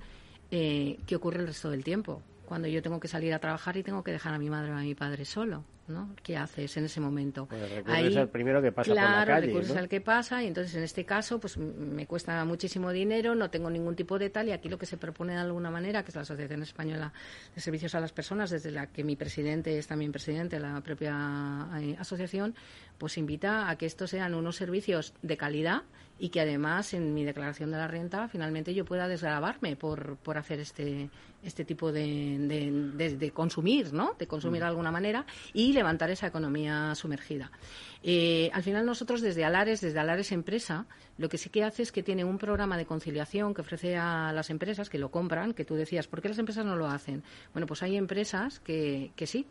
eh, 0.52 0.98
¿qué 1.06 1.16
ocurre 1.16 1.40
el 1.40 1.48
resto 1.48 1.70
del 1.70 1.82
tiempo? 1.82 2.22
Cuando 2.46 2.68
yo 2.68 2.82
tengo 2.82 3.00
que 3.00 3.08
salir 3.08 3.34
a 3.34 3.40
trabajar 3.40 3.76
y 3.76 3.82
tengo 3.82 4.04
que 4.04 4.12
dejar 4.12 4.32
a 4.32 4.38
mi 4.38 4.48
madre 4.48 4.72
o 4.72 4.76
a 4.76 4.80
mi 4.80 4.94
padre 4.94 5.24
solo. 5.24 5.64
¿No? 5.88 6.14
¿Qué 6.22 6.36
haces 6.36 6.76
en 6.76 6.84
ese 6.84 7.00
momento? 7.00 7.46
Pues 7.46 8.16
el 8.16 8.28
primero 8.28 8.60
que 8.60 8.72
pasa 8.72 8.92
claro, 8.92 9.08
por 9.08 9.18
la 9.18 9.26
calle, 9.26 9.46
recurres 9.46 9.76
al 9.76 9.88
que 9.88 10.00
pasa 10.00 10.42
y 10.42 10.46
entonces 10.46 10.74
en 10.74 10.82
este 10.82 11.04
caso 11.04 11.38
pues 11.38 11.56
me 11.56 12.06
cuesta 12.06 12.44
muchísimo 12.44 12.90
dinero, 12.90 13.34
no 13.34 13.50
tengo 13.50 13.70
ningún 13.70 13.96
tipo 13.96 14.18
de 14.18 14.30
tal 14.30 14.48
y 14.48 14.52
aquí 14.52 14.68
lo 14.68 14.78
que 14.78 14.86
se 14.86 14.96
propone 14.96 15.34
de 15.34 15.40
alguna 15.40 15.70
manera, 15.70 16.02
que 16.02 16.10
es 16.10 16.14
la 16.16 16.22
Asociación 16.22 16.62
Española 16.62 17.12
de 17.54 17.60
Servicios 17.60 17.94
a 17.94 18.00
las 18.00 18.12
Personas, 18.12 18.50
desde 18.50 18.70
la 18.70 18.86
que 18.88 19.04
mi 19.04 19.16
presidente 19.16 19.78
es 19.78 19.86
también 19.86 20.12
presidente 20.12 20.56
de 20.56 20.62
la 20.62 20.80
propia 20.80 21.68
eh, 21.80 21.96
asociación, 21.98 22.54
pues 22.98 23.18
invita 23.18 23.68
a 23.68 23.76
que 23.76 23.86
estos 23.86 24.10
sean 24.10 24.34
unos 24.34 24.56
servicios 24.56 25.14
de 25.22 25.36
calidad 25.36 25.82
y 26.18 26.30
que 26.30 26.40
además 26.40 26.94
en 26.94 27.12
mi 27.12 27.24
declaración 27.24 27.70
de 27.70 27.76
la 27.76 27.88
renta 27.88 28.28
finalmente 28.28 28.74
yo 28.74 28.84
pueda 28.84 29.08
desgravarme 29.08 29.76
por, 29.76 30.16
por 30.16 30.38
hacer 30.38 30.60
este, 30.60 31.10
este 31.42 31.64
tipo 31.64 31.92
de, 31.92 32.38
de, 33.18 33.30
consumir, 33.32 33.92
¿no? 33.92 34.14
De 34.18 34.26
consumir 34.26 34.62
de 34.62 34.68
alguna 34.68 34.90
manera 34.90 35.26
y 35.52 35.72
levantar 35.72 36.10
esa 36.10 36.26
economía 36.26 36.94
sumergida. 36.94 37.50
Eh, 38.02 38.50
al 38.52 38.62
final 38.62 38.86
nosotros 38.86 39.20
desde 39.20 39.44
Alares, 39.44 39.80
desde 39.80 39.98
Alares 39.98 40.32
Empresa, 40.32 40.86
lo 41.18 41.28
que 41.28 41.38
sí 41.38 41.50
que 41.50 41.64
hace 41.64 41.82
es 41.82 41.92
que 41.92 42.02
tiene 42.02 42.24
un 42.24 42.38
programa 42.38 42.76
de 42.76 42.86
conciliación 42.86 43.54
que 43.54 43.60
ofrece 43.60 43.96
a 43.96 44.32
las 44.32 44.50
empresas 44.50 44.88
que 44.88 44.98
lo 44.98 45.10
compran, 45.10 45.54
que 45.54 45.64
tú 45.64 45.74
decías, 45.74 46.06
¿por 46.06 46.22
qué 46.22 46.28
las 46.28 46.38
empresas 46.38 46.64
no 46.64 46.76
lo 46.76 46.88
hacen? 46.88 47.22
Bueno, 47.52 47.66
pues 47.66 47.82
hay 47.82 47.96
empresas 47.96 48.60
que, 48.60 49.12
que 49.16 49.26
sí, 49.26 49.46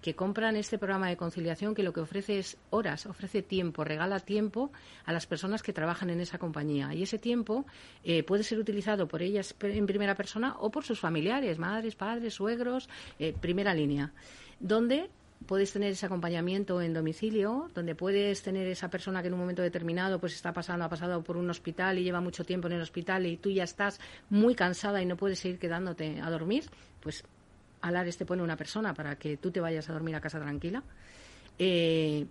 que 0.00 0.14
compran 0.14 0.56
este 0.56 0.78
programa 0.78 1.08
de 1.08 1.16
conciliación 1.16 1.74
que 1.74 1.82
lo 1.82 1.92
que 1.92 2.00
ofrece 2.00 2.38
es 2.38 2.56
horas, 2.70 3.06
ofrece 3.06 3.42
tiempo, 3.42 3.84
regala 3.84 4.20
tiempo 4.20 4.70
a 5.04 5.12
las 5.12 5.26
personas 5.26 5.62
que 5.62 5.72
trabajan 5.72 6.10
en 6.10 6.20
esa 6.20 6.38
compañía. 6.38 6.94
Y 6.94 7.02
ese 7.02 7.18
tiempo 7.18 7.66
eh, 8.04 8.22
puede 8.22 8.42
ser 8.42 8.58
utilizado 8.58 9.08
por 9.08 9.22
ellas 9.22 9.54
en 9.60 9.86
primera 9.86 10.14
persona 10.14 10.56
o 10.60 10.70
por 10.70 10.84
sus 10.84 11.00
familiares, 11.00 11.58
madres, 11.58 11.96
padres, 11.96 12.34
suegros, 12.34 12.88
eh, 13.18 13.34
primera 13.40 13.74
línea, 13.74 14.12
donde 14.60 15.10
puedes 15.46 15.72
tener 15.72 15.92
ese 15.92 16.06
acompañamiento 16.06 16.80
en 16.80 16.94
domicilio, 16.94 17.70
donde 17.74 17.94
puedes 17.94 18.42
tener 18.42 18.66
esa 18.66 18.88
persona 18.88 19.20
que 19.20 19.28
en 19.28 19.34
un 19.34 19.40
momento 19.40 19.62
determinado 19.62 20.18
pues 20.18 20.34
está 20.34 20.52
pasando, 20.52 20.84
ha 20.84 20.88
pasado 20.88 21.22
por 21.22 21.36
un 21.36 21.48
hospital 21.50 21.98
y 21.98 22.04
lleva 22.04 22.20
mucho 22.20 22.44
tiempo 22.44 22.68
en 22.68 22.74
el 22.74 22.80
hospital 22.80 23.26
y 23.26 23.36
tú 23.36 23.50
ya 23.50 23.64
estás 23.64 24.00
muy 24.30 24.54
cansada 24.54 25.02
y 25.02 25.06
no 25.06 25.16
puedes 25.16 25.38
seguir 25.38 25.58
quedándote 25.58 26.20
a 26.20 26.30
dormir, 26.30 26.64
pues 27.00 27.24
Alares 27.80 28.16
te 28.16 28.26
pone 28.26 28.42
una 28.42 28.56
persona 28.56 28.94
para 28.94 29.16
que 29.16 29.36
tú 29.36 29.50
te 29.50 29.60
vayas 29.60 29.88
a 29.88 29.92
dormir 29.92 30.16
a 30.16 30.20
casa 30.20 30.40
tranquila. 30.40 30.82
Eh, 31.58 32.26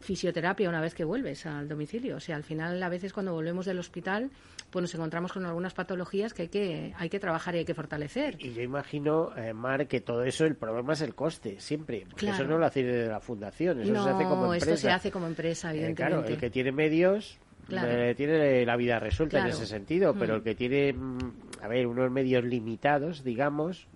fisioterapia 0.00 0.68
una 0.68 0.80
vez 0.80 0.94
que 0.94 1.04
vuelves 1.04 1.46
al 1.46 1.68
domicilio. 1.68 2.16
O 2.16 2.20
sea, 2.20 2.36
al 2.36 2.42
final, 2.42 2.82
a 2.82 2.88
veces 2.88 3.12
cuando 3.12 3.32
volvemos 3.32 3.66
del 3.66 3.78
hospital, 3.78 4.30
pues 4.70 4.82
nos 4.82 4.94
encontramos 4.94 5.32
con 5.32 5.44
algunas 5.44 5.74
patologías 5.74 6.32
que 6.32 6.42
hay 6.42 6.48
que, 6.48 6.94
hay 6.96 7.08
que 7.08 7.20
trabajar 7.20 7.54
y 7.54 7.58
hay 7.58 7.64
que 7.64 7.74
fortalecer. 7.74 8.36
Y 8.38 8.52
yo 8.54 8.62
imagino, 8.62 9.36
eh, 9.36 9.52
Mar, 9.52 9.86
que 9.86 10.00
todo 10.00 10.24
eso, 10.24 10.46
el 10.46 10.56
problema 10.56 10.94
es 10.94 11.02
el 11.02 11.14
coste, 11.14 11.60
siempre. 11.60 12.06
Porque 12.08 12.30
eso 12.30 12.44
no 12.44 12.58
lo 12.58 12.66
hace 12.66 12.82
de 12.82 13.08
la 13.08 13.20
fundación, 13.20 13.80
eso 13.80 14.02
se 14.02 14.10
hace 14.10 14.24
como 14.24 14.54
empresa. 14.54 14.72
esto 14.72 14.76
se 14.76 14.90
hace 14.90 15.10
como 15.10 15.26
empresa, 15.26 15.70
evidentemente. 15.70 16.16
claro, 16.16 16.26
el 16.26 16.38
que 16.38 16.50
tiene 16.50 16.72
medios... 16.72 17.38
Eh, 17.72 18.14
tiene 18.16 18.66
la 18.66 18.74
vida 18.74 18.98
resuelta 18.98 19.38
en 19.38 19.46
ese 19.46 19.64
sentido, 19.64 20.12
pero 20.18 20.32
mm. 20.32 20.36
el 20.38 20.42
que 20.42 20.54
tiene, 20.56 20.92
mm, 20.92 21.18
a 21.62 21.68
ver, 21.68 21.86
unos 21.86 22.10
medios 22.10 22.42
limitados, 22.42 23.22
digamos, 23.22 23.86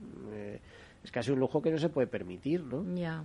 es 1.05 1.13
casi 1.13 1.31
un 1.31 1.39
lujo 1.39 1.63
que 1.63 1.71
no 1.71 1.79
se 1.79 1.91
puede 1.91 2.07
permitir, 2.07 2.65
¿no? 2.65 2.85
Ya. 2.97 3.25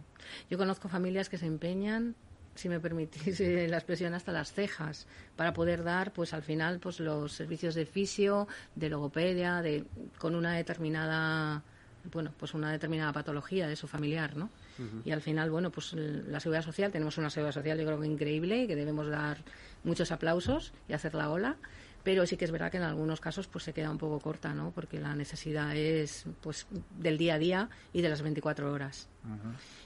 Yo 0.49 0.57
conozco 0.57 0.89
familias 0.89 1.30
que 1.30 1.38
se 1.38 1.45
empeñan 1.45 2.15
si 2.55 2.67
me 2.67 2.80
permitís 2.80 3.39
eh, 3.39 3.67
la 3.69 3.77
expresión, 3.77 4.13
hasta 4.13 4.32
las 4.32 4.51
cejas, 4.51 5.07
para 5.36 5.53
poder 5.53 5.84
dar, 5.84 6.11
pues 6.11 6.34
al 6.34 6.43
final, 6.43 6.80
pues 6.80 6.99
los 6.99 7.32
servicios 7.32 7.73
de 7.73 7.86
fisio, 7.86 8.47
de 8.75 8.89
logopedia, 8.89 9.61
de, 9.61 9.86
con 10.17 10.36
una 10.36 10.53
determinada, 10.53 11.63
bueno, 12.11 12.34
pues 12.38 12.53
una 12.53 12.71
determinada 12.71 13.13
patología 13.13 13.67
de 13.67 13.75
su 13.75 13.88
familiar, 13.88 14.36
¿no? 14.36 14.49
Y 15.03 15.11
al 15.11 15.21
final, 15.21 15.51
bueno, 15.51 15.71
pues 15.71 15.91
la 15.91 16.39
seguridad 16.39 16.63
social, 16.63 16.89
tenemos 16.89 17.17
una 17.17 17.30
seguridad 17.30 17.51
social 17.51 17.77
yo 17.77 17.86
creo 17.86 17.99
que 17.99 18.07
increíble 18.07 18.63
y 18.63 18.67
que 18.67 18.77
debemos 18.77 19.09
dar 19.09 19.39
muchos 19.84 20.13
aplausos 20.13 20.71
y 20.88 20.93
hacer 20.93 21.15
la 21.15 21.30
ola 21.30 21.57
pero 22.10 22.26
sí 22.26 22.38
que 22.38 22.45
es 22.45 22.51
verdad 22.51 22.72
que 22.72 22.78
en 22.78 22.84
algunos 22.84 23.22
casos 23.22 23.47
pues 23.47 23.66
se 23.66 23.72
queda 23.72 23.91
un 23.91 23.99
poco 23.99 24.20
corta, 24.20 24.51
¿no? 24.51 24.72
Porque 24.72 24.99
la 24.99 25.14
necesidad 25.14 25.76
es 25.76 26.26
pues 26.41 26.66
del 26.97 27.20
día 27.20 27.36
a 27.36 27.38
día 27.38 27.70
y 27.93 28.01
de 28.01 28.10
las 28.10 28.24
24 28.24 28.74
horas. 28.74 29.07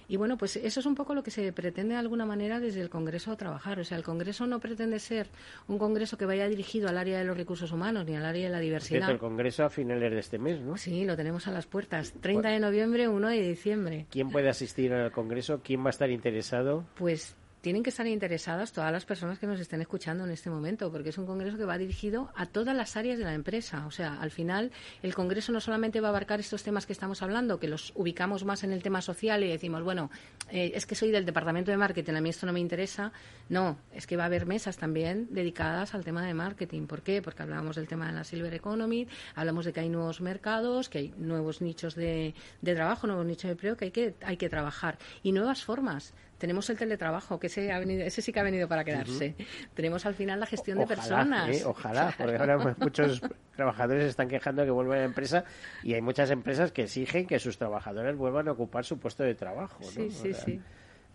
Y 0.08 0.16
bueno, 0.16 0.38
pues 0.38 0.56
eso 0.56 0.80
es 0.80 0.86
un 0.86 0.96
poco 0.96 1.16
lo 1.16 1.22
que 1.22 1.32
se 1.32 1.52
pretende 1.52 1.96
de 1.96 2.00
alguna 2.00 2.26
manera 2.26 2.62
desde 2.62 2.80
el 2.80 2.90
Congreso 2.90 3.34
a 3.34 3.36
trabajar. 3.36 3.78
O 3.82 3.84
sea, 3.84 3.98
el 3.98 4.06
Congreso 4.06 4.48
no 4.48 4.62
pretende 4.62 5.00
ser 5.00 5.28
un 5.68 5.78
Congreso 5.78 6.18
que 6.18 6.26
vaya 6.26 6.48
dirigido 6.48 6.88
al 6.88 6.98
área 6.98 7.20
de 7.20 7.26
los 7.26 7.36
recursos 7.36 7.74
humanos 7.74 8.06
ni 8.06 8.16
al 8.16 8.24
área 8.24 8.46
de 8.46 8.52
la 8.52 8.60
diversidad. 8.60 9.10
el 9.10 9.18
Congreso 9.18 9.66
a 9.66 9.70
finales 9.70 10.10
de 10.10 10.20
este 10.20 10.40
mes, 10.40 10.62
¿no? 10.62 10.78
Sí, 10.78 11.04
lo 11.04 11.18
tenemos 11.18 11.46
a 11.50 11.52
las 11.52 11.66
puertas. 11.66 12.14
30 12.22 12.48
de 12.48 12.60
noviembre, 12.62 13.10
1 13.10 13.28
de 13.28 13.50
diciembre. 13.50 14.06
¿Quién 14.10 14.30
puede 14.30 14.48
asistir 14.48 14.94
al 14.94 15.12
Congreso? 15.12 15.60
¿Quién 15.62 15.82
va 15.82 15.88
a 15.88 15.90
estar 15.90 16.10
interesado? 16.10 16.86
Pues 16.96 17.36
tienen 17.64 17.82
que 17.82 17.92
estar 17.92 18.06
interesadas 18.06 18.74
todas 18.74 18.92
las 18.92 19.06
personas 19.06 19.40
que 19.40 19.48
nos 19.48 19.58
estén 19.58 19.80
escuchando 19.80 20.26
en 20.26 20.32
este 20.32 20.50
momento, 20.50 20.92
porque 20.92 21.10
es 21.10 21.18
un 21.18 21.26
congreso 21.26 21.58
que 21.58 21.64
va 21.64 21.78
dirigido 21.78 22.30
a 22.36 22.46
todas 22.46 22.76
las 22.76 22.98
áreas 22.98 23.18
de 23.18 23.24
la 23.24 23.34
empresa. 23.34 23.88
O 23.88 23.92
sea, 23.92 24.20
al 24.20 24.32
final, 24.32 24.74
el 25.02 25.16
congreso 25.16 25.54
no 25.54 25.62
solamente 25.62 26.02
va 26.02 26.10
a 26.10 26.12
abarcar 26.12 26.42
estos 26.42 26.62
temas 26.62 26.86
que 26.86 26.92
estamos 26.92 27.22
hablando, 27.22 27.62
que 27.62 27.70
los 27.70 27.94
ubicamos 27.96 28.44
más 28.44 28.66
en 28.66 28.74
el 28.74 28.84
tema 28.84 29.02
social 29.02 29.46
y 29.46 29.48
decimos, 29.48 29.82
bueno, 29.82 30.12
eh, 30.52 30.74
es 30.76 30.86
que 30.86 30.96
soy 30.96 31.12
del 31.12 31.26
departamento 31.26 31.72
de 31.72 31.78
marketing, 31.78 32.16
a 32.16 32.20
mí 32.20 32.32
esto 32.32 32.46
no 32.46 32.52
me 32.52 32.60
interesa. 32.60 33.14
No, 33.48 33.78
es 33.94 34.08
que 34.08 34.18
va 34.18 34.24
a 34.24 34.26
haber 34.26 34.46
mesas 34.46 34.76
también 34.76 35.30
dedicadas 35.32 35.96
al 35.96 36.04
tema 36.04 36.22
de 36.26 36.34
marketing. 36.34 36.86
¿Por 36.86 37.02
qué? 37.02 37.22
Porque 37.22 37.44
hablábamos 37.44 37.78
del 37.78 37.88
tema 37.88 38.08
de 38.08 38.12
la 38.12 38.26
Silver 38.26 38.54
Economy, 38.54 39.08
hablamos 39.36 39.64
de 39.64 39.72
que 39.72 39.80
hay 39.80 39.90
nuevos 39.90 40.20
mercados, 40.20 40.90
que 40.90 40.98
hay 40.98 41.14
nuevos 41.18 41.62
nichos 41.62 41.96
de, 41.96 42.36
de 42.62 42.76
trabajo, 42.76 43.08
nuevos 43.08 43.26
nichos 43.26 43.44
de 43.44 43.52
empleo 43.52 43.78
que 43.78 43.86
hay 43.86 43.92
que, 43.92 44.16
hay 44.22 44.36
que 44.36 44.50
trabajar 44.50 44.98
y 45.24 45.32
nuevas 45.32 45.64
formas 45.64 46.14
tenemos 46.44 46.70
el 46.70 46.78
teletrabajo, 46.78 47.40
que 47.40 47.48
ese, 47.48 47.72
ha 47.72 47.80
venido, 47.80 48.04
ese 48.04 48.22
sí 48.22 48.34
que 48.34 48.42
ha 48.42 48.44
venido 48.44 48.68
para 48.68 48.84
quedarse. 48.84 49.34
Tenemos 49.74 50.06
al 50.06 50.14
final 50.14 50.42
la 50.42 50.46
gestión 50.46 50.78
de 50.78 50.86
personas. 50.86 51.48
¿eh? 51.48 51.64
ojalá, 51.66 52.14
porque 52.18 52.36
ahora 52.36 52.76
muchos 52.82 53.22
trabajadores 53.56 54.04
están 54.04 54.28
quejando 54.28 54.66
que 54.66 54.72
vuelvan 54.72 54.98
a 54.98 55.00
la 55.04 55.06
empresa 55.06 55.46
y 55.84 55.94
hay 55.94 56.02
muchas 56.02 56.32
empresas 56.32 56.74
que 56.74 56.84
exigen 56.84 57.28
que 57.28 57.40
sus 57.40 57.58
trabajadores 57.58 58.18
vuelvan 58.18 58.50
a 58.50 58.52
ocupar 58.52 58.84
su 58.84 59.00
puesto 59.00 59.24
de 59.24 59.36
trabajo. 59.36 59.82
Sí, 59.84 60.10
sí, 60.12 60.34
sí. 60.34 60.60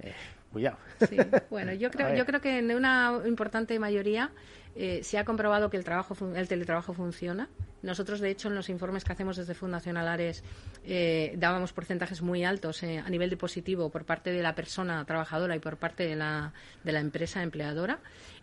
Eh, 0.01 0.15
cuidado. 0.53 0.79
Sí. 1.09 1.17
Bueno, 1.51 1.73
yo 1.73 1.91
creo, 1.93 2.15
yo 2.15 2.27
creo 2.27 2.41
que 2.41 2.59
en 2.59 2.75
una 2.75 3.21
importante 3.27 3.79
mayoría 3.79 4.31
eh, 4.81 5.03
se 5.03 5.19
ha 5.19 5.25
comprobado 5.25 5.71
que 5.71 5.77
el, 5.77 5.83
trabajo, 5.83 6.15
el 6.37 6.47
teletrabajo 6.47 6.93
funciona. 6.93 7.49
Nosotros, 7.83 8.21
de 8.21 8.31
hecho, 8.31 8.49
en 8.49 8.55
los 8.55 8.69
informes 8.69 9.05
que 9.05 9.13
hacemos 9.13 9.37
desde 9.37 9.55
Fundación 9.55 9.97
Alares 9.97 10.45
eh, 10.85 11.35
dábamos 11.37 11.73
porcentajes 11.73 12.23
muy 12.23 12.45
altos 12.45 12.83
eh, 12.85 12.99
a 12.99 13.11
nivel 13.11 13.29
de 13.29 13.37
positivo 13.37 13.91
por 13.91 14.05
parte 14.05 14.31
de 14.31 14.41
la 14.43 14.55
persona 14.55 15.05
trabajadora 15.05 15.57
y 15.57 15.59
por 15.59 15.79
parte 15.79 16.07
de 16.07 16.15
la, 16.15 16.53
de 16.85 16.93
la 16.93 17.01
empresa 17.01 17.43
empleadora 17.43 17.99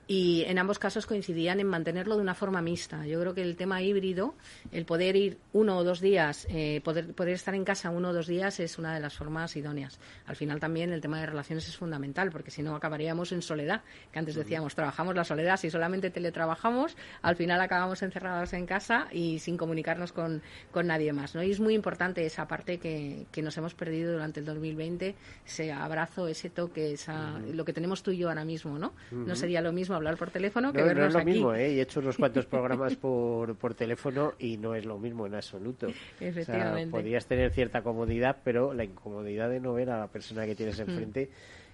y 0.07 0.43
en 0.43 0.59
ambos 0.59 0.77
casos 0.77 1.05
coincidían 1.05 1.59
en 1.59 1.67
mantenerlo 1.67 2.15
de 2.15 2.21
una 2.21 2.35
forma 2.35 2.61
mixta. 2.61 3.05
Yo 3.05 3.19
creo 3.19 3.33
que 3.33 3.41
el 3.41 3.55
tema 3.55 3.81
híbrido, 3.81 4.35
el 4.71 4.85
poder 4.85 5.15
ir 5.15 5.39
uno 5.53 5.77
o 5.77 5.83
dos 5.83 5.99
días, 5.99 6.45
eh, 6.49 6.81
poder, 6.83 7.13
poder 7.13 7.33
estar 7.33 7.55
en 7.55 7.65
casa 7.65 7.89
uno 7.89 8.09
o 8.09 8.13
dos 8.13 8.27
días 8.27 8.59
es 8.59 8.77
una 8.77 8.93
de 8.93 8.99
las 8.99 9.15
formas 9.15 9.55
idóneas. 9.55 9.99
Al 10.27 10.35
final 10.35 10.59
también 10.59 10.91
el 10.91 11.01
tema 11.01 11.19
de 11.19 11.25
relaciones 11.25 11.67
es 11.67 11.75
fundamental, 11.75 12.31
porque 12.31 12.51
si 12.51 12.61
no 12.61 12.75
acabaríamos 12.75 13.31
en 13.31 13.41
soledad, 13.41 13.81
que 14.11 14.19
antes 14.19 14.35
decíamos, 14.35 14.75
trabajamos 14.75 15.15
la 15.15 15.23
soledad, 15.23 15.57
si 15.57 15.71
solamente 15.71 16.11
teletrabajamos, 16.11 16.95
al 17.21 17.35
final 17.35 17.59
acabamos 17.61 18.03
encerrados 18.03 18.53
en 18.53 18.67
casa 18.67 19.07
y 19.11 19.39
sin 19.39 19.57
comunicarnos 19.57 20.13
con, 20.13 20.43
con 20.71 20.87
nadie 20.87 21.13
más. 21.13 21.33
¿no? 21.33 21.41
Y 21.41 21.51
es 21.51 21.59
muy 21.59 21.73
importante 21.73 22.25
esa 22.25 22.47
parte 22.47 22.77
que, 22.77 23.25
que 23.31 23.41
nos 23.41 23.57
hemos 23.57 23.73
perdido 23.73 24.13
durante 24.13 24.39
el 24.39 24.45
2020, 24.45 25.15
ese 25.45 25.71
abrazo, 25.71 26.27
ese 26.27 26.51
toque, 26.51 26.93
esa, 26.93 27.39
lo 27.39 27.65
que 27.65 27.73
tenemos 27.73 28.03
tú 28.03 28.11
y 28.11 28.17
yo 28.17 28.29
ahora 28.29 28.45
mismo, 28.45 28.77
¿no? 28.77 28.93
No 29.11 29.35
sería 29.35 29.61
lo 29.61 29.71
mismo 29.71 29.94
hablar 29.95 30.17
por 30.17 30.31
teléfono 30.31 30.71
que 30.71 30.81
vernos 30.81 31.13
no 31.13 31.19
es 31.19 31.25
lo 31.25 31.31
mismo, 31.31 31.53
¿eh? 31.53 31.77
He 31.77 31.81
hecho 31.81 31.99
unos 31.99 32.17
cuantos 32.17 32.45
programas 32.47 32.95
por, 32.95 33.55
por 33.55 33.73
teléfono 33.73 34.33
y 34.39 34.57
no 34.57 34.75
es 34.75 34.85
lo 34.85 34.97
mismo 34.97 35.25
en 35.25 35.35
absoluto. 35.35 35.87
Efectivamente. 36.19 36.91
podrías 36.91 37.25
tener 37.25 37.51
cierta 37.51 37.81
comodidad, 37.81 38.37
pero 38.43 38.73
la 38.73 38.83
incomodidad 38.83 39.49
de 39.49 39.59
no 39.59 39.73
ver 39.73 39.89
a 39.89 39.99
la 39.99 40.07
persona 40.07 40.45
que 40.45 40.55
tienes 40.55 40.77
hmm. 40.77 40.89
enfrente 40.89 41.29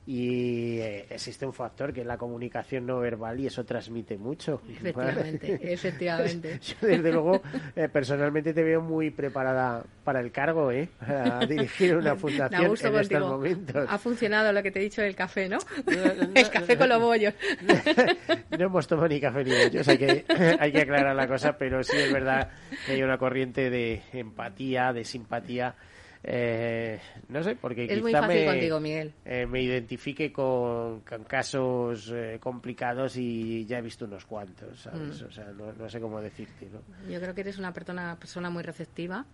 y 0.05 0.79
eh, 0.79 1.05
existe 1.11 1.45
un 1.45 1.53
factor 1.53 1.93
que 1.93 2.01
es 2.01 2.07
la 2.07 2.17
comunicación 2.17 2.87
no 2.87 2.99
verbal 2.99 3.39
y 3.39 3.47
eso 3.47 3.63
transmite 3.63 4.17
mucho. 4.17 4.61
Efectivamente, 4.69 5.59
efectivamente. 5.73 6.59
Yo 6.59 6.87
desde 6.87 7.11
luego 7.11 7.41
eh, 7.75 7.87
personalmente 7.87 8.53
te 8.53 8.63
veo 8.63 8.81
muy 8.81 9.11
preparada 9.11 9.83
para 10.03 10.19
el 10.19 10.31
cargo, 10.31 10.71
¿eh? 10.71 10.89
Para 10.99 11.39
dirigir 11.45 11.95
una 11.95 12.15
fundación 12.15 12.65
en 12.65 12.95
estos 12.95 13.21
momentos. 13.21 13.87
Ha 13.87 13.97
funcionado 13.99 14.51
lo 14.51 14.63
que 14.63 14.71
te 14.71 14.79
he 14.79 14.83
dicho 14.83 15.01
del 15.01 15.15
café, 15.15 15.47
¿no? 15.47 15.59
el 16.33 16.49
café 16.49 16.77
con 16.77 16.89
los 16.89 16.99
bollos. 16.99 17.33
no 18.57 18.65
hemos 18.65 18.87
tomado 18.87 19.07
ni 19.07 19.21
café 19.21 19.43
ni 19.43 19.51
bollos, 19.51 19.87
hay 19.87 19.97
que, 19.97 20.25
hay 20.59 20.71
que 20.71 20.81
aclarar 20.81 21.15
la 21.15 21.27
cosa, 21.27 21.57
pero 21.57 21.83
sí 21.83 21.97
es 21.97 22.11
verdad 22.11 22.49
que 22.85 22.93
hay 22.93 23.03
una 23.03 23.17
corriente 23.17 23.69
de 23.69 24.01
empatía, 24.13 24.93
de 24.93 25.03
simpatía 25.03 25.75
eh, 26.23 26.99
no 27.29 27.43
sé, 27.43 27.55
porque 27.55 27.85
es 27.85 28.01
muy 28.01 28.11
fácil 28.11 28.45
contigo, 28.45 28.79
Miguel. 28.79 29.13
Eh, 29.25 29.45
me 29.45 29.61
identifique 29.61 30.31
con, 30.31 31.01
casos 31.27 32.11
eh, 32.13 32.37
complicados 32.39 33.17
y 33.17 33.65
ya 33.65 33.79
he 33.79 33.81
visto 33.81 34.05
unos 34.05 34.25
cuantos, 34.25 34.81
¿sabes? 34.81 35.21
Mm. 35.21 35.25
O 35.25 35.31
sea, 35.31 35.45
no, 35.51 35.89
sé 35.89 35.99
cómo 35.99 36.21
decirte, 36.21 36.69
Yo 37.09 37.19
creo 37.19 37.33
que 37.33 37.41
eres 37.41 37.57
una 37.57 37.73
persona, 37.73 38.17
persona 38.19 38.49
muy 38.49 38.63
receptiva 38.63 39.25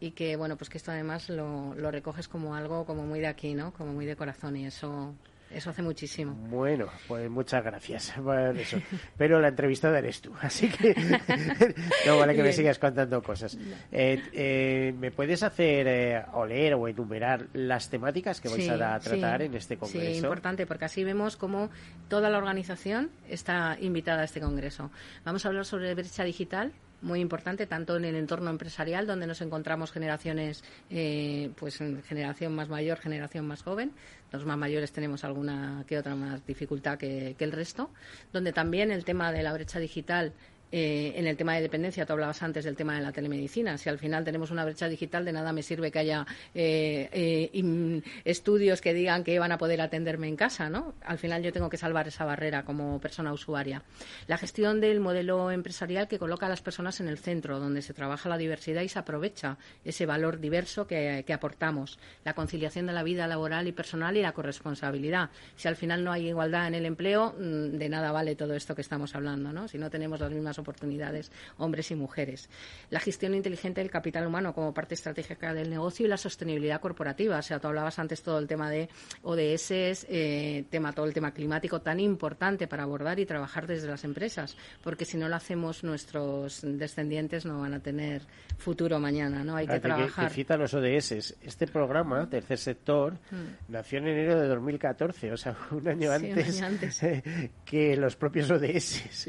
y 0.00 0.12
que, 0.12 0.36
bueno, 0.36 0.56
pues 0.56 0.70
que 0.70 0.78
esto 0.78 0.92
además 0.92 1.28
lo, 1.28 1.74
lo 1.74 1.90
recoges 1.90 2.26
como 2.26 2.54
algo 2.54 2.86
como 2.86 3.04
muy 3.04 3.20
de 3.20 3.26
aquí, 3.26 3.54
¿no? 3.54 3.72
Como 3.72 3.92
muy 3.92 4.06
de 4.06 4.16
corazón 4.16 4.56
y 4.56 4.66
eso 4.66 5.14
eso 5.50 5.70
hace 5.70 5.82
muchísimo. 5.82 6.34
Bueno, 6.48 6.86
pues 7.08 7.28
muchas 7.28 7.64
gracias 7.64 8.12
por 8.22 8.56
eso. 8.56 8.78
Pero 9.16 9.40
la 9.40 9.48
entrevistada 9.48 9.98
eres 9.98 10.20
tú, 10.20 10.32
así 10.40 10.68
que 10.68 10.94
no 12.06 12.18
vale 12.18 12.34
que 12.34 12.42
me 12.42 12.52
sigas 12.52 12.78
contando 12.78 13.22
cosas. 13.22 13.58
Eh, 13.90 14.22
eh, 14.32 14.94
¿Me 14.98 15.10
puedes 15.10 15.42
hacer 15.42 15.86
eh, 15.88 16.22
o 16.32 16.46
leer 16.46 16.74
o 16.74 16.86
enumerar 16.86 17.48
las 17.52 17.90
temáticas 17.90 18.40
que 18.40 18.48
vais 18.48 18.68
a 18.68 18.98
tratar 19.00 19.42
en 19.42 19.54
este 19.54 19.76
congreso? 19.76 20.12
Sí, 20.12 20.18
importante, 20.18 20.66
porque 20.66 20.84
así 20.84 21.04
vemos 21.04 21.36
cómo 21.36 21.70
toda 22.08 22.30
la 22.30 22.38
organización 22.38 23.10
está 23.28 23.76
invitada 23.80 24.22
a 24.22 24.24
este 24.24 24.40
congreso. 24.40 24.90
Vamos 25.24 25.44
a 25.44 25.48
hablar 25.48 25.64
sobre 25.64 25.94
brecha 25.94 26.24
digital, 26.24 26.72
muy 27.02 27.20
importante 27.20 27.66
tanto 27.66 27.96
en 27.96 28.04
el 28.04 28.14
entorno 28.14 28.50
empresarial 28.50 29.06
donde 29.06 29.26
nos 29.26 29.40
encontramos 29.40 29.92
generaciones 29.92 30.62
eh, 30.90 31.50
pues 31.56 31.78
generación 32.06 32.54
más 32.54 32.68
mayor 32.68 32.98
generación 32.98 33.46
más 33.46 33.62
joven. 33.62 33.92
Los 34.32 34.44
más 34.44 34.58
mayores 34.58 34.92
tenemos 34.92 35.24
alguna 35.24 35.84
que 35.86 35.98
otra 35.98 36.14
más 36.14 36.44
dificultad 36.46 36.98
que, 36.98 37.34
que 37.38 37.44
el 37.44 37.52
resto. 37.52 37.90
Donde 38.32 38.52
también 38.52 38.90
el 38.90 39.04
tema 39.04 39.32
de 39.32 39.42
la 39.42 39.52
brecha 39.52 39.78
digital 39.78 40.32
eh, 40.72 41.12
en 41.16 41.26
el 41.26 41.36
tema 41.36 41.54
de 41.54 41.62
dependencia, 41.62 42.06
tú 42.06 42.12
hablabas 42.12 42.42
antes 42.42 42.64
del 42.64 42.76
tema 42.76 42.94
de 42.94 43.02
la 43.02 43.12
telemedicina. 43.12 43.76
Si 43.78 43.88
al 43.88 43.98
final 43.98 44.24
tenemos 44.24 44.50
una 44.50 44.64
brecha 44.64 44.88
digital, 44.88 45.24
de 45.24 45.32
nada 45.32 45.52
me 45.52 45.62
sirve 45.62 45.90
que 45.90 45.98
haya 45.98 46.26
eh, 46.54 47.08
eh, 47.12 48.02
estudios 48.24 48.80
que 48.80 48.94
digan 48.94 49.24
que 49.24 49.38
van 49.38 49.52
a 49.52 49.58
poder 49.58 49.80
atenderme 49.80 50.28
en 50.28 50.36
casa, 50.36 50.70
¿no? 50.70 50.94
Al 51.04 51.18
final 51.18 51.42
yo 51.42 51.52
tengo 51.52 51.68
que 51.68 51.76
salvar 51.76 52.08
esa 52.08 52.24
barrera 52.24 52.64
como 52.64 53.00
persona 53.00 53.32
usuaria. 53.32 53.82
La 54.26 54.38
gestión 54.38 54.80
del 54.80 55.00
modelo 55.00 55.50
empresarial 55.50 56.08
que 56.08 56.18
coloca 56.18 56.46
a 56.46 56.48
las 56.48 56.62
personas 56.62 57.00
en 57.00 57.08
el 57.08 57.18
centro, 57.18 57.58
donde 57.58 57.82
se 57.82 57.94
trabaja 57.94 58.28
la 58.28 58.38
diversidad 58.38 58.82
y 58.82 58.88
se 58.88 58.98
aprovecha 58.98 59.58
ese 59.84 60.06
valor 60.06 60.38
diverso 60.38 60.86
que, 60.86 61.24
aportamos. 61.30 61.98
La 62.24 62.34
conciliación 62.34 62.86
de 62.86 62.92
la 62.92 63.04
vida 63.04 63.26
laboral 63.26 63.68
y 63.68 63.72
personal 63.72 64.16
y 64.16 64.22
la 64.22 64.32
corresponsabilidad. 64.32 65.30
Si 65.56 65.68
al 65.68 65.76
final 65.76 66.02
no 66.02 66.12
hay 66.12 66.28
igualdad 66.28 66.66
en 66.66 66.74
el 66.74 66.86
empleo, 66.86 67.34
mm, 67.38 67.78
de 67.78 67.88
nada 67.88 68.12
vale 68.12 68.34
todo 68.34 68.54
esto 68.54 68.74
que 68.74 68.82
estamos 68.82 69.14
hablando, 69.14 69.52
¿no? 69.52 69.68
Si 69.68 69.78
no 69.78 69.90
tenemos 69.90 70.20
las 70.20 70.30
mismas 70.30 70.58
oportunidades, 70.60 71.32
hombres 71.58 71.90
y 71.90 71.94
mujeres. 71.94 72.48
La 72.90 73.00
gestión 73.00 73.34
inteligente 73.34 73.80
del 73.80 73.90
capital 73.90 74.26
humano 74.26 74.54
como 74.54 74.72
parte 74.72 74.94
estratégica 74.94 75.52
del 75.52 75.70
negocio 75.70 76.06
y 76.06 76.08
la 76.08 76.16
sostenibilidad 76.16 76.80
corporativa. 76.80 77.38
O 77.38 77.42
sea, 77.42 77.58
tú 77.58 77.68
hablabas 77.68 77.98
antes 77.98 78.22
todo 78.22 78.38
el 78.38 78.46
tema 78.46 78.70
de 78.70 78.88
ODS, 79.22 79.70
eh, 80.08 80.64
tema, 80.70 80.92
todo 80.92 81.06
el 81.06 81.14
tema 81.14 81.32
climático 81.32 81.80
tan 81.80 82.00
importante 82.00 82.66
para 82.66 82.84
abordar 82.84 83.18
y 83.18 83.26
trabajar 83.26 83.66
desde 83.66 83.88
las 83.88 84.04
empresas, 84.04 84.56
porque 84.82 85.04
si 85.04 85.16
no 85.16 85.28
lo 85.28 85.36
hacemos 85.36 85.84
nuestros 85.84 86.60
descendientes 86.62 87.44
no 87.44 87.60
van 87.60 87.74
a 87.74 87.80
tener 87.80 88.22
futuro 88.58 88.98
mañana, 88.98 89.44
¿no? 89.44 89.56
Hay 89.56 89.66
que 89.66 89.80
trabajar. 89.80 90.28
Que, 90.28 90.34
cita 90.34 90.56
los 90.56 90.74
ODS. 90.74 91.36
Este 91.42 91.66
programa, 91.66 92.28
Tercer 92.28 92.58
Sector, 92.58 93.14
mm. 93.14 93.72
nació 93.72 93.98
en 93.98 94.08
enero 94.08 94.40
de 94.40 94.48
2014, 94.48 95.32
o 95.32 95.36
sea, 95.36 95.56
un 95.70 95.86
año 95.88 96.10
antes, 96.12 97.00
que 97.64 97.96
los 97.96 98.16
propios 98.16 98.50
ODS. 98.50 99.26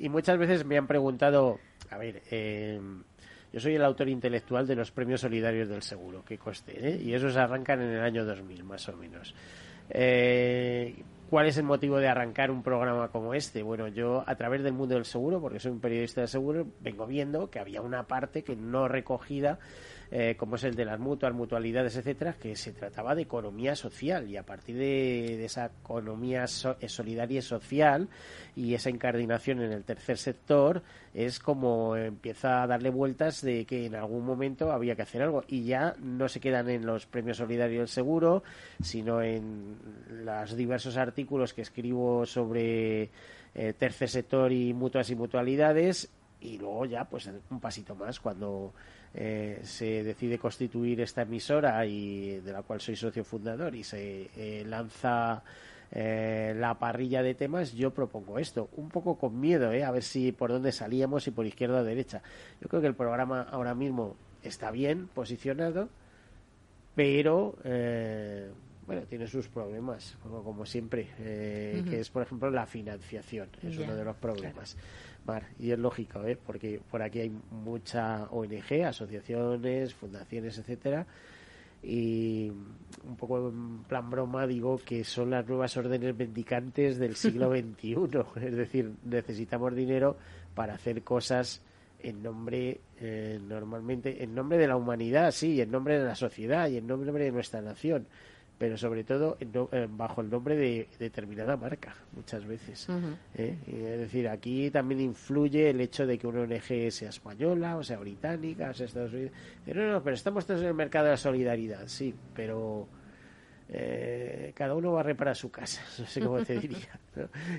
y 0.00 0.08
muchas 0.08 0.27
muchas 0.28 0.46
veces 0.46 0.66
me 0.66 0.76
han 0.76 0.86
preguntado, 0.86 1.58
a 1.88 1.96
ver, 1.96 2.22
eh, 2.30 2.78
yo 3.50 3.60
soy 3.60 3.76
el 3.76 3.82
autor 3.82 4.10
intelectual 4.10 4.66
de 4.66 4.76
los 4.76 4.90
premios 4.90 5.22
solidarios 5.22 5.70
del 5.70 5.80
seguro, 5.80 6.22
que 6.22 6.36
coste, 6.36 6.86
¿eh? 6.86 7.00
y 7.02 7.14
esos 7.14 7.34
arrancan 7.38 7.80
en 7.80 7.92
el 7.92 8.02
año 8.02 8.26
2000, 8.26 8.62
más 8.62 8.86
o 8.90 8.96
menos. 8.98 9.34
Eh, 9.88 11.02
¿Cuál 11.30 11.46
es 11.46 11.56
el 11.56 11.64
motivo 11.64 11.96
de 11.96 12.08
arrancar 12.08 12.50
un 12.50 12.62
programa 12.62 13.08
como 13.08 13.32
este? 13.32 13.62
Bueno, 13.62 13.88
yo 13.88 14.22
a 14.26 14.34
través 14.34 14.62
del 14.62 14.74
mundo 14.74 14.96
del 14.96 15.06
seguro, 15.06 15.40
porque 15.40 15.60
soy 15.60 15.72
un 15.72 15.80
periodista 15.80 16.20
de 16.20 16.26
seguro, 16.26 16.66
vengo 16.80 17.06
viendo 17.06 17.48
que 17.48 17.58
había 17.58 17.80
una 17.80 18.02
parte 18.02 18.44
que 18.44 18.54
no 18.54 18.86
recogida 18.86 19.58
eh, 20.10 20.36
como 20.38 20.56
es 20.56 20.64
el 20.64 20.74
de 20.74 20.86
las 20.86 20.98
mutuas, 20.98 21.34
mutualidades, 21.34 21.96
etcétera, 21.96 22.34
que 22.34 22.56
se 22.56 22.72
trataba 22.72 23.14
de 23.14 23.22
economía 23.22 23.76
social. 23.76 24.28
Y 24.28 24.38
a 24.38 24.42
partir 24.42 24.76
de, 24.76 25.44
esa 25.44 25.66
economía 25.82 26.44
eh, 26.80 26.88
solidaria 26.88 27.40
y 27.40 27.42
social 27.42 28.08
y 28.56 28.72
esa 28.72 28.88
incardinación 28.88 29.60
en 29.60 29.72
el 29.72 29.84
tercer 29.84 30.16
sector 30.16 30.82
es 31.12 31.38
como 31.38 31.94
empieza 31.96 32.62
a 32.62 32.66
darle 32.66 32.88
vueltas 32.88 33.42
de 33.42 33.66
que 33.66 33.84
en 33.86 33.94
algún 33.94 34.24
momento 34.24 34.72
había 34.72 34.96
que 34.96 35.02
hacer 35.02 35.22
algo. 35.22 35.44
Y 35.46 35.64
ya 35.64 35.94
no 35.98 36.28
se 36.28 36.40
quedan 36.40 36.70
en 36.70 36.86
los 36.86 37.04
premios 37.04 37.36
solidarios 37.36 37.80
del 37.80 37.88
seguro, 37.88 38.42
sino 38.82 39.20
en 39.20 39.76
los 40.24 40.56
diversos 40.56 40.96
artículos 40.96 41.52
que 41.52 41.62
escribo 41.62 42.24
sobre 42.24 43.10
eh, 43.54 43.74
tercer 43.76 44.08
sector 44.08 44.52
y 44.52 44.72
mutuas 44.72 45.10
y 45.10 45.16
mutualidades. 45.16 46.08
Y 46.40 46.56
luego 46.56 46.86
ya 46.86 47.04
pues 47.04 47.28
un 47.50 47.60
pasito 47.60 47.94
más 47.94 48.20
cuando 48.20 48.72
eh, 49.14 49.60
se 49.62 50.04
decide 50.04 50.38
constituir 50.38 51.00
esta 51.00 51.22
emisora 51.22 51.84
y 51.86 52.40
de 52.40 52.52
la 52.52 52.62
cual 52.62 52.80
soy 52.80 52.94
socio 52.94 53.24
fundador 53.24 53.74
y 53.74 53.82
se 53.82 54.30
eh, 54.36 54.64
lanza 54.66 55.42
eh, 55.90 56.54
la 56.56 56.78
parrilla 56.78 57.22
de 57.22 57.34
temas, 57.34 57.72
yo 57.72 57.90
propongo 57.90 58.38
esto, 58.38 58.68
un 58.76 58.90
poco 58.90 59.16
con 59.16 59.40
miedo, 59.40 59.70
a 59.70 59.90
ver 59.90 60.02
si 60.02 60.32
por 60.32 60.50
dónde 60.50 60.72
salíamos 60.72 61.26
y 61.26 61.30
por 61.30 61.46
izquierda 61.46 61.80
o 61.80 61.84
derecha. 61.84 62.22
Yo 62.60 62.68
creo 62.68 62.82
que 62.82 62.88
el 62.88 62.94
programa 62.94 63.42
ahora 63.42 63.74
mismo 63.74 64.14
está 64.42 64.70
bien 64.70 65.08
posicionado, 65.08 65.88
pero 66.94 67.56
bueno, 68.86 69.02
tiene 69.08 69.26
sus 69.26 69.48
problemas, 69.48 70.16
como, 70.22 70.66
siempre, 70.66 71.08
que 71.16 72.00
es, 72.00 72.10
por 72.10 72.22
ejemplo, 72.22 72.50
la 72.50 72.66
financiación, 72.66 73.48
es 73.62 73.78
uno 73.78 73.94
de 73.94 74.04
los 74.04 74.16
problemas 74.16 74.76
y 75.58 75.70
es 75.70 75.78
lógico, 75.78 76.24
¿eh? 76.24 76.36
porque 76.36 76.80
por 76.90 77.02
aquí 77.02 77.20
hay 77.20 77.32
mucha 77.50 78.24
ONG, 78.30 78.84
asociaciones, 78.86 79.94
fundaciones, 79.94 80.58
etcétera, 80.58 81.06
y 81.82 82.50
un 83.04 83.16
poco 83.16 83.48
en 83.48 83.84
plan 83.84 84.10
broma 84.10 84.46
digo 84.46 84.78
que 84.84 85.04
son 85.04 85.30
las 85.30 85.46
nuevas 85.46 85.76
órdenes 85.76 86.16
mendicantes 86.16 86.98
del 86.98 87.14
siglo 87.16 87.50
XXI, 87.50 87.96
es 88.46 88.56
decir, 88.56 88.92
necesitamos 89.04 89.74
dinero 89.74 90.16
para 90.54 90.74
hacer 90.74 91.02
cosas 91.02 91.62
en 92.00 92.22
nombre, 92.22 92.80
eh, 93.00 93.40
normalmente, 93.42 94.22
en 94.22 94.34
nombre 94.34 94.56
de 94.58 94.68
la 94.68 94.76
humanidad, 94.76 95.32
sí, 95.32 95.60
en 95.60 95.70
nombre 95.70 95.98
de 95.98 96.04
la 96.04 96.14
sociedad 96.14 96.68
y 96.68 96.76
en 96.76 96.86
nombre 96.86 97.24
de 97.24 97.32
nuestra 97.32 97.60
nación 97.60 98.06
pero 98.58 98.76
sobre 98.76 99.04
todo 99.04 99.38
eh, 99.40 99.88
bajo 99.88 100.20
el 100.20 100.30
nombre 100.30 100.56
de 100.56 100.88
determinada 100.98 101.56
marca 101.56 101.94
muchas 102.12 102.44
veces. 102.44 102.88
¿eh? 103.36 103.56
Es 103.66 104.00
decir, 104.00 104.28
aquí 104.28 104.70
también 104.70 105.00
influye 105.00 105.70
el 105.70 105.80
hecho 105.80 106.06
de 106.06 106.18
que 106.18 106.26
una 106.26 106.40
ONG 106.40 106.90
sea 106.90 107.10
española 107.10 107.76
o 107.76 107.84
sea 107.84 107.98
británica 107.98 108.70
o 108.70 108.74
sea 108.74 108.86
Estados 108.86 109.12
Unidos. 109.12 109.32
Pero 109.64 109.86
no, 109.86 109.92
no, 109.92 110.02
pero 110.02 110.14
estamos 110.14 110.44
todos 110.44 110.60
en 110.60 110.66
el 110.66 110.74
mercado 110.74 111.06
de 111.06 111.12
la 111.12 111.16
solidaridad, 111.16 111.86
sí, 111.86 112.12
pero 112.34 112.88
eh, 113.70 114.52
cada 114.54 114.74
uno 114.74 114.92
va 114.92 115.00
a 115.00 115.02
reparar 115.02 115.36
su 115.36 115.50
casa, 115.50 115.82
no 115.98 116.06
sé 116.06 116.20
cómo 116.20 116.42
te 116.42 116.58
diría. 116.58 116.98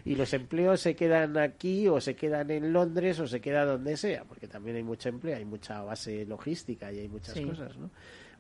Y 0.06 0.16
los 0.16 0.34
empleos 0.34 0.82
se 0.82 0.96
quedan 0.96 1.38
aquí 1.38 1.88
o 1.88 2.02
se 2.02 2.16
quedan 2.16 2.50
en 2.52 2.74
Londres 2.74 3.20
o 3.20 3.28
se 3.28 3.40
queda 3.40 3.64
donde 3.64 3.96
sea, 3.96 4.24
porque 4.24 4.48
también 4.48 4.76
hay 4.76 4.84
mucho 4.84 5.10
empleo, 5.10 5.38
hay 5.38 5.46
mucha 5.46 5.82
base 5.82 6.26
logística 6.26 6.92
y 6.92 7.00
hay 7.00 7.08
muchas 7.08 7.40
cosas, 7.40 7.78
¿no? 7.78 7.90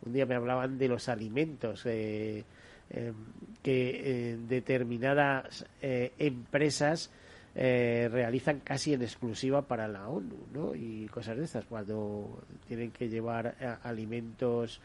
Un 0.05 0.13
día 0.13 0.25
me 0.25 0.35
hablaban 0.35 0.77
de 0.77 0.87
los 0.87 1.09
alimentos 1.09 1.85
eh, 1.85 2.43
eh, 2.89 3.13
que 3.61 4.01
eh, 4.03 4.37
determinadas 4.47 5.65
empresas 5.81 7.11
realizan 7.55 8.61
casi 8.61 8.93
en 8.93 9.01
exclusiva 9.01 9.63
para 9.63 9.87
la 9.87 10.07
ONU, 10.07 10.47
¿no? 10.53 10.75
Y 10.75 11.07
cosas 11.07 11.35
de 11.35 11.43
estas, 11.43 11.65
cuando 11.65 12.41
tienen 12.67 12.91
que 12.91 13.09
llevar 13.09 13.79
alimentos 13.83 14.79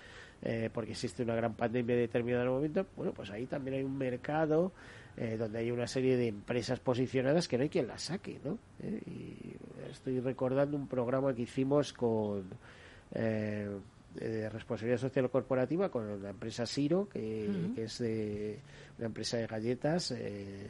porque 0.72 0.92
existe 0.92 1.22
una 1.22 1.36
gran 1.36 1.54
pandemia 1.54 1.94
en 1.94 2.00
determinado 2.00 2.52
momento, 2.52 2.86
bueno, 2.96 3.12
pues 3.12 3.30
ahí 3.30 3.46
también 3.46 3.76
hay 3.76 3.84
un 3.84 3.96
mercado 3.96 4.72
donde 5.38 5.58
hay 5.58 5.70
una 5.70 5.86
serie 5.86 6.16
de 6.16 6.26
empresas 6.26 6.80
posicionadas 6.80 7.46
que 7.46 7.56
no 7.58 7.62
hay 7.62 7.68
quien 7.68 7.86
las 7.86 8.02
saque, 8.02 8.40
¿no? 8.44 8.58
estoy 9.90 10.18
recordando 10.18 10.76
un 10.76 10.88
programa 10.88 11.32
que 11.32 11.42
hicimos 11.42 11.92
con 11.92 12.44
de 14.14 14.48
responsabilidad 14.48 14.98
social 14.98 15.30
corporativa 15.30 15.90
con 15.90 16.22
la 16.22 16.30
empresa 16.30 16.66
Siro, 16.66 17.08
que, 17.08 17.72
es 17.76 17.98
de 17.98 18.58
una 18.98 19.06
empresa 19.06 19.36
de 19.36 19.46
galletas. 19.46 20.12
Eh, 20.12 20.68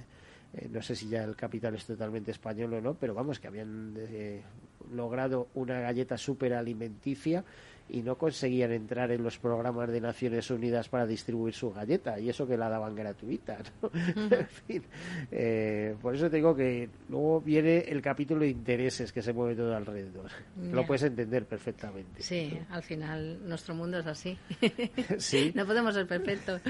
eh, 0.55 0.69
no 0.71 0.83
sé 0.83 0.95
si 0.95 1.09
ya 1.09 1.25
el 1.25 1.37
capital 1.37 1.75
es 1.75 1.85
totalmente 1.85 2.31
español 2.31 2.75
o 2.75 2.81
no, 2.81 2.95
pero 2.95 3.15
vamos, 3.15 3.41
que 3.41 3.49
habían 3.49 3.95
eh, 3.99 4.43
logrado 4.93 5.49
una 5.55 5.81
galleta 5.81 6.17
súper 6.17 6.55
alimenticia 6.55 7.45
y 7.89 8.03
no 8.03 8.17
conseguían 8.17 8.73
entrar 8.73 9.11
en 9.11 9.23
los 9.23 9.39
programas 9.39 9.91
de 9.91 10.01
Naciones 10.01 10.51
Unidas 10.51 10.89
para 10.89 11.07
distribuir 11.07 11.55
su 11.55 11.73
galleta 11.73 12.19
y 12.19 12.29
eso 12.29 12.47
que 12.47 12.57
la 12.57 12.69
daban 12.69 12.95
gratuita. 12.95 13.59
en 13.93 14.47
fin, 14.47 14.83
eh, 15.31 15.95
por 16.01 16.15
eso 16.15 16.31
te 16.31 16.37
digo 16.37 16.55
que 16.55 16.89
luego 17.09 17.41
viene 17.41 17.79
el 17.81 18.01
capítulo 18.01 18.41
de 18.41 18.49
intereses 18.49 19.13
que 19.13 19.23
se 19.23 19.33
mueve 19.33 19.55
todo 19.55 19.77
alrededor. 19.77 20.31
Lo 20.73 20.87
puedes 20.87 21.03
entender 21.03 21.47
perfectamente. 21.47 22.23
Sí, 22.23 22.59
al 22.71 22.83
final 22.83 23.47
nuestro 23.47 23.75
mundo 23.75 23.99
es 23.99 24.07
así. 24.07 24.39
sí. 25.19 25.53
no 25.55 25.67
podemos 25.67 25.95
ser 25.95 26.07
perfectos. 26.07 26.61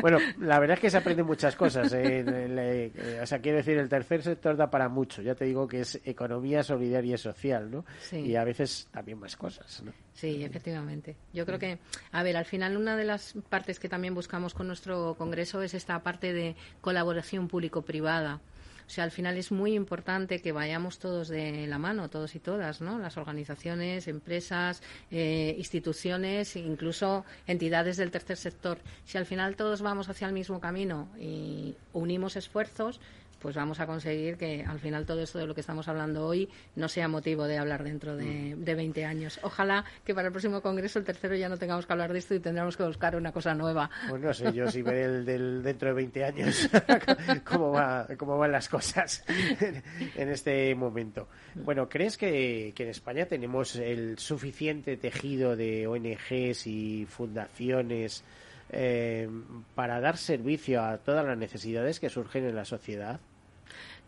bueno, 0.00 0.18
la 0.38 0.58
verdad 0.58 0.74
es 0.76 0.80
que 0.80 0.90
se 0.90 0.96
aprenden 0.96 1.26
muchas 1.26 1.54
cosas. 1.56 1.92
¿eh? 1.92 2.24
Eh, 2.26 3.20
o 3.22 3.26
sea, 3.26 3.40
quiero 3.40 3.58
decir, 3.58 3.78
el 3.78 3.88
tercer 3.88 4.22
sector 4.22 4.56
da 4.56 4.70
para 4.70 4.88
mucho. 4.88 5.22
Ya 5.22 5.34
te 5.34 5.44
digo 5.44 5.66
que 5.66 5.80
es 5.80 6.00
economía 6.04 6.62
solidaria 6.62 7.14
y 7.14 7.18
social, 7.18 7.70
¿no? 7.70 7.84
Y 8.12 8.36
a 8.36 8.44
veces 8.44 8.88
también 8.90 9.18
más 9.18 9.36
cosas, 9.36 9.82
¿no? 9.82 9.92
Sí, 10.14 10.44
efectivamente. 10.44 11.16
Yo 11.32 11.44
creo 11.44 11.58
que, 11.58 11.78
a 12.12 12.22
ver, 12.22 12.36
al 12.36 12.44
final 12.44 12.76
una 12.76 12.96
de 12.96 13.04
las 13.04 13.34
partes 13.48 13.80
que 13.80 13.88
también 13.88 14.14
buscamos 14.14 14.54
con 14.54 14.68
nuestro 14.68 15.16
congreso 15.18 15.60
es 15.62 15.74
esta 15.74 16.02
parte 16.02 16.32
de 16.32 16.54
colaboración 16.80 17.48
público-privada. 17.48 18.40
O 18.86 18.90
sea, 18.90 19.04
al 19.04 19.10
final 19.10 19.38
es 19.38 19.50
muy 19.50 19.74
importante 19.74 20.40
que 20.40 20.52
vayamos 20.52 20.98
todos 20.98 21.28
de 21.28 21.66
la 21.66 21.78
mano, 21.78 22.10
todos 22.10 22.34
y 22.34 22.38
todas, 22.38 22.80
¿no? 22.80 22.98
Las 22.98 23.16
organizaciones, 23.16 24.08
empresas, 24.08 24.82
eh, 25.10 25.54
instituciones, 25.58 26.54
incluso 26.56 27.24
entidades 27.46 27.96
del 27.96 28.10
tercer 28.10 28.36
sector. 28.36 28.78
Si 29.04 29.16
al 29.16 29.26
final 29.26 29.56
todos 29.56 29.80
vamos 29.80 30.08
hacia 30.10 30.26
el 30.26 30.34
mismo 30.34 30.60
camino 30.60 31.08
y 31.18 31.74
unimos 31.92 32.36
esfuerzos, 32.36 33.00
pues 33.44 33.56
vamos 33.56 33.78
a 33.78 33.86
conseguir 33.86 34.38
que 34.38 34.64
al 34.66 34.80
final 34.80 35.04
todo 35.04 35.20
esto 35.20 35.38
de 35.38 35.46
lo 35.46 35.54
que 35.54 35.60
estamos 35.60 35.86
hablando 35.86 36.26
hoy 36.26 36.48
no 36.76 36.88
sea 36.88 37.08
motivo 37.08 37.44
de 37.44 37.58
hablar 37.58 37.84
dentro 37.84 38.16
de, 38.16 38.54
de 38.56 38.74
20 38.74 39.04
años. 39.04 39.38
Ojalá 39.42 39.84
que 40.02 40.14
para 40.14 40.28
el 40.28 40.32
próximo 40.32 40.62
congreso, 40.62 40.98
el 40.98 41.04
tercero, 41.04 41.36
ya 41.36 41.50
no 41.50 41.58
tengamos 41.58 41.84
que 41.84 41.92
hablar 41.92 42.10
de 42.10 42.20
esto 42.20 42.34
y 42.34 42.40
tendremos 42.40 42.74
que 42.74 42.84
buscar 42.84 43.16
una 43.16 43.32
cosa 43.32 43.54
nueva. 43.54 43.90
Pues 44.08 44.22
no 44.22 44.32
sé 44.32 44.50
yo 44.54 44.70
si 44.70 44.80
ver 44.80 44.96
el 44.96 45.24
del 45.26 45.62
dentro 45.62 45.88
de 45.88 45.94
20 45.94 46.24
años 46.24 46.70
cómo, 47.44 47.72
va, 47.72 48.08
cómo 48.16 48.38
van 48.38 48.50
las 48.50 48.70
cosas 48.70 49.22
en 49.28 50.30
este 50.30 50.74
momento. 50.74 51.28
Bueno, 51.54 51.86
¿crees 51.86 52.16
que, 52.16 52.72
que 52.74 52.84
en 52.84 52.88
España 52.88 53.26
tenemos 53.26 53.76
el 53.76 54.18
suficiente 54.18 54.96
tejido 54.96 55.54
de 55.54 55.86
ONGs 55.86 56.66
y 56.66 57.04
fundaciones 57.04 58.24
eh, 58.70 59.28
para 59.74 60.00
dar 60.00 60.16
servicio 60.16 60.82
a 60.82 60.96
todas 60.96 61.26
las 61.26 61.36
necesidades 61.36 62.00
que 62.00 62.08
surgen 62.08 62.46
en 62.46 62.56
la 62.56 62.64
sociedad? 62.64 63.20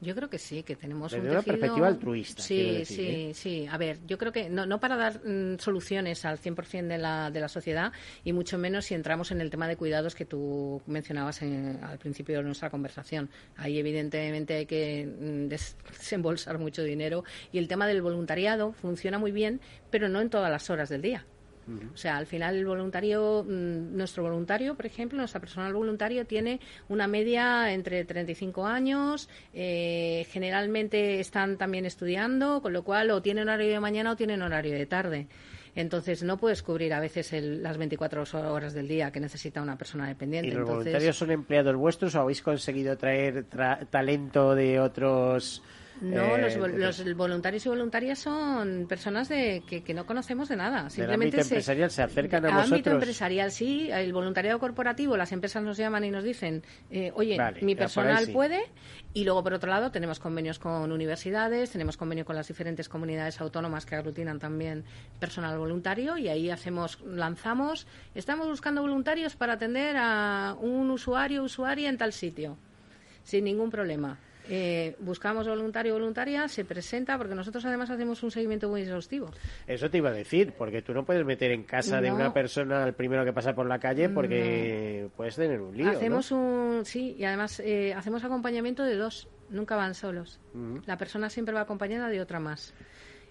Yo 0.01 0.15
creo 0.15 0.29
que 0.29 0.39
sí, 0.39 0.63
que 0.63 0.77
tenemos 0.77 1.13
Desde 1.13 1.25
un 1.25 1.33
una 1.33 1.43
perspectiva 1.43 1.89
altruista. 1.89 2.43
Sí, 2.43 2.85
sí, 2.85 3.07
¿eh? 3.07 3.31
sí. 3.35 3.67
A 3.71 3.79
ver, 3.79 3.99
yo 4.07 4.19
creo 4.19 4.31
que 4.31 4.51
no, 4.51 4.67
no 4.67 4.79
para 4.79 4.97
dar 4.97 5.21
mm, 5.25 5.59
soluciones 5.59 6.25
al 6.27 6.39
100% 6.39 6.87
de 6.87 6.99
la, 6.99 7.31
de 7.31 7.41
la 7.41 7.49
sociedad 7.49 7.93
y 8.23 8.33
mucho 8.33 8.59
menos 8.59 8.85
si 8.85 8.95
entramos 8.95 9.31
en 9.31 9.41
el 9.41 9.49
tema 9.49 9.67
de 9.69 9.77
cuidados 9.77 10.15
que 10.15 10.27
tú 10.27 10.83
mencionabas 10.87 11.41
al 11.43 11.99
principio 11.99 12.37
de 12.37 12.43
nuestra 12.43 12.69
conversación. 12.69 13.31
Ahí 13.57 13.79
evidentemente 13.79 14.55
hay 14.55 14.67
que 14.67 15.07
mm, 15.07 15.49
desembolsar 15.49 16.59
mucho 16.59 16.83
dinero 16.83 17.25
y 17.51 17.59
el 17.59 17.67
tema 17.67 17.87
del 17.87 18.03
voluntariado 18.03 18.73
funciona 18.73 19.19
muy 19.19 19.33
bien, 19.33 19.61
pero 19.91 20.09
no 20.09 20.21
en 20.21 20.29
todas 20.29 20.51
las 20.51 20.69
horas 20.69 20.91
del 20.91 21.01
día. 21.01 21.27
O 21.93 21.97
sea, 21.97 22.17
al 22.17 22.27
final 22.27 22.57
el 22.57 22.67
voluntario, 22.67 23.45
mm, 23.45 23.97
nuestro 23.97 24.23
voluntario, 24.23 24.77
por 24.77 24.87
ejemplo, 24.87 25.19
nuestra 25.19 25.41
personal 25.41 25.73
voluntario 25.73 26.25
tiene 26.27 26.61
una 26.89 27.07
media 27.09 27.73
entre 27.73 28.05
35 28.05 28.67
años, 28.67 29.29
eh, 29.53 30.27
generalmente 30.31 31.19
están 31.19 31.57
también 31.57 31.85
estudiando, 31.85 32.63
con 32.63 32.73
lo 32.73 32.85
cual 32.85 33.11
o 33.11 33.21
tienen 33.21 33.49
horario 33.49 33.73
de 33.73 33.81
mañana 33.81 34.13
o 34.13 34.17
tienen 34.17 34.43
horario 34.43 34.75
de 34.75 34.87
tarde. 34.87 35.27
Entonces 35.75 36.23
no 36.23 36.39
puedes 36.39 36.63
cubrir 36.63 36.95
a 36.95 37.01
veces 37.01 37.31
las 37.33 37.77
24 37.77 38.25
horas 38.51 38.73
del 38.73 38.89
día 38.89 39.11
que 39.11 39.21
necesita 39.21 39.61
una 39.61 39.77
persona 39.77 40.09
dependiente. 40.09 40.49
¿Y 40.49 40.53
los 40.53 40.67
voluntarios 40.67 41.17
son 41.17 41.31
empleados 41.31 41.77
vuestros 41.77 42.15
o 42.15 42.21
habéis 42.23 42.41
conseguido 42.41 42.97
traer 42.97 43.45
talento 43.91 44.55
de 44.55 44.81
otros 44.81 45.63
No, 46.01 46.37
Eh, 46.37 46.57
los, 46.57 46.57
los 47.01 47.15
voluntarios 47.17 47.65
y 47.65 47.69
voluntarias 47.69 48.19
son 48.19 48.87
personas 48.89 49.29
de 49.29 49.63
que, 49.67 49.83
que 49.83 49.95
no 49.95 50.05
conocemos 50.07 50.49
de 50.49 50.57
nada. 50.57 50.91
Simplemente 50.91 51.37
ámbito 51.39 51.45
se- 51.49 51.55
empresarial 51.55 51.91
se 51.91 52.03
acercan 52.03 52.45
a 52.45 52.49
ámbito 52.49 52.71
vosotros. 52.75 52.95
empresarial, 52.95 53.51
sí. 53.51 53.89
El 53.91 54.13
voluntariado 54.13 54.59
corporativo, 54.59 55.17
las 55.17 55.33
empresas 55.33 55.63
nos 55.63 55.77
llaman 55.79 56.05
y 56.05 56.11
nos 56.11 56.23
dicen, 56.25 56.63
eh, 56.91 57.13
oye, 57.15 57.39
Vale, 57.39 57.63
mi 57.63 57.73
ahí 57.73 57.77
personal 57.77 58.27
sí. 58.27 58.33
puede. 58.33 58.61
Y 59.15 59.25
luego, 59.25 59.43
por 59.43 59.55
otro 59.55 59.71
lado, 59.71 59.91
tenemos 59.91 60.21
convenios 60.21 60.59
con 60.59 60.93
universidades, 60.93 61.71
tenemos 61.71 61.97
convenio 61.97 62.25
con 62.27 62.37
las 62.37 62.49
diferentes 62.49 62.89
comunidades 62.89 63.41
autónomas 63.41 63.87
que 63.87 63.95
aglutinan 63.95 64.39
también 64.39 64.85
personal 65.19 65.57
voluntario 65.59 66.19
y 66.19 66.29
ahí 66.29 66.51
hacemos, 66.51 67.01
lanzamos, 67.07 67.87
estamos 68.15 68.47
buscando 68.47 68.83
voluntarios 68.83 69.35
para 69.37 69.55
atender 69.55 69.97
a 69.99 70.55
un 70.61 70.91
usuario, 70.91 71.43
usuaria 71.43 71.89
en 71.89 71.97
tal 71.97 72.13
sitio 72.13 72.59
sin 73.23 73.45
ningún 73.45 73.71
problema. 73.71 74.19
Eh, 74.49 74.97
buscamos 75.01 75.47
voluntario 75.49 75.95
o 75.95 75.99
voluntaria, 75.99 76.49
se 76.49 76.65
presenta, 76.65 77.19
porque 77.19 77.35
nosotros 77.35 77.65
además 77.65 77.91
hacemos 77.91 78.23
un 78.23 78.31
seguimiento 78.31 78.69
muy 78.69 78.83
exhaustivo. 78.83 79.31
Eso 79.67 79.91
te 79.91 79.99
iba 79.99 80.11
a 80.11 80.13
decir, 80.13 80.55
porque 80.57 80.83
tú 80.83 80.95
no 80.95 81.05
puedes 81.05 81.25
meter 81.25 81.51
en 81.51 81.65
casa 81.65 82.01
de 82.01 82.13
una 82.13 82.33
persona 82.33 82.85
al 82.85 82.95
primero 82.95 83.25
que 83.25 83.33
pasa 83.33 83.55
por 83.55 83.67
la 83.67 83.79
calle 83.79 84.09
porque 84.09 85.09
puedes 85.17 85.37
tener 85.37 85.61
un 85.61 85.77
lío. 85.77 85.87
¿no? 85.87 85.93
hacemos 85.93 86.31
un, 86.31 86.83
sí, 86.85 87.17
y 87.19 87.25
además 87.25 87.61
eh, 87.61 87.95
hacemos 87.95 88.25
acompañamiento 88.25 88.85
de 88.85 88.97
dos, 88.97 89.29
nunca 89.51 89.77
van 89.77 89.95
solos. 89.95 90.41
Ujú. 90.55 90.83
La 90.87 90.97
persona 90.97 91.31
siempre 91.31 91.55
va 91.55 91.63
acompañada 91.63 92.09
de 92.09 92.21
otra 92.21 92.41
más 92.41 92.75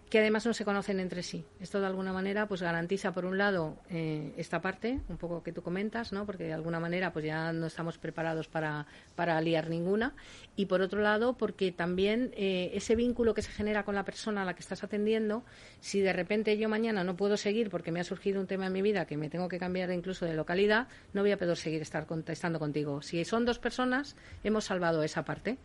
que 0.09 0.19
además 0.19 0.45
no 0.45 0.53
se 0.53 0.65
conocen 0.65 0.99
entre 0.99 1.23
sí. 1.23 1.45
Esto 1.59 1.79
de 1.79 1.87
alguna 1.87 2.13
manera 2.13 2.47
pues 2.47 2.61
garantiza 2.61 3.11
por 3.11 3.25
un 3.25 3.37
lado 3.37 3.77
eh, 3.89 4.33
esta 4.37 4.61
parte, 4.61 4.99
un 5.09 5.17
poco 5.17 5.41
que 5.41 5.51
tú 5.51 5.61
comentas, 5.61 6.13
¿no? 6.13 6.25
Porque 6.25 6.43
de 6.43 6.53
alguna 6.53 6.79
manera 6.79 7.11
pues 7.11 7.25
ya 7.25 7.51
no 7.53 7.65
estamos 7.65 7.97
preparados 7.97 8.47
para, 8.47 8.85
para 9.15 9.39
liar 9.41 9.69
ninguna 9.69 10.13
y 10.55 10.67
por 10.67 10.81
otro 10.81 11.01
lado 11.01 11.37
porque 11.37 11.71
también 11.71 12.31
eh, 12.35 12.71
ese 12.73 12.95
vínculo 12.95 13.33
que 13.33 13.41
se 13.41 13.51
genera 13.51 13.83
con 13.83 13.95
la 13.95 14.05
persona 14.05 14.43
a 14.43 14.45
la 14.45 14.53
que 14.53 14.61
estás 14.61 14.83
atendiendo, 14.83 15.43
si 15.79 16.01
de 16.01 16.13
repente 16.13 16.57
yo 16.57 16.69
mañana 16.69 17.03
no 17.03 17.15
puedo 17.15 17.35
seguir 17.37 17.69
porque 17.69 17.91
me 17.91 17.99
ha 17.99 18.03
surgido 18.03 18.39
un 18.39 18.47
tema 18.47 18.67
en 18.67 18.73
mi 18.73 18.81
vida 18.81 19.05
que 19.05 19.17
me 19.17 19.29
tengo 19.29 19.47
que 19.47 19.57
cambiar 19.57 19.91
incluso 19.91 20.25
de 20.25 20.35
localidad, 20.35 20.87
no 21.13 21.21
voy 21.21 21.31
a 21.31 21.37
poder 21.37 21.57
seguir 21.57 21.81
estar 21.81 22.05
contestando 22.05 22.59
contigo. 22.59 23.01
Si 23.01 23.23
son 23.25 23.45
dos 23.45 23.59
personas, 23.59 24.15
hemos 24.43 24.65
salvado 24.65 25.03
esa 25.03 25.25
parte. 25.25 25.57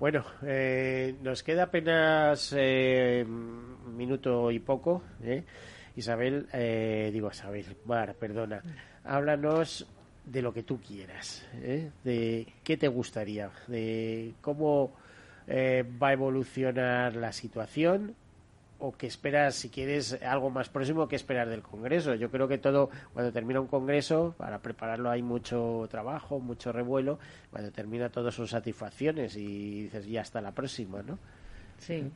Bueno, 0.00 0.24
eh, 0.46 1.14
nos 1.20 1.42
queda 1.42 1.64
apenas 1.64 2.54
eh, 2.56 3.22
un 3.22 3.94
minuto 3.94 4.50
y 4.50 4.58
poco. 4.58 5.02
¿eh? 5.22 5.44
Isabel, 5.94 6.48
eh, 6.54 7.10
digo 7.12 7.28
Isabel, 7.30 7.66
Mar, 7.84 8.14
perdona. 8.14 8.62
Háblanos 9.04 9.86
de 10.24 10.40
lo 10.40 10.54
que 10.54 10.62
tú 10.62 10.80
quieras, 10.80 11.46
¿eh? 11.56 11.90
de 12.02 12.46
qué 12.64 12.78
te 12.78 12.88
gustaría, 12.88 13.50
de 13.66 14.32
cómo 14.40 14.96
eh, 15.46 15.84
va 16.02 16.08
a 16.08 16.12
evolucionar 16.14 17.14
la 17.16 17.32
situación 17.32 18.14
o 18.80 18.92
qué 18.92 19.06
esperas, 19.06 19.54
si 19.54 19.68
quieres 19.68 20.18
algo 20.22 20.50
más 20.50 20.68
próximo, 20.68 21.06
qué 21.06 21.16
esperar 21.16 21.48
del 21.48 21.62
Congreso. 21.62 22.14
Yo 22.14 22.30
creo 22.30 22.48
que 22.48 22.58
todo, 22.58 22.90
cuando 23.12 23.32
termina 23.32 23.60
un 23.60 23.66
Congreso, 23.66 24.34
para 24.36 24.58
prepararlo 24.58 25.10
hay 25.10 25.22
mucho 25.22 25.86
trabajo, 25.90 26.40
mucho 26.40 26.72
revuelo, 26.72 27.18
cuando 27.50 27.70
termina 27.70 28.08
todo 28.08 28.30
son 28.30 28.48
satisfacciones 28.48 29.36
y 29.36 29.84
dices, 29.84 30.06
ya 30.06 30.22
hasta 30.22 30.40
la 30.40 30.52
próxima, 30.52 31.02
¿no? 31.02 31.18
Sí. 31.78 32.10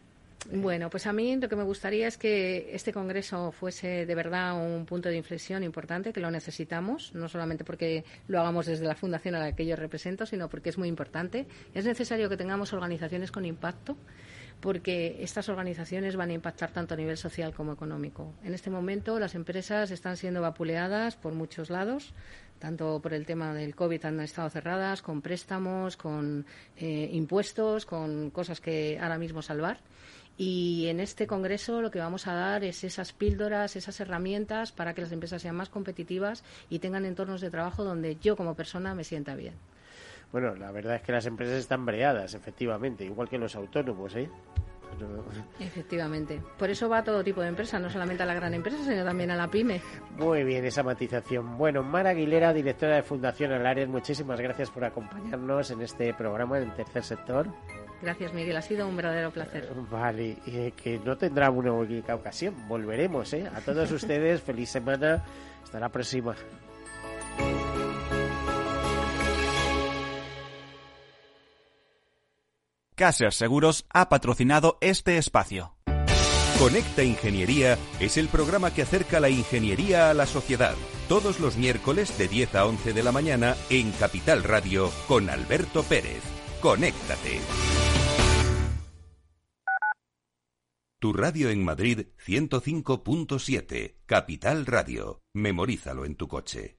Bueno, 0.53 0.91
pues 0.91 1.07
a 1.07 1.13
mí 1.13 1.37
lo 1.37 1.49
que 1.49 1.57
me 1.57 1.63
gustaría 1.63 2.07
es 2.07 2.19
que 2.19 2.69
este 2.75 2.93
Congreso 2.93 3.51
fuese 3.51 4.05
de 4.05 4.15
verdad 4.15 4.55
un 4.55 4.85
punto 4.85 5.09
de 5.09 5.17
inflexión 5.17 5.63
importante, 5.65 6.13
que 6.13 6.21
lo 6.21 6.31
necesitamos, 6.31 7.15
no 7.15 7.29
solamente 7.29 7.65
porque 7.65 8.05
lo 8.29 8.41
hagamos 8.41 8.67
desde 8.67 8.85
la 8.85 8.95
fundación 8.95 9.35
a 9.37 9.39
la 9.39 9.57
que 9.57 9.65
yo 9.65 9.75
represento, 9.75 10.27
sino 10.27 10.49
porque 10.49 10.69
es 10.69 10.77
muy 10.77 10.89
importante. 10.89 11.47
Es 11.73 11.87
necesario 11.87 12.29
que 12.29 12.37
tengamos 12.37 12.75
organizaciones 12.75 13.33
con 13.33 13.47
impacto, 13.47 13.97
porque 14.61 15.19
estas 15.21 15.49
organizaciones 15.49 16.17
van 16.17 16.31
a 16.31 16.35
impactar 16.35 16.71
tanto 16.71 16.95
a 16.95 16.97
nivel 16.97 17.17
social 17.17 17.53
como 17.55 17.73
económico. 17.73 18.33
En 18.43 18.55
este 18.55 18.71
momento 18.71 19.19
las 19.19 19.35
empresas 19.35 19.91
están 19.91 20.17
siendo 20.17 20.41
vapuleadas 20.41 21.17
por 21.17 21.35
muchos 21.35 21.71
lados, 21.71 22.15
tanto 22.59 23.01
por 23.03 23.13
el 23.13 23.27
tema 23.27 23.53
del 23.53 23.75
COVID 23.75 24.05
han 24.07 24.21
estado 24.21 24.49
cerradas, 24.49 25.03
con 25.03 25.21
préstamos, 25.21 25.97
con 25.97 26.47
eh, 26.77 27.11
impuestos, 27.13 27.85
con 27.85 28.31
cosas 28.31 28.61
que 28.61 28.99
ahora 29.01 29.19
mismo 29.19 29.43
salvar. 29.43 29.81
Y 30.37 30.87
en 30.89 30.99
este 30.99 31.27
Congreso 31.27 31.81
lo 31.81 31.91
que 31.91 32.01
vamos 32.01 32.27
a 32.27 32.35
dar 32.35 32.65
es 32.65 32.83
esas 32.83 33.13
píldoras, 33.13 33.77
esas 33.77 34.01
herramientas 34.01 34.73
para 34.73 34.95
que 34.95 35.03
las 35.03 35.13
empresas 35.13 35.43
sean 35.43 35.55
más 35.55 35.69
competitivas 35.69 36.43
y 36.69 36.81
tengan 36.81 37.05
entornos 37.05 37.41
de 37.41 37.51
trabajo 37.51 37.85
donde 37.85 38.17
yo 38.17 38.37
como 38.37 38.55
persona 38.55 38.95
me 38.95 39.05
sienta 39.05 39.37
bien. 39.37 39.55
Bueno, 40.35 40.53
la 40.57 40.73
verdad 40.73 40.97
es 40.97 41.03
que 41.03 41.13
las 41.13 41.27
empresas 41.27 41.55
están 41.59 41.87
breadas, 41.87 42.35
efectivamente, 42.35 43.05
igual 43.05 43.29
que 43.29 43.39
los 43.39 43.55
autónomos, 43.55 44.17
¿eh? 44.17 44.29
Efectivamente. 45.61 46.43
Por 46.59 46.71
eso 46.71 46.89
va 46.89 46.99
a 46.99 47.05
todo 47.05 47.23
tipo 47.23 47.41
de 47.41 47.47
empresas, 47.47 47.81
no 47.81 47.89
solamente 47.89 48.25
a 48.25 48.27
la 48.27 48.35
gran 48.35 48.53
empresa, 48.53 48.79
sino 48.83 49.05
también 49.05 49.31
a 49.31 49.37
la 49.37 49.49
pyme. 49.49 49.81
Muy 50.19 50.43
bien, 50.43 50.65
esa 50.65 50.83
matización. 50.83 51.57
Bueno, 51.57 51.85
Mara 51.85 52.11
Aguilera, 52.11 52.53
directora 52.53 52.97
de 52.97 53.05
Fundación 53.05 53.53
Alares, 53.53 53.87
muchísimas 53.87 54.41
gracias 54.41 54.71
por 54.71 54.85
acompañarnos 54.85 55.71
en 55.71 55.83
este 55.83 56.13
programa 56.15 56.59
del 56.59 56.75
tercer 56.75 57.05
sector. 57.05 57.47
Gracias, 58.03 58.35
Miguel. 58.35 58.57
Ha 58.57 58.63
sido 58.63 58.89
un 58.89 58.97
verdadero 58.97 59.31
placer. 59.31 59.69
Vale, 59.89 60.39
eh, 60.49 60.73
que 60.77 60.99
no 60.99 61.17
tendrá 61.17 61.49
una 61.49 61.71
única 61.71 62.13
ocasión. 62.17 62.57
Volveremos, 62.67 63.33
¿eh? 63.35 63.49
A 63.55 63.61
todos 63.61 63.89
ustedes, 63.93 64.43
feliz 64.43 64.69
semana. 64.69 65.25
Hasta 65.63 65.79
la 65.79 65.91
próxima. 65.91 66.35
Caser 72.95 73.33
Seguros 73.33 73.87
ha 73.91 74.09
patrocinado 74.09 74.79
este 74.81 75.19
espacio. 75.19 75.75
Conecta 76.59 77.03
Ingeniería 77.03 77.77
es 77.99 78.17
el 78.17 78.29
programa 78.29 78.73
que 78.73 78.83
acerca 78.83 79.19
la 79.19 79.29
ingeniería 79.29 80.11
a 80.11 80.15
la 80.15 80.27
sociedad. 80.27 80.75
Todos 81.09 81.41
los 81.41 81.57
miércoles 81.57 82.17
de 82.17 82.29
10 82.29 82.55
a 82.55 82.67
11 82.67 82.93
de 82.93 83.03
la 83.03 83.11
mañana 83.11 83.57
en 83.69 83.91
Capital 83.93 84.45
Radio 84.45 84.91
con 85.09 85.29
Alberto 85.29 85.83
Pérez. 85.83 86.23
Conéctate. 86.61 87.41
Tu 91.01 91.13
radio 91.13 91.51
en 91.51 91.65
Madrid 91.65 92.07
105.7. 92.25 93.97
Capital 94.07 94.65
Radio. 94.65 95.21
Memorízalo 95.35 96.05
en 96.05 96.15
tu 96.15 96.29
coche. 96.29 96.79